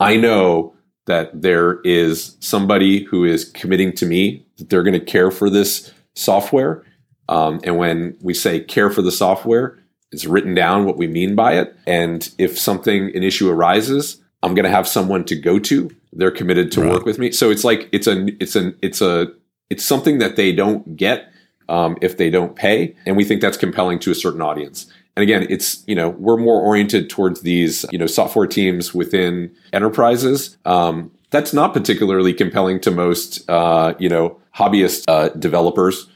I 0.00 0.16
know 0.16 0.74
that 1.06 1.42
there 1.42 1.80
is 1.82 2.36
somebody 2.40 3.04
who 3.04 3.24
is 3.24 3.44
committing 3.44 3.92
to 3.92 4.06
me 4.06 4.46
that 4.56 4.70
they're 4.70 4.82
going 4.82 4.98
to 4.98 5.04
care 5.04 5.30
for 5.30 5.50
this 5.50 5.92
software. 6.14 6.84
Um, 7.28 7.60
and 7.64 7.76
when 7.76 8.16
we 8.20 8.34
say 8.34 8.60
care 8.60 8.90
for 8.90 9.02
the 9.02 9.12
software, 9.12 9.81
it's 10.12 10.26
written 10.26 10.54
down 10.54 10.84
what 10.84 10.96
we 10.96 11.06
mean 11.06 11.34
by 11.34 11.54
it. 11.54 11.74
And 11.86 12.28
if 12.38 12.58
something, 12.58 13.14
an 13.16 13.22
issue 13.22 13.50
arises, 13.50 14.20
I'm 14.42 14.54
going 14.54 14.64
to 14.64 14.70
have 14.70 14.86
someone 14.86 15.24
to 15.24 15.36
go 15.36 15.58
to. 15.58 15.90
They're 16.12 16.30
committed 16.30 16.70
to 16.72 16.82
Right. 16.82 16.92
work 16.92 17.04
with 17.06 17.18
me. 17.18 17.32
So 17.32 17.50
it's 17.50 17.64
like 17.64 17.88
it's 17.92 18.06
a 18.06 18.26
it's 18.42 18.54
an 18.54 18.76
it's 18.82 19.00
a 19.00 19.32
it's 19.70 19.84
something 19.84 20.18
that 20.18 20.36
they 20.36 20.52
don't 20.52 20.96
get 20.96 21.32
um, 21.68 21.96
if 22.02 22.18
they 22.18 22.28
don't 22.28 22.54
pay, 22.54 22.94
and 23.06 23.16
we 23.16 23.24
think 23.24 23.40
that's 23.40 23.56
compelling 23.56 23.98
to 24.00 24.10
a 24.10 24.14
certain 24.14 24.42
audience. 24.42 24.86
And 25.16 25.22
again, 25.22 25.46
it's 25.48 25.82
you 25.86 25.94
know 25.94 26.10
we're 26.10 26.36
more 26.36 26.60
oriented 26.60 27.08
towards 27.08 27.40
these 27.40 27.86
you 27.90 27.98
know 27.98 28.06
software 28.06 28.46
teams 28.46 28.92
within 28.92 29.50
enterprises. 29.72 30.58
Um, 30.66 31.10
that's 31.30 31.54
not 31.54 31.72
particularly 31.72 32.34
compelling 32.34 32.80
to 32.80 32.90
most 32.90 33.48
uh, 33.48 33.94
you 33.98 34.08
know 34.10 34.38
hobbyist 34.54 35.04
uh, 35.08 35.30
developers 35.30 36.08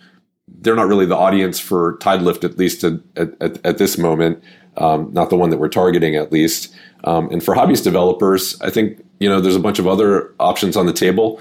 they're 0.48 0.76
not 0.76 0.88
really 0.88 1.06
the 1.06 1.16
audience 1.16 1.58
for 1.58 1.98
TideLift, 1.98 2.44
at 2.44 2.58
least 2.58 2.84
at, 2.84 2.94
at, 3.16 3.64
at 3.64 3.78
this 3.78 3.98
moment. 3.98 4.42
Um, 4.76 5.12
not 5.12 5.30
the 5.30 5.36
one 5.36 5.50
that 5.50 5.58
we're 5.58 5.68
targeting, 5.68 6.16
at 6.16 6.30
least. 6.30 6.74
Um, 7.04 7.30
and 7.30 7.42
for 7.42 7.54
hobbyist 7.54 7.84
developers, 7.84 8.60
I 8.60 8.70
think 8.70 9.04
you 9.20 9.28
know 9.28 9.40
there's 9.40 9.56
a 9.56 9.60
bunch 9.60 9.78
of 9.78 9.86
other 9.86 10.34
options 10.38 10.76
on 10.76 10.86
the 10.86 10.92
table. 10.92 11.40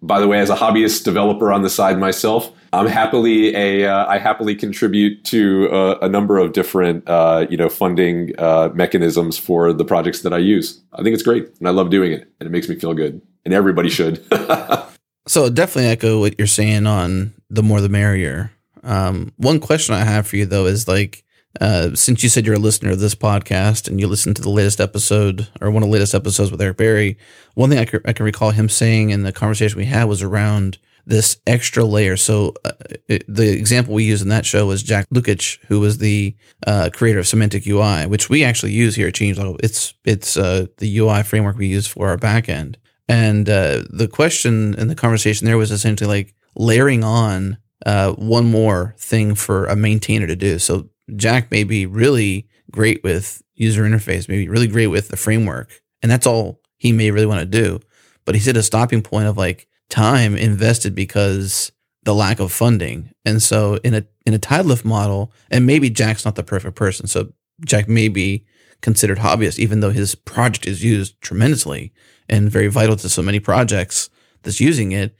By 0.00 0.20
the 0.20 0.28
way, 0.28 0.38
as 0.38 0.48
a 0.48 0.54
hobbyist 0.54 1.02
developer 1.02 1.52
on 1.52 1.62
the 1.62 1.70
side 1.70 1.98
myself, 1.98 2.52
I'm 2.72 2.86
happily 2.86 3.54
a 3.56 3.86
uh, 3.86 4.06
I 4.06 4.18
happily 4.18 4.54
contribute 4.54 5.24
to 5.24 5.96
a 6.00 6.08
number 6.08 6.38
of 6.38 6.52
different 6.52 7.08
uh, 7.08 7.46
you 7.50 7.56
know 7.56 7.68
funding 7.68 8.38
uh, 8.38 8.70
mechanisms 8.74 9.38
for 9.38 9.72
the 9.72 9.84
projects 9.84 10.22
that 10.22 10.32
I 10.32 10.38
use. 10.38 10.80
I 10.92 11.02
think 11.02 11.14
it's 11.14 11.24
great, 11.24 11.48
and 11.58 11.66
I 11.66 11.72
love 11.72 11.90
doing 11.90 12.12
it, 12.12 12.30
and 12.38 12.46
it 12.46 12.50
makes 12.50 12.68
me 12.68 12.76
feel 12.76 12.94
good, 12.94 13.20
and 13.44 13.52
everybody 13.52 13.88
should. 13.88 14.24
So 15.28 15.50
definitely 15.50 15.90
echo 15.90 16.20
what 16.20 16.38
you're 16.38 16.46
saying 16.46 16.86
on 16.86 17.34
the 17.50 17.62
more 17.62 17.80
the 17.80 17.88
merrier. 17.88 18.52
Um, 18.82 19.32
one 19.36 19.60
question 19.60 19.94
I 19.94 20.04
have 20.04 20.26
for 20.26 20.36
you 20.36 20.46
though 20.46 20.66
is 20.66 20.88
like, 20.88 21.24
uh, 21.60 21.94
since 21.94 22.22
you 22.22 22.28
said 22.28 22.46
you're 22.46 22.56
a 22.56 22.60
listener 22.60 22.90
of 22.90 23.00
this 23.00 23.14
podcast 23.14 23.88
and 23.88 23.98
you 23.98 24.06
listened 24.06 24.36
to 24.36 24.42
the 24.42 24.50
latest 24.50 24.80
episode 24.80 25.48
or 25.60 25.70
one 25.70 25.82
of 25.82 25.88
the 25.88 25.92
latest 25.92 26.14
episodes 26.14 26.50
with 26.50 26.60
Eric 26.60 26.76
Berry, 26.76 27.18
one 27.54 27.70
thing 27.70 27.78
I 27.78 27.84
can, 27.84 28.00
I 28.04 28.12
can 28.12 28.24
recall 28.24 28.50
him 28.50 28.68
saying 28.68 29.10
in 29.10 29.22
the 29.22 29.32
conversation 29.32 29.78
we 29.78 29.86
had 29.86 30.04
was 30.04 30.22
around 30.22 30.78
this 31.08 31.38
extra 31.46 31.84
layer. 31.84 32.18
So 32.18 32.52
uh, 32.64 32.72
it, 33.08 33.24
the 33.26 33.50
example 33.50 33.94
we 33.94 34.04
used 34.04 34.22
in 34.22 34.28
that 34.28 34.44
show 34.44 34.66
was 34.66 34.82
Jack 34.82 35.08
Lukic, 35.08 35.58
who 35.66 35.80
was 35.80 35.98
the 35.98 36.36
uh, 36.66 36.90
creator 36.92 37.18
of 37.18 37.26
Semantic 37.26 37.66
UI, 37.66 38.06
which 38.06 38.28
we 38.28 38.44
actually 38.44 38.72
use 38.72 38.94
here 38.94 39.08
at 39.08 39.14
Changelog. 39.14 39.58
It's 39.62 39.94
it's 40.04 40.36
uh, 40.36 40.66
the 40.76 40.98
UI 40.98 41.22
framework 41.22 41.56
we 41.56 41.66
use 41.66 41.86
for 41.86 42.08
our 42.08 42.18
backend. 42.18 42.76
And 43.08 43.48
uh, 43.48 43.84
the 43.88 44.06
question 44.06 44.74
in 44.74 44.88
the 44.88 44.94
conversation 44.94 45.46
there 45.46 45.56
was 45.56 45.70
essentially 45.70 46.08
like 46.08 46.34
layering 46.58 47.04
on 47.04 47.56
uh, 47.86 48.12
one 48.12 48.44
more 48.44 48.94
thing 48.98 49.34
for 49.34 49.66
a 49.66 49.76
maintainer 49.76 50.26
to 50.26 50.36
do. 50.36 50.58
So 50.58 50.90
Jack 51.16 51.50
may 51.50 51.64
be 51.64 51.86
really 51.86 52.48
great 52.70 53.02
with 53.02 53.42
user 53.54 53.84
interface, 53.84 54.28
maybe 54.28 54.48
really 54.48 54.66
great 54.66 54.88
with 54.88 55.08
the 55.08 55.16
framework, 55.16 55.80
and 56.02 56.12
that's 56.12 56.26
all 56.26 56.60
he 56.76 56.92
may 56.92 57.10
really 57.10 57.26
want 57.26 57.40
to 57.40 57.46
do. 57.46 57.80
But 58.24 58.34
he's 58.34 58.48
at 58.48 58.56
a 58.56 58.62
stopping 58.62 59.02
point 59.02 59.26
of 59.26 59.38
like 59.38 59.68
time 59.88 60.36
invested 60.36 60.94
because 60.94 61.72
the 62.04 62.14
lack 62.14 62.40
of 62.40 62.52
funding. 62.52 63.10
And 63.24 63.42
so 63.42 63.76
in 63.84 63.94
a 63.94 64.04
in 64.26 64.34
a 64.34 64.38
TideLift 64.38 64.84
model, 64.84 65.32
and 65.50 65.66
maybe 65.66 65.90
Jack's 65.90 66.24
not 66.24 66.34
the 66.34 66.42
perfect 66.42 66.76
person. 66.76 67.06
So 67.06 67.32
Jack 67.64 67.88
may 67.88 68.08
be 68.08 68.44
considered 68.80 69.18
hobbyist, 69.18 69.58
even 69.58 69.80
though 69.80 69.90
his 69.90 70.14
project 70.14 70.66
is 70.66 70.84
used 70.84 71.20
tremendously 71.20 71.92
and 72.28 72.50
very 72.50 72.68
vital 72.68 72.96
to 72.96 73.08
so 73.08 73.22
many 73.22 73.40
projects 73.40 74.10
that's 74.42 74.60
using 74.60 74.92
it. 74.92 75.16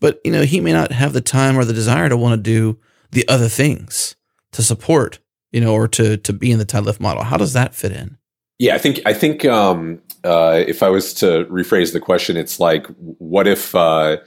But 0.00 0.20
you 0.24 0.32
know, 0.32 0.42
he 0.42 0.60
may 0.60 0.72
not 0.72 0.92
have 0.92 1.12
the 1.12 1.20
time 1.20 1.58
or 1.58 1.64
the 1.64 1.72
desire 1.72 2.08
to 2.08 2.16
want 2.16 2.32
to 2.32 2.42
do 2.42 2.78
the 3.12 3.26
other 3.28 3.48
things 3.48 4.16
to 4.52 4.62
support, 4.62 5.18
you 5.52 5.60
know, 5.60 5.74
or 5.74 5.86
to 5.88 6.16
to 6.16 6.32
be 6.32 6.50
in 6.50 6.58
the 6.58 6.66
TideLift 6.66 7.00
model. 7.00 7.22
How 7.24 7.36
does 7.36 7.52
that 7.52 7.74
fit 7.74 7.92
in? 7.92 8.16
Yeah, 8.58 8.74
I 8.74 8.78
think 8.78 9.00
I 9.06 9.14
think 9.14 9.44
um, 9.44 10.02
uh, 10.24 10.62
if 10.66 10.82
I 10.82 10.88
was 10.88 11.14
to 11.14 11.44
rephrase 11.46 11.92
the 11.92 12.00
question, 12.00 12.36
it's 12.36 12.60
like, 12.60 12.86
what 12.96 13.46
if 13.46 13.74
uh, 13.74 14.18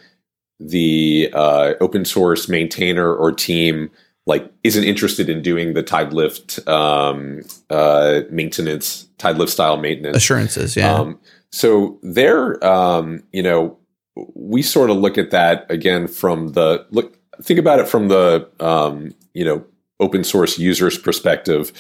the 0.59 1.30
uh, 1.34 1.74
open 1.82 2.05
source 2.05 2.47
maintainer 2.47 3.13
or 3.13 3.32
team 3.32 3.91
like 4.26 4.51
isn't 4.63 4.86
interested 4.86 5.30
in 5.30 5.41
doing 5.41 5.74
the 5.74 5.84
TideLift 5.84 6.67
um, 6.67 7.41
uh, 7.69 8.21
maintenance, 8.32 9.07
TideLift 9.17 9.49
style 9.49 9.78
maintenance? 9.78 10.17
Assurances, 10.17 10.76
yeah. 10.76 10.95
Um, 10.95 11.19
so 11.51 11.99
there, 12.01 12.63
um, 12.65 13.21
you 13.32 13.43
know, 13.43 13.78
we 14.16 14.61
sort 14.61 14.89
of 14.89 14.97
look 14.97 15.18
at 15.18 15.32
that 15.32 15.66
again 15.70 16.07
from 16.07 16.49
the 16.49 16.86
look. 16.91 17.18
think 17.41 17.59
about 17.59 17.80
it 17.80 17.88
from 17.88 18.07
the 18.07 18.47
um, 18.59 19.14
you 19.34 19.45
know 19.45 19.64
open 19.99 20.24
source 20.24 20.57
users 20.57 20.97
perspective 20.97 21.72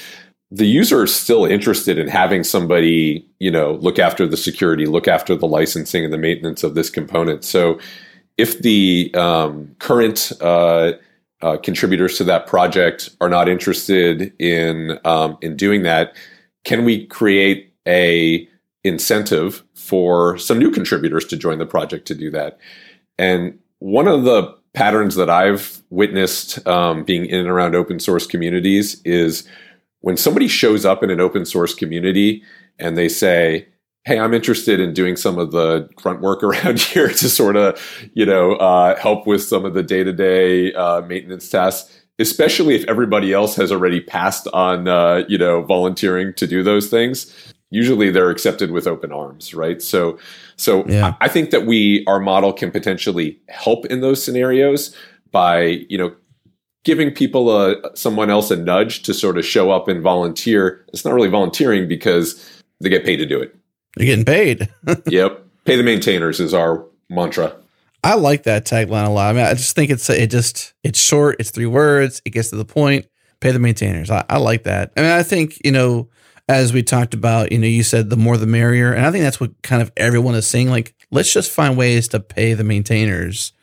the 0.53 0.67
user 0.67 1.03
is 1.03 1.15
still 1.15 1.45
interested 1.45 1.97
in 1.97 2.07
having 2.07 2.43
somebody 2.43 3.27
you 3.39 3.49
know 3.49 3.73
look 3.73 3.97
after 3.97 4.27
the 4.27 4.37
security 4.37 4.85
look 4.85 5.07
after 5.07 5.35
the 5.35 5.47
licensing 5.47 6.03
and 6.03 6.13
the 6.13 6.17
maintenance 6.17 6.63
of 6.63 6.75
this 6.75 6.89
component 6.89 7.43
so 7.43 7.79
if 8.37 8.59
the 8.59 9.11
um, 9.15 9.75
current 9.79 10.31
uh, 10.41 10.93
uh, 11.41 11.57
contributors 11.57 12.17
to 12.17 12.23
that 12.23 12.47
project 12.47 13.09
are 13.19 13.29
not 13.29 13.49
interested 13.49 14.33
in 14.39 14.99
um, 15.05 15.37
in 15.41 15.55
doing 15.55 15.83
that 15.83 16.15
can 16.63 16.85
we 16.85 17.05
create 17.07 17.73
a 17.87 18.47
incentive 18.83 19.63
for 19.83 20.37
some 20.37 20.57
new 20.57 20.71
contributors 20.71 21.25
to 21.25 21.37
join 21.37 21.59
the 21.59 21.65
project 21.65 22.07
to 22.07 22.15
do 22.15 22.31
that 22.31 22.57
and 23.17 23.59
one 23.79 24.07
of 24.07 24.23
the 24.23 24.55
patterns 24.73 25.15
that 25.15 25.29
I've 25.29 25.81
witnessed 25.89 26.65
um, 26.67 27.03
being 27.03 27.25
in 27.25 27.39
and 27.39 27.49
around 27.49 27.75
open 27.75 27.99
source 27.99 28.25
communities 28.25 29.01
is 29.05 29.47
when 29.99 30.17
somebody 30.17 30.47
shows 30.47 30.85
up 30.85 31.03
in 31.03 31.09
an 31.09 31.19
open 31.19 31.45
source 31.45 31.75
community 31.75 32.43
and 32.79 32.97
they 32.97 33.07
say, 33.07 33.67
Hey, 34.05 34.19
I'm 34.19 34.33
interested 34.33 34.81
in 34.81 34.93
doing 34.93 35.15
some 35.15 35.37
of 35.37 35.51
the 35.51 35.87
grunt 35.95 36.21
work 36.21 36.43
around 36.43 36.79
here 36.79 37.07
to 37.07 37.29
sort 37.29 37.55
of, 37.55 37.79
you 38.13 38.25
know, 38.25 38.53
uh, 38.53 38.99
help 38.99 39.27
with 39.27 39.43
some 39.43 39.63
of 39.63 39.73
the 39.73 39.83
day 39.83 40.03
to 40.03 40.11
day 40.11 40.73
maintenance 41.07 41.49
tasks, 41.49 42.01
especially 42.19 42.75
if 42.75 42.83
everybody 42.89 43.31
else 43.31 43.55
has 43.55 43.71
already 43.71 44.01
passed 44.01 44.47
on, 44.53 44.87
uh, 44.87 45.23
you 45.27 45.37
know, 45.37 45.61
volunteering 45.61 46.33
to 46.33 46.47
do 46.47 46.63
those 46.63 46.89
things. 46.89 47.52
Usually 47.73 48.11
they're 48.11 48.29
accepted 48.29 48.69
with 48.69 48.85
open 48.85 49.11
arms, 49.11 49.55
right? 49.55 49.81
So, 49.81 50.19
so 50.57 50.85
yeah. 50.85 51.15
I 51.21 51.27
think 51.27 51.49
that 51.49 51.65
we 51.65 52.05
our 52.05 52.19
model 52.19 52.53
can 52.53 52.69
potentially 52.69 53.39
help 53.49 53.87
in 53.87 54.01
those 54.01 54.23
scenarios 54.23 54.95
by 55.31 55.83
you 55.89 55.97
know 55.97 56.15
giving 56.83 57.09
people 57.09 57.49
a 57.49 57.75
someone 57.97 58.29
else 58.29 58.51
a 58.51 58.55
nudge 58.55 59.01
to 59.03 59.13
sort 59.13 59.39
of 59.39 59.45
show 59.45 59.71
up 59.71 59.87
and 59.87 60.03
volunteer. 60.03 60.85
It's 60.89 61.03
not 61.03 61.15
really 61.15 61.29
volunteering 61.29 61.87
because 61.87 62.61
they 62.79 62.89
get 62.89 63.03
paid 63.03 63.17
to 63.17 63.25
do 63.25 63.41
it. 63.41 63.55
You're 63.97 64.05
getting 64.05 64.25
paid. 64.25 64.69
yep, 65.07 65.43
pay 65.65 65.75
the 65.75 65.83
maintainers 65.83 66.39
is 66.39 66.53
our 66.53 66.85
mantra. 67.09 67.55
I 68.03 68.15
like 68.15 68.43
that 68.43 68.65
tagline 68.65 69.07
a 69.07 69.09
lot. 69.09 69.29
I 69.29 69.33
mean, 69.33 69.45
I 69.45 69.55
just 69.55 69.75
think 69.75 69.89
it's 69.89 70.07
it 70.11 70.29
just 70.29 70.75
it's 70.83 70.99
short. 70.99 71.37
It's 71.39 71.49
three 71.49 71.65
words. 71.65 72.21
It 72.23 72.29
gets 72.29 72.51
to 72.51 72.55
the 72.55 72.65
point. 72.65 73.07
Pay 73.39 73.49
the 73.49 73.59
maintainers. 73.59 74.11
I, 74.11 74.23
I 74.29 74.37
like 74.37 74.63
that. 74.63 74.93
I 74.95 75.01
mean, 75.01 75.09
I 75.09 75.23
think 75.23 75.57
you 75.65 75.71
know 75.71 76.07
as 76.47 76.73
we 76.73 76.83
talked 76.83 77.13
about, 77.13 77.51
you 77.51 77.59
know, 77.59 77.67
you 77.67 77.83
said 77.83 78.09
the 78.09 78.17
more 78.17 78.37
the 78.37 78.47
merrier. 78.47 78.91
And 78.91 79.05
I 79.05 79.11
think 79.11 79.23
that's 79.23 79.39
what 79.39 79.61
kind 79.61 79.81
of 79.81 79.91
everyone 79.95 80.35
is 80.35 80.47
saying. 80.47 80.69
Like, 80.69 80.93
let's 81.11 81.31
just 81.31 81.51
find 81.51 81.77
ways 81.77 82.07
to 82.09 82.19
pay 82.19 82.53
the 82.53 82.63
maintainers 82.63 83.53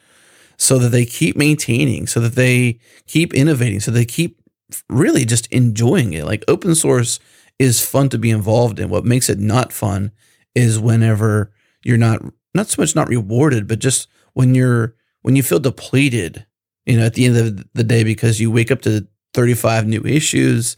so 0.57 0.79
that 0.79 0.89
they 0.89 1.05
keep 1.05 1.37
maintaining, 1.37 2.07
so 2.07 2.21
that 2.21 2.35
they 2.35 2.79
keep 3.07 3.33
innovating, 3.35 3.81
so 3.81 3.91
they 3.91 4.05
keep 4.05 4.41
really 4.89 5.25
just 5.25 5.47
enjoying 5.49 6.13
it. 6.13 6.25
Like, 6.25 6.45
open 6.49 6.75
source 6.75 7.19
is 7.59 7.85
fun 7.85 8.09
to 8.11 8.19
be 8.19 8.31
involved 8.31 8.79
in. 8.79 8.89
What 8.89 9.05
makes 9.05 9.29
it 9.29 9.39
not 9.39 9.73
fun 9.73 10.13
is 10.55 10.79
whenever 10.79 11.53
you're 11.83 11.99
not, 11.99 12.21
not 12.55 12.69
so 12.69 12.83
much 12.83 12.95
not 12.95 13.09
rewarded, 13.09 13.67
but 13.67 13.79
just 13.79 14.09
when 14.33 14.55
you're, 14.55 14.95
when 15.23 15.37
you 15.37 15.43
feel 15.43 15.61
depleted, 15.61 16.47
you 16.87 16.99
know, 16.99 17.07
at 17.07 17.15
the 17.15 17.27
end 17.27 17.37
of 17.37 17.73
the 17.75 17.85
day 17.85 18.05
because 18.05 18.41
you 18.41 18.51
wake 18.51 18.71
up 18.71 18.83
to 18.83 19.07
35 19.35 19.87
new 19.87 20.03
issues 20.05 20.77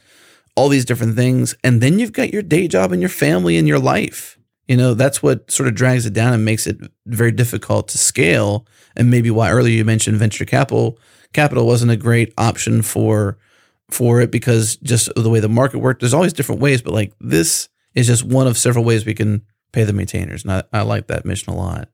all 0.56 0.68
these 0.68 0.84
different 0.84 1.16
things. 1.16 1.54
And 1.64 1.80
then 1.80 1.98
you've 1.98 2.12
got 2.12 2.32
your 2.32 2.42
day 2.42 2.68
job 2.68 2.92
and 2.92 3.00
your 3.00 3.08
family 3.08 3.56
and 3.56 3.66
your 3.66 3.78
life. 3.78 4.38
You 4.68 4.76
know, 4.76 4.94
that's 4.94 5.22
what 5.22 5.50
sort 5.50 5.68
of 5.68 5.74
drags 5.74 6.06
it 6.06 6.12
down 6.12 6.32
and 6.32 6.44
makes 6.44 6.66
it 6.66 6.78
very 7.06 7.32
difficult 7.32 7.88
to 7.88 7.98
scale. 7.98 8.66
And 8.96 9.10
maybe 9.10 9.30
why 9.30 9.50
earlier 9.50 9.74
you 9.74 9.84
mentioned 9.84 10.18
venture 10.18 10.44
capital 10.44 10.98
capital 11.32 11.66
wasn't 11.66 11.90
a 11.90 11.96
great 11.96 12.32
option 12.36 12.82
for 12.82 13.38
for 13.90 14.20
it 14.20 14.30
because 14.30 14.76
just 14.76 15.12
the 15.14 15.28
way 15.28 15.40
the 15.40 15.48
market 15.48 15.78
worked. 15.78 16.00
There's 16.00 16.14
always 16.14 16.32
different 16.32 16.60
ways, 16.60 16.80
but 16.80 16.92
like 16.92 17.12
this 17.20 17.68
is 17.94 18.06
just 18.06 18.24
one 18.24 18.46
of 18.46 18.56
several 18.56 18.84
ways 18.84 19.04
we 19.04 19.14
can 19.14 19.42
pay 19.72 19.84
the 19.84 19.92
maintainers. 19.92 20.44
And 20.44 20.52
I, 20.52 20.62
I 20.72 20.82
like 20.82 21.08
that 21.08 21.24
mission 21.24 21.52
a 21.52 21.56
lot. 21.56 21.88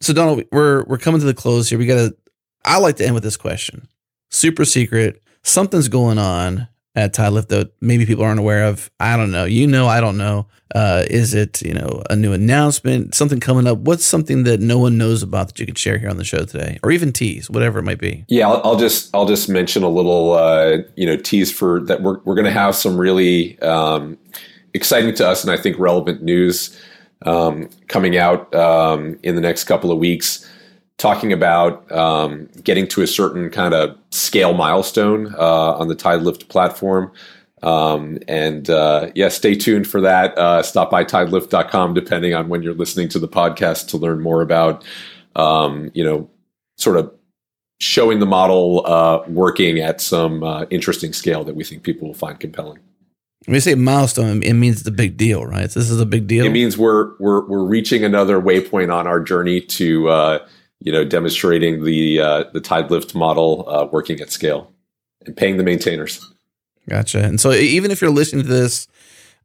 So 0.00 0.12
Donald, 0.12 0.44
we're 0.50 0.84
we're 0.84 0.98
coming 0.98 1.20
to 1.20 1.26
the 1.26 1.34
close 1.34 1.68
here. 1.68 1.78
We 1.78 1.86
gotta 1.86 2.16
I 2.64 2.78
like 2.78 2.96
to 2.96 3.04
end 3.04 3.14
with 3.14 3.22
this 3.22 3.36
question. 3.36 3.88
Super 4.30 4.64
secret. 4.64 5.22
Something's 5.42 5.88
going 5.88 6.18
on 6.18 6.68
at 6.98 7.14
Tidelift 7.14 7.48
that 7.48 7.70
maybe 7.80 8.04
people 8.04 8.24
aren't 8.24 8.40
aware 8.40 8.64
of? 8.64 8.90
I 8.98 9.16
don't 9.16 9.30
know. 9.30 9.44
You 9.44 9.66
know, 9.66 9.86
I 9.86 10.00
don't 10.00 10.18
know. 10.18 10.46
Uh, 10.74 11.04
is 11.08 11.32
it 11.32 11.62
you 11.62 11.72
know 11.72 12.02
a 12.10 12.16
new 12.16 12.32
announcement, 12.32 13.14
something 13.14 13.40
coming 13.40 13.66
up? 13.66 13.78
What's 13.78 14.04
something 14.04 14.42
that 14.44 14.60
no 14.60 14.78
one 14.78 14.98
knows 14.98 15.22
about 15.22 15.48
that 15.48 15.58
you 15.58 15.66
could 15.66 15.78
share 15.78 15.96
here 15.96 16.10
on 16.10 16.16
the 16.16 16.24
show 16.24 16.44
today, 16.44 16.78
or 16.82 16.90
even 16.90 17.12
tease, 17.12 17.48
whatever 17.48 17.78
it 17.78 17.84
might 17.84 18.00
be? 18.00 18.24
Yeah, 18.28 18.48
I'll, 18.48 18.60
I'll 18.64 18.76
just 18.76 19.14
I'll 19.14 19.26
just 19.26 19.48
mention 19.48 19.82
a 19.82 19.88
little 19.88 20.32
uh, 20.32 20.78
you 20.96 21.06
know 21.06 21.16
tease 21.16 21.52
for 21.52 21.80
that. 21.84 22.02
We're 22.02 22.18
we're 22.24 22.34
going 22.34 22.44
to 22.44 22.50
have 22.50 22.74
some 22.74 22.98
really 22.98 23.58
um, 23.60 24.18
exciting 24.74 25.14
to 25.14 25.28
us 25.28 25.44
and 25.44 25.52
I 25.52 25.56
think 25.56 25.78
relevant 25.78 26.22
news 26.22 26.78
um, 27.22 27.70
coming 27.86 28.16
out 28.16 28.52
um, 28.54 29.18
in 29.22 29.36
the 29.36 29.40
next 29.40 29.64
couple 29.64 29.90
of 29.90 29.98
weeks 29.98 30.46
talking 30.98 31.32
about 31.32 31.90
um, 31.92 32.48
getting 32.62 32.86
to 32.88 33.02
a 33.02 33.06
certain 33.06 33.50
kind 33.50 33.72
of 33.72 33.96
scale 34.10 34.52
milestone 34.52 35.34
uh, 35.36 35.72
on 35.74 35.88
the 35.88 35.96
Tidelift 35.96 36.48
platform. 36.48 37.12
Um, 37.62 38.18
and 38.28 38.68
uh, 38.68 39.10
yeah, 39.14 39.28
stay 39.28 39.54
tuned 39.54 39.86
for 39.86 40.00
that. 40.00 40.36
Uh, 40.36 40.62
stop 40.62 40.90
by 40.90 41.04
tidelift.com, 41.04 41.94
depending 41.94 42.34
on 42.34 42.48
when 42.48 42.62
you're 42.62 42.74
listening 42.74 43.08
to 43.10 43.18
the 43.18 43.28
podcast, 43.28 43.88
to 43.88 43.96
learn 43.96 44.20
more 44.20 44.42
about, 44.42 44.84
um, 45.34 45.90
you 45.94 46.04
know, 46.04 46.28
sort 46.76 46.96
of 46.96 47.12
showing 47.80 48.18
the 48.18 48.26
model 48.26 48.84
uh, 48.86 49.22
working 49.28 49.78
at 49.80 50.00
some 50.00 50.42
uh, 50.42 50.66
interesting 50.70 51.12
scale 51.12 51.44
that 51.44 51.54
we 51.54 51.64
think 51.64 51.82
people 51.82 52.08
will 52.08 52.14
find 52.14 52.38
compelling. 52.38 52.78
When 53.46 53.54
you 53.54 53.60
say 53.60 53.74
milestone, 53.76 54.42
it 54.42 54.54
means 54.54 54.80
it's 54.80 54.88
a 54.88 54.92
big 54.92 55.16
deal, 55.16 55.46
right? 55.46 55.70
this 55.70 55.90
is 55.90 56.00
a 56.00 56.06
big 56.06 56.26
deal. 56.26 56.44
It 56.44 56.50
means 56.50 56.76
we're 56.76 57.16
we're 57.18 57.46
we're 57.46 57.64
reaching 57.64 58.04
another 58.04 58.40
waypoint 58.40 58.92
on 58.92 59.06
our 59.06 59.20
journey 59.20 59.60
to 59.60 60.08
uh, 60.08 60.46
you 60.80 60.92
know, 60.92 61.04
demonstrating 61.04 61.84
the 61.84 62.20
uh, 62.20 62.44
the 62.52 62.60
Tidelift 62.60 63.14
model 63.14 63.68
uh, 63.68 63.86
working 63.86 64.20
at 64.20 64.30
scale 64.30 64.72
and 65.26 65.36
paying 65.36 65.56
the 65.56 65.64
maintainers. 65.64 66.24
Gotcha. 66.88 67.22
And 67.22 67.40
so, 67.40 67.52
even 67.52 67.90
if 67.90 68.00
you're 68.00 68.10
listening 68.10 68.44
to 68.44 68.48
this 68.48 68.88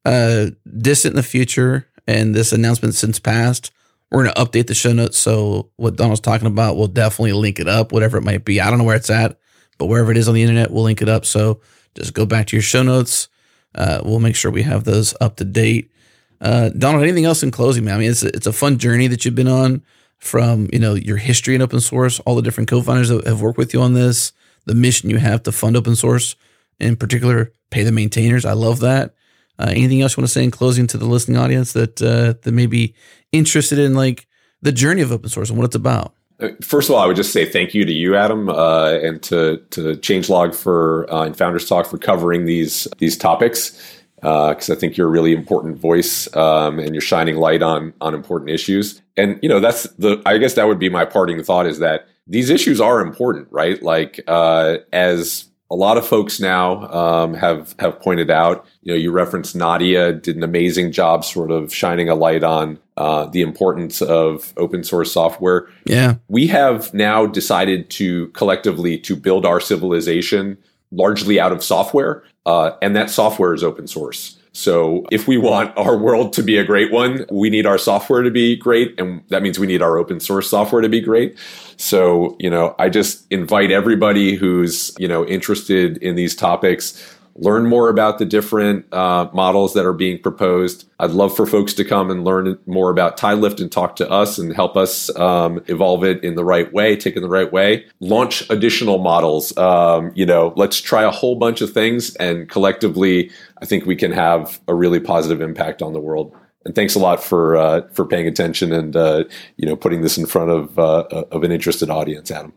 uh, 0.05 0.47
distant 0.77 1.13
in 1.13 1.17
the 1.17 1.23
future 1.23 1.87
and 2.07 2.33
this 2.33 2.53
announcement 2.53 2.95
since 2.95 3.19
passed, 3.19 3.71
we're 4.11 4.23
going 4.23 4.35
to 4.35 4.41
update 4.41 4.67
the 4.67 4.75
show 4.75 4.93
notes. 4.93 5.17
So, 5.17 5.69
what 5.75 5.95
Donald's 5.95 6.21
talking 6.21 6.47
about, 6.47 6.77
we'll 6.77 6.87
definitely 6.87 7.33
link 7.33 7.59
it 7.59 7.67
up, 7.67 7.91
whatever 7.91 8.17
it 8.17 8.23
might 8.23 8.45
be. 8.45 8.61
I 8.61 8.69
don't 8.69 8.79
know 8.79 8.85
where 8.85 8.95
it's 8.95 9.09
at, 9.09 9.37
but 9.77 9.87
wherever 9.87 10.11
it 10.11 10.17
is 10.17 10.27
on 10.27 10.35
the 10.35 10.41
internet, 10.41 10.71
we'll 10.71 10.83
link 10.83 11.01
it 11.01 11.09
up. 11.09 11.25
So, 11.25 11.61
just 11.95 12.13
go 12.13 12.25
back 12.25 12.47
to 12.47 12.55
your 12.55 12.63
show 12.63 12.83
notes. 12.83 13.27
Uh, 13.75 14.01
we'll 14.05 14.19
make 14.19 14.35
sure 14.35 14.51
we 14.51 14.63
have 14.63 14.83
those 14.83 15.15
up 15.19 15.35
to 15.37 15.43
date. 15.43 15.91
Uh, 16.39 16.69
Donald, 16.69 17.03
anything 17.03 17.25
else 17.25 17.41
in 17.41 17.51
closing, 17.51 17.85
man? 17.85 17.95
I 17.95 17.99
mean, 17.99 18.11
it's 18.11 18.23
a, 18.23 18.27
it's 18.27 18.47
a 18.47 18.53
fun 18.53 18.77
journey 18.77 19.07
that 19.07 19.25
you've 19.25 19.35
been 19.35 19.47
on 19.47 19.81
from 20.23 20.69
you 20.71 20.79
know 20.79 20.93
your 20.93 21.17
history 21.17 21.53
in 21.53 21.61
open 21.61 21.81
source, 21.81 22.19
all 22.21 22.35
the 22.35 22.41
different 22.41 22.69
co-founders 22.69 23.09
that 23.09 23.27
have 23.27 23.41
worked 23.41 23.57
with 23.57 23.73
you 23.73 23.81
on 23.81 23.93
this, 23.93 24.31
the 24.65 24.73
mission 24.73 25.09
you 25.09 25.17
have 25.17 25.43
to 25.43 25.51
fund 25.51 25.75
open 25.75 25.95
source, 25.95 26.35
in 26.79 26.95
particular, 26.95 27.51
pay 27.71 27.83
the 27.83 27.91
maintainers. 27.91 28.45
I 28.45 28.53
love 28.53 28.79
that. 28.79 29.13
Uh, 29.59 29.67
anything 29.69 30.01
else 30.01 30.15
you 30.15 30.21
want 30.21 30.29
to 30.29 30.33
say 30.33 30.43
in 30.43 30.49
closing 30.49 30.87
to 30.87 30.97
the 30.97 31.05
listening 31.05 31.37
audience 31.37 31.73
that 31.73 32.01
uh, 32.01 32.39
that 32.41 32.51
may 32.53 32.65
be 32.65 32.95
interested 33.31 33.77
in 33.77 33.93
like 33.93 34.25
the 34.61 34.71
journey 34.71 35.01
of 35.01 35.11
open 35.11 35.29
source 35.29 35.49
and 35.49 35.59
what 35.59 35.65
it's 35.65 35.75
about? 35.75 36.15
Uh, 36.39 36.49
first 36.61 36.89
of 36.89 36.95
all, 36.95 37.01
I 37.01 37.05
would 37.05 37.17
just 37.17 37.33
say 37.33 37.45
thank 37.45 37.73
you 37.73 37.83
to 37.83 37.91
you, 37.91 38.15
Adam, 38.15 38.47
uh, 38.47 38.93
and 38.93 39.21
to 39.23 39.57
to 39.71 39.81
Changelog 39.97 40.55
for 40.55 41.05
uh, 41.13 41.25
and 41.25 41.37
Founders 41.37 41.67
Talk 41.67 41.85
for 41.85 41.97
covering 41.97 42.45
these 42.45 42.87
these 42.97 43.17
topics 43.17 43.77
because 44.15 44.69
uh, 44.69 44.73
I 44.73 44.77
think 44.77 44.95
you're 44.95 45.07
a 45.07 45.11
really 45.11 45.33
important 45.33 45.75
voice 45.75 46.33
um, 46.37 46.79
and 46.79 46.95
you're 46.95 47.01
shining 47.01 47.35
light 47.35 47.61
on 47.61 47.93
on 47.99 48.13
important 48.13 48.51
issues. 48.51 49.01
And 49.15 49.39
you 49.41 49.49
know 49.49 49.59
that's 49.59 49.83
the 49.97 50.21
I 50.25 50.37
guess 50.37 50.55
that 50.55 50.67
would 50.67 50.79
be 50.79 50.89
my 50.89 51.05
parting 51.05 51.43
thought 51.43 51.67
is 51.67 51.79
that 51.79 52.07
these 52.27 52.49
issues 52.49 52.79
are 52.81 52.99
important, 52.99 53.47
right? 53.51 53.81
Like 53.81 54.21
uh, 54.27 54.77
as 54.91 55.45
a 55.73 55.75
lot 55.75 55.97
of 55.97 56.05
folks 56.05 56.39
now 56.39 56.87
um, 56.91 57.33
have 57.33 57.75
have 57.79 57.99
pointed 57.99 58.29
out. 58.29 58.65
You 58.83 58.93
know, 58.93 58.97
you 58.97 59.11
referenced 59.11 59.55
Nadia 59.55 60.13
did 60.13 60.35
an 60.35 60.43
amazing 60.43 60.91
job, 60.91 61.25
sort 61.25 61.49
of 61.49 61.73
shining 61.73 62.09
a 62.09 62.15
light 62.15 62.43
on 62.43 62.77
uh, 62.95 63.25
the 63.25 63.41
importance 63.41 64.01
of 64.01 64.53
open 64.57 64.83
source 64.83 65.11
software. 65.11 65.67
Yeah, 65.85 66.15
we 66.27 66.45
have 66.47 66.93
now 66.93 67.25
decided 67.25 67.89
to 67.91 68.27
collectively 68.29 68.99
to 68.99 69.15
build 69.15 69.45
our 69.45 69.59
civilization 69.59 70.59
largely 70.91 71.39
out 71.39 71.51
of 71.51 71.63
software, 71.63 72.23
uh, 72.45 72.71
and 72.81 72.95
that 72.95 73.09
software 73.09 73.55
is 73.55 73.63
open 73.63 73.87
source. 73.87 74.37
So 74.55 75.03
if 75.11 75.27
we 75.27 75.37
want 75.37 75.75
our 75.77 75.97
world 75.97 76.31
to 76.33 76.43
be 76.43 76.57
a 76.57 76.63
great 76.63 76.91
one, 76.91 77.25
we 77.31 77.49
need 77.49 77.65
our 77.65 77.79
software 77.79 78.21
to 78.21 78.29
be 78.29 78.55
great. 78.55 78.97
And 78.99 79.23
that 79.29 79.41
means 79.41 79.57
we 79.57 79.65
need 79.65 79.81
our 79.81 79.97
open 79.97 80.19
source 80.19 80.47
software 80.47 80.81
to 80.81 80.89
be 80.89 81.01
great. 81.01 81.37
So, 81.77 82.37
you 82.39 82.51
know, 82.51 82.75
I 82.77 82.89
just 82.89 83.25
invite 83.31 83.71
everybody 83.71 84.35
who's, 84.35 84.95
you 84.99 85.07
know, 85.07 85.25
interested 85.25 85.97
in 85.97 86.15
these 86.15 86.35
topics, 86.35 87.12
learn 87.35 87.67
more 87.67 87.89
about 87.89 88.19
the 88.19 88.25
different 88.25 88.91
uh, 88.93 89.27
models 89.33 89.73
that 89.73 89.85
are 89.85 89.93
being 89.93 90.19
proposed. 90.19 90.87
I'd 90.99 91.11
love 91.11 91.35
for 91.35 91.45
folks 91.45 91.73
to 91.73 91.83
come 91.83 92.11
and 92.11 92.23
learn 92.23 92.59
more 92.65 92.89
about 92.89 93.17
TideLift 93.17 93.59
and 93.59 93.71
talk 93.71 93.95
to 93.97 94.09
us 94.09 94.37
and 94.37 94.53
help 94.53 94.77
us 94.77 95.15
um, 95.17 95.63
evolve 95.67 96.03
it 96.03 96.23
in 96.23 96.35
the 96.35 96.45
right 96.45 96.71
way, 96.71 96.95
take 96.95 97.17
it 97.17 97.21
the 97.21 97.29
right 97.29 97.51
way. 97.51 97.85
Launch 97.99 98.47
additional 98.49 98.99
models. 98.99 99.55
Um, 99.57 100.11
you 100.15 100.25
know, 100.25 100.53
let's 100.55 100.79
try 100.79 101.03
a 101.03 101.11
whole 101.11 101.35
bunch 101.35 101.61
of 101.61 101.71
things, 101.71 102.15
and 102.15 102.47
collectively, 102.49 103.31
I 103.61 103.65
think 103.65 103.85
we 103.85 103.95
can 103.95 104.11
have 104.11 104.59
a 104.67 104.75
really 104.75 104.99
positive 104.99 105.41
impact 105.41 105.81
on 105.81 105.93
the 105.93 105.99
world. 105.99 106.35
And 106.65 106.75
thanks 106.75 106.95
a 106.95 106.99
lot 106.99 107.21
for 107.21 107.57
uh, 107.57 107.81
for 107.91 108.05
paying 108.05 108.27
attention 108.27 108.71
and 108.71 108.95
uh, 108.95 109.25
you 109.57 109.65
know 109.65 109.75
putting 109.75 110.01
this 110.01 110.17
in 110.17 110.25
front 110.25 110.49
of 110.49 110.79
uh, 110.79 111.03
of 111.31 111.43
an 111.43 111.51
interested 111.51 111.89
audience, 111.89 112.31
Adam. 112.31 112.53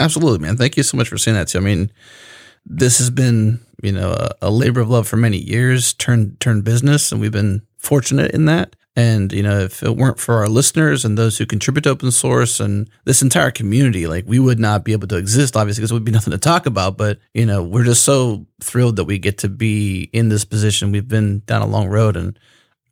Absolutely, 0.00 0.38
man. 0.38 0.56
Thank 0.56 0.78
you 0.78 0.82
so 0.82 0.96
much 0.96 1.08
for 1.08 1.18
saying 1.18 1.34
that 1.36 1.48
too. 1.48 1.58
I 1.58 1.60
mean, 1.60 1.92
this 2.64 2.98
has 2.98 3.10
been 3.10 3.60
you 3.82 3.92
know 3.92 4.12
a, 4.12 4.30
a 4.42 4.50
labor 4.50 4.80
of 4.80 4.90
love 4.90 5.08
for 5.08 5.16
many 5.16 5.38
years, 5.38 5.94
turned 5.94 6.40
turned 6.40 6.64
business, 6.64 7.12
and 7.12 7.20
we've 7.20 7.32
been 7.32 7.62
fortunate 7.78 8.32
in 8.32 8.44
that. 8.46 8.76
And 8.94 9.32
you 9.32 9.42
know, 9.42 9.58
if 9.60 9.82
it 9.82 9.96
weren't 9.96 10.20
for 10.20 10.36
our 10.36 10.48
listeners 10.48 11.04
and 11.04 11.16
those 11.16 11.38
who 11.38 11.46
contribute 11.46 11.82
to 11.82 11.90
open 11.90 12.10
source 12.10 12.60
and 12.60 12.90
this 13.04 13.22
entire 13.22 13.50
community, 13.50 14.06
like 14.06 14.24
we 14.26 14.38
would 14.38 14.58
not 14.58 14.84
be 14.84 14.92
able 14.92 15.08
to 15.08 15.16
exist, 15.16 15.56
obviously, 15.56 15.80
because 15.80 15.90
there 15.90 15.96
would 15.96 16.04
be 16.04 16.12
nothing 16.12 16.32
to 16.32 16.38
talk 16.38 16.66
about. 16.66 16.98
But 16.98 17.18
you 17.32 17.46
know, 17.46 17.62
we're 17.62 17.84
just 17.84 18.02
so 18.02 18.46
thrilled 18.60 18.96
that 18.96 19.04
we 19.04 19.18
get 19.18 19.38
to 19.38 19.48
be 19.48 20.10
in 20.12 20.28
this 20.28 20.44
position. 20.44 20.92
We've 20.92 21.08
been 21.08 21.40
down 21.46 21.62
a 21.62 21.66
long 21.66 21.88
road, 21.88 22.16
and 22.16 22.38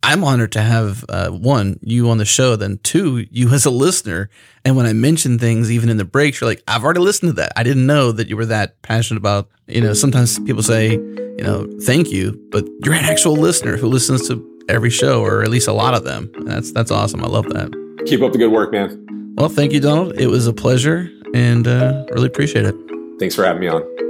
I'm 0.02 0.24
honored 0.24 0.52
to 0.52 0.62
have 0.62 1.04
uh, 1.08 1.28
one 1.28 1.78
you 1.82 2.08
on 2.10 2.18
the 2.18 2.24
show, 2.24 2.56
then 2.56 2.78
two 2.82 3.26
you 3.30 3.50
as 3.50 3.66
a 3.66 3.70
listener. 3.70 4.30
And 4.64 4.76
when 4.76 4.86
I 4.86 4.92
mention 4.92 5.38
things, 5.38 5.70
even 5.70 5.88
in 5.88 5.98
the 5.98 6.04
breaks, 6.04 6.40
you're 6.40 6.48
like, 6.48 6.62
"I've 6.66 6.84
already 6.84 7.00
listened 7.00 7.30
to 7.30 7.32
that. 7.34 7.52
I 7.56 7.62
didn't 7.62 7.86
know 7.86 8.10
that 8.12 8.28
you 8.28 8.36
were 8.36 8.46
that 8.46 8.80
passionate 8.82 9.18
about." 9.18 9.48
You 9.66 9.80
know, 9.80 9.92
sometimes 9.92 10.38
people 10.40 10.62
say, 10.62 10.92
"You 10.92 11.42
know, 11.42 11.68
thank 11.82 12.10
you," 12.10 12.40
but 12.50 12.64
you're 12.84 12.94
an 12.94 13.04
actual 13.04 13.34
listener 13.34 13.76
who 13.76 13.88
listens 13.88 14.26
to 14.28 14.46
every 14.68 14.90
show, 14.90 15.22
or 15.22 15.42
at 15.42 15.50
least 15.50 15.68
a 15.68 15.72
lot 15.72 15.94
of 15.94 16.04
them. 16.04 16.30
And 16.34 16.46
that's 16.46 16.72
that's 16.72 16.90
awesome. 16.90 17.22
I 17.22 17.28
love 17.28 17.48
that. 17.50 17.70
Keep 18.06 18.22
up 18.22 18.32
the 18.32 18.38
good 18.38 18.52
work, 18.52 18.72
man. 18.72 19.06
Well, 19.36 19.48
thank 19.48 19.72
you, 19.72 19.80
Donald. 19.80 20.18
It 20.18 20.28
was 20.28 20.46
a 20.46 20.52
pleasure, 20.52 21.10
and 21.34 21.68
uh, 21.68 22.04
really 22.10 22.26
appreciate 22.26 22.64
it. 22.64 22.74
Thanks 23.18 23.34
for 23.34 23.44
having 23.44 23.60
me 23.60 23.68
on. 23.68 24.09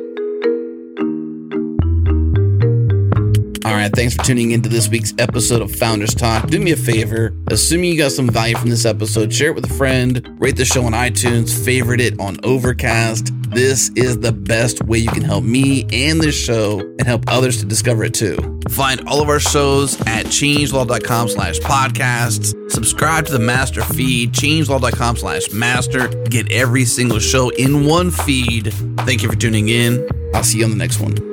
All 3.71 3.77
right, 3.77 3.95
thanks 3.95 4.17
for 4.17 4.25
tuning 4.25 4.51
into 4.51 4.69
this 4.69 4.89
week's 4.89 5.15
episode 5.17 5.63
of 5.63 5.71
Founders 5.77 6.13
Talk. 6.13 6.49
Do 6.49 6.59
me 6.59 6.73
a 6.73 6.77
favor, 6.77 7.33
assuming 7.53 7.93
you 7.93 7.99
got 7.99 8.11
some 8.11 8.29
value 8.29 8.57
from 8.57 8.69
this 8.69 8.85
episode, 8.85 9.33
share 9.33 9.51
it 9.51 9.55
with 9.55 9.65
a 9.71 9.75
friend, 9.75 10.37
rate 10.41 10.57
the 10.57 10.65
show 10.65 10.83
on 10.87 10.93
iTunes, 10.93 11.65
favorite 11.65 12.01
it 12.01 12.19
on 12.19 12.37
Overcast. 12.43 13.33
This 13.49 13.91
is 13.91 14.19
the 14.19 14.33
best 14.33 14.83
way 14.83 14.99
you 14.99 15.09
can 15.11 15.23
help 15.23 15.45
me 15.45 15.87
and 15.93 16.21
this 16.21 16.35
show 16.35 16.81
and 16.81 17.07
help 17.07 17.23
others 17.29 17.61
to 17.61 17.65
discover 17.65 18.03
it 18.03 18.13
too. 18.13 18.59
Find 18.71 19.07
all 19.07 19.23
of 19.23 19.29
our 19.29 19.39
shows 19.39 20.01
at 20.01 20.27
changelog.com 20.27 21.29
slash 21.29 21.61
podcasts. 21.61 22.73
Subscribe 22.73 23.27
to 23.27 23.33
the 23.33 23.39
master 23.39 23.83
feed, 23.83 24.33
changelog.com 24.33 25.17
slash 25.17 25.53
master. 25.53 26.09
Get 26.25 26.51
every 26.51 26.85
single 26.87 27.21
show 27.21 27.51
in 27.51 27.87
one 27.87 28.11
feed. 28.11 28.75
Thank 29.07 29.23
you 29.23 29.31
for 29.31 29.37
tuning 29.37 29.69
in. 29.69 30.09
I'll 30.35 30.43
see 30.43 30.59
you 30.59 30.65
on 30.65 30.71
the 30.71 30.77
next 30.77 30.99
one. 30.99 31.30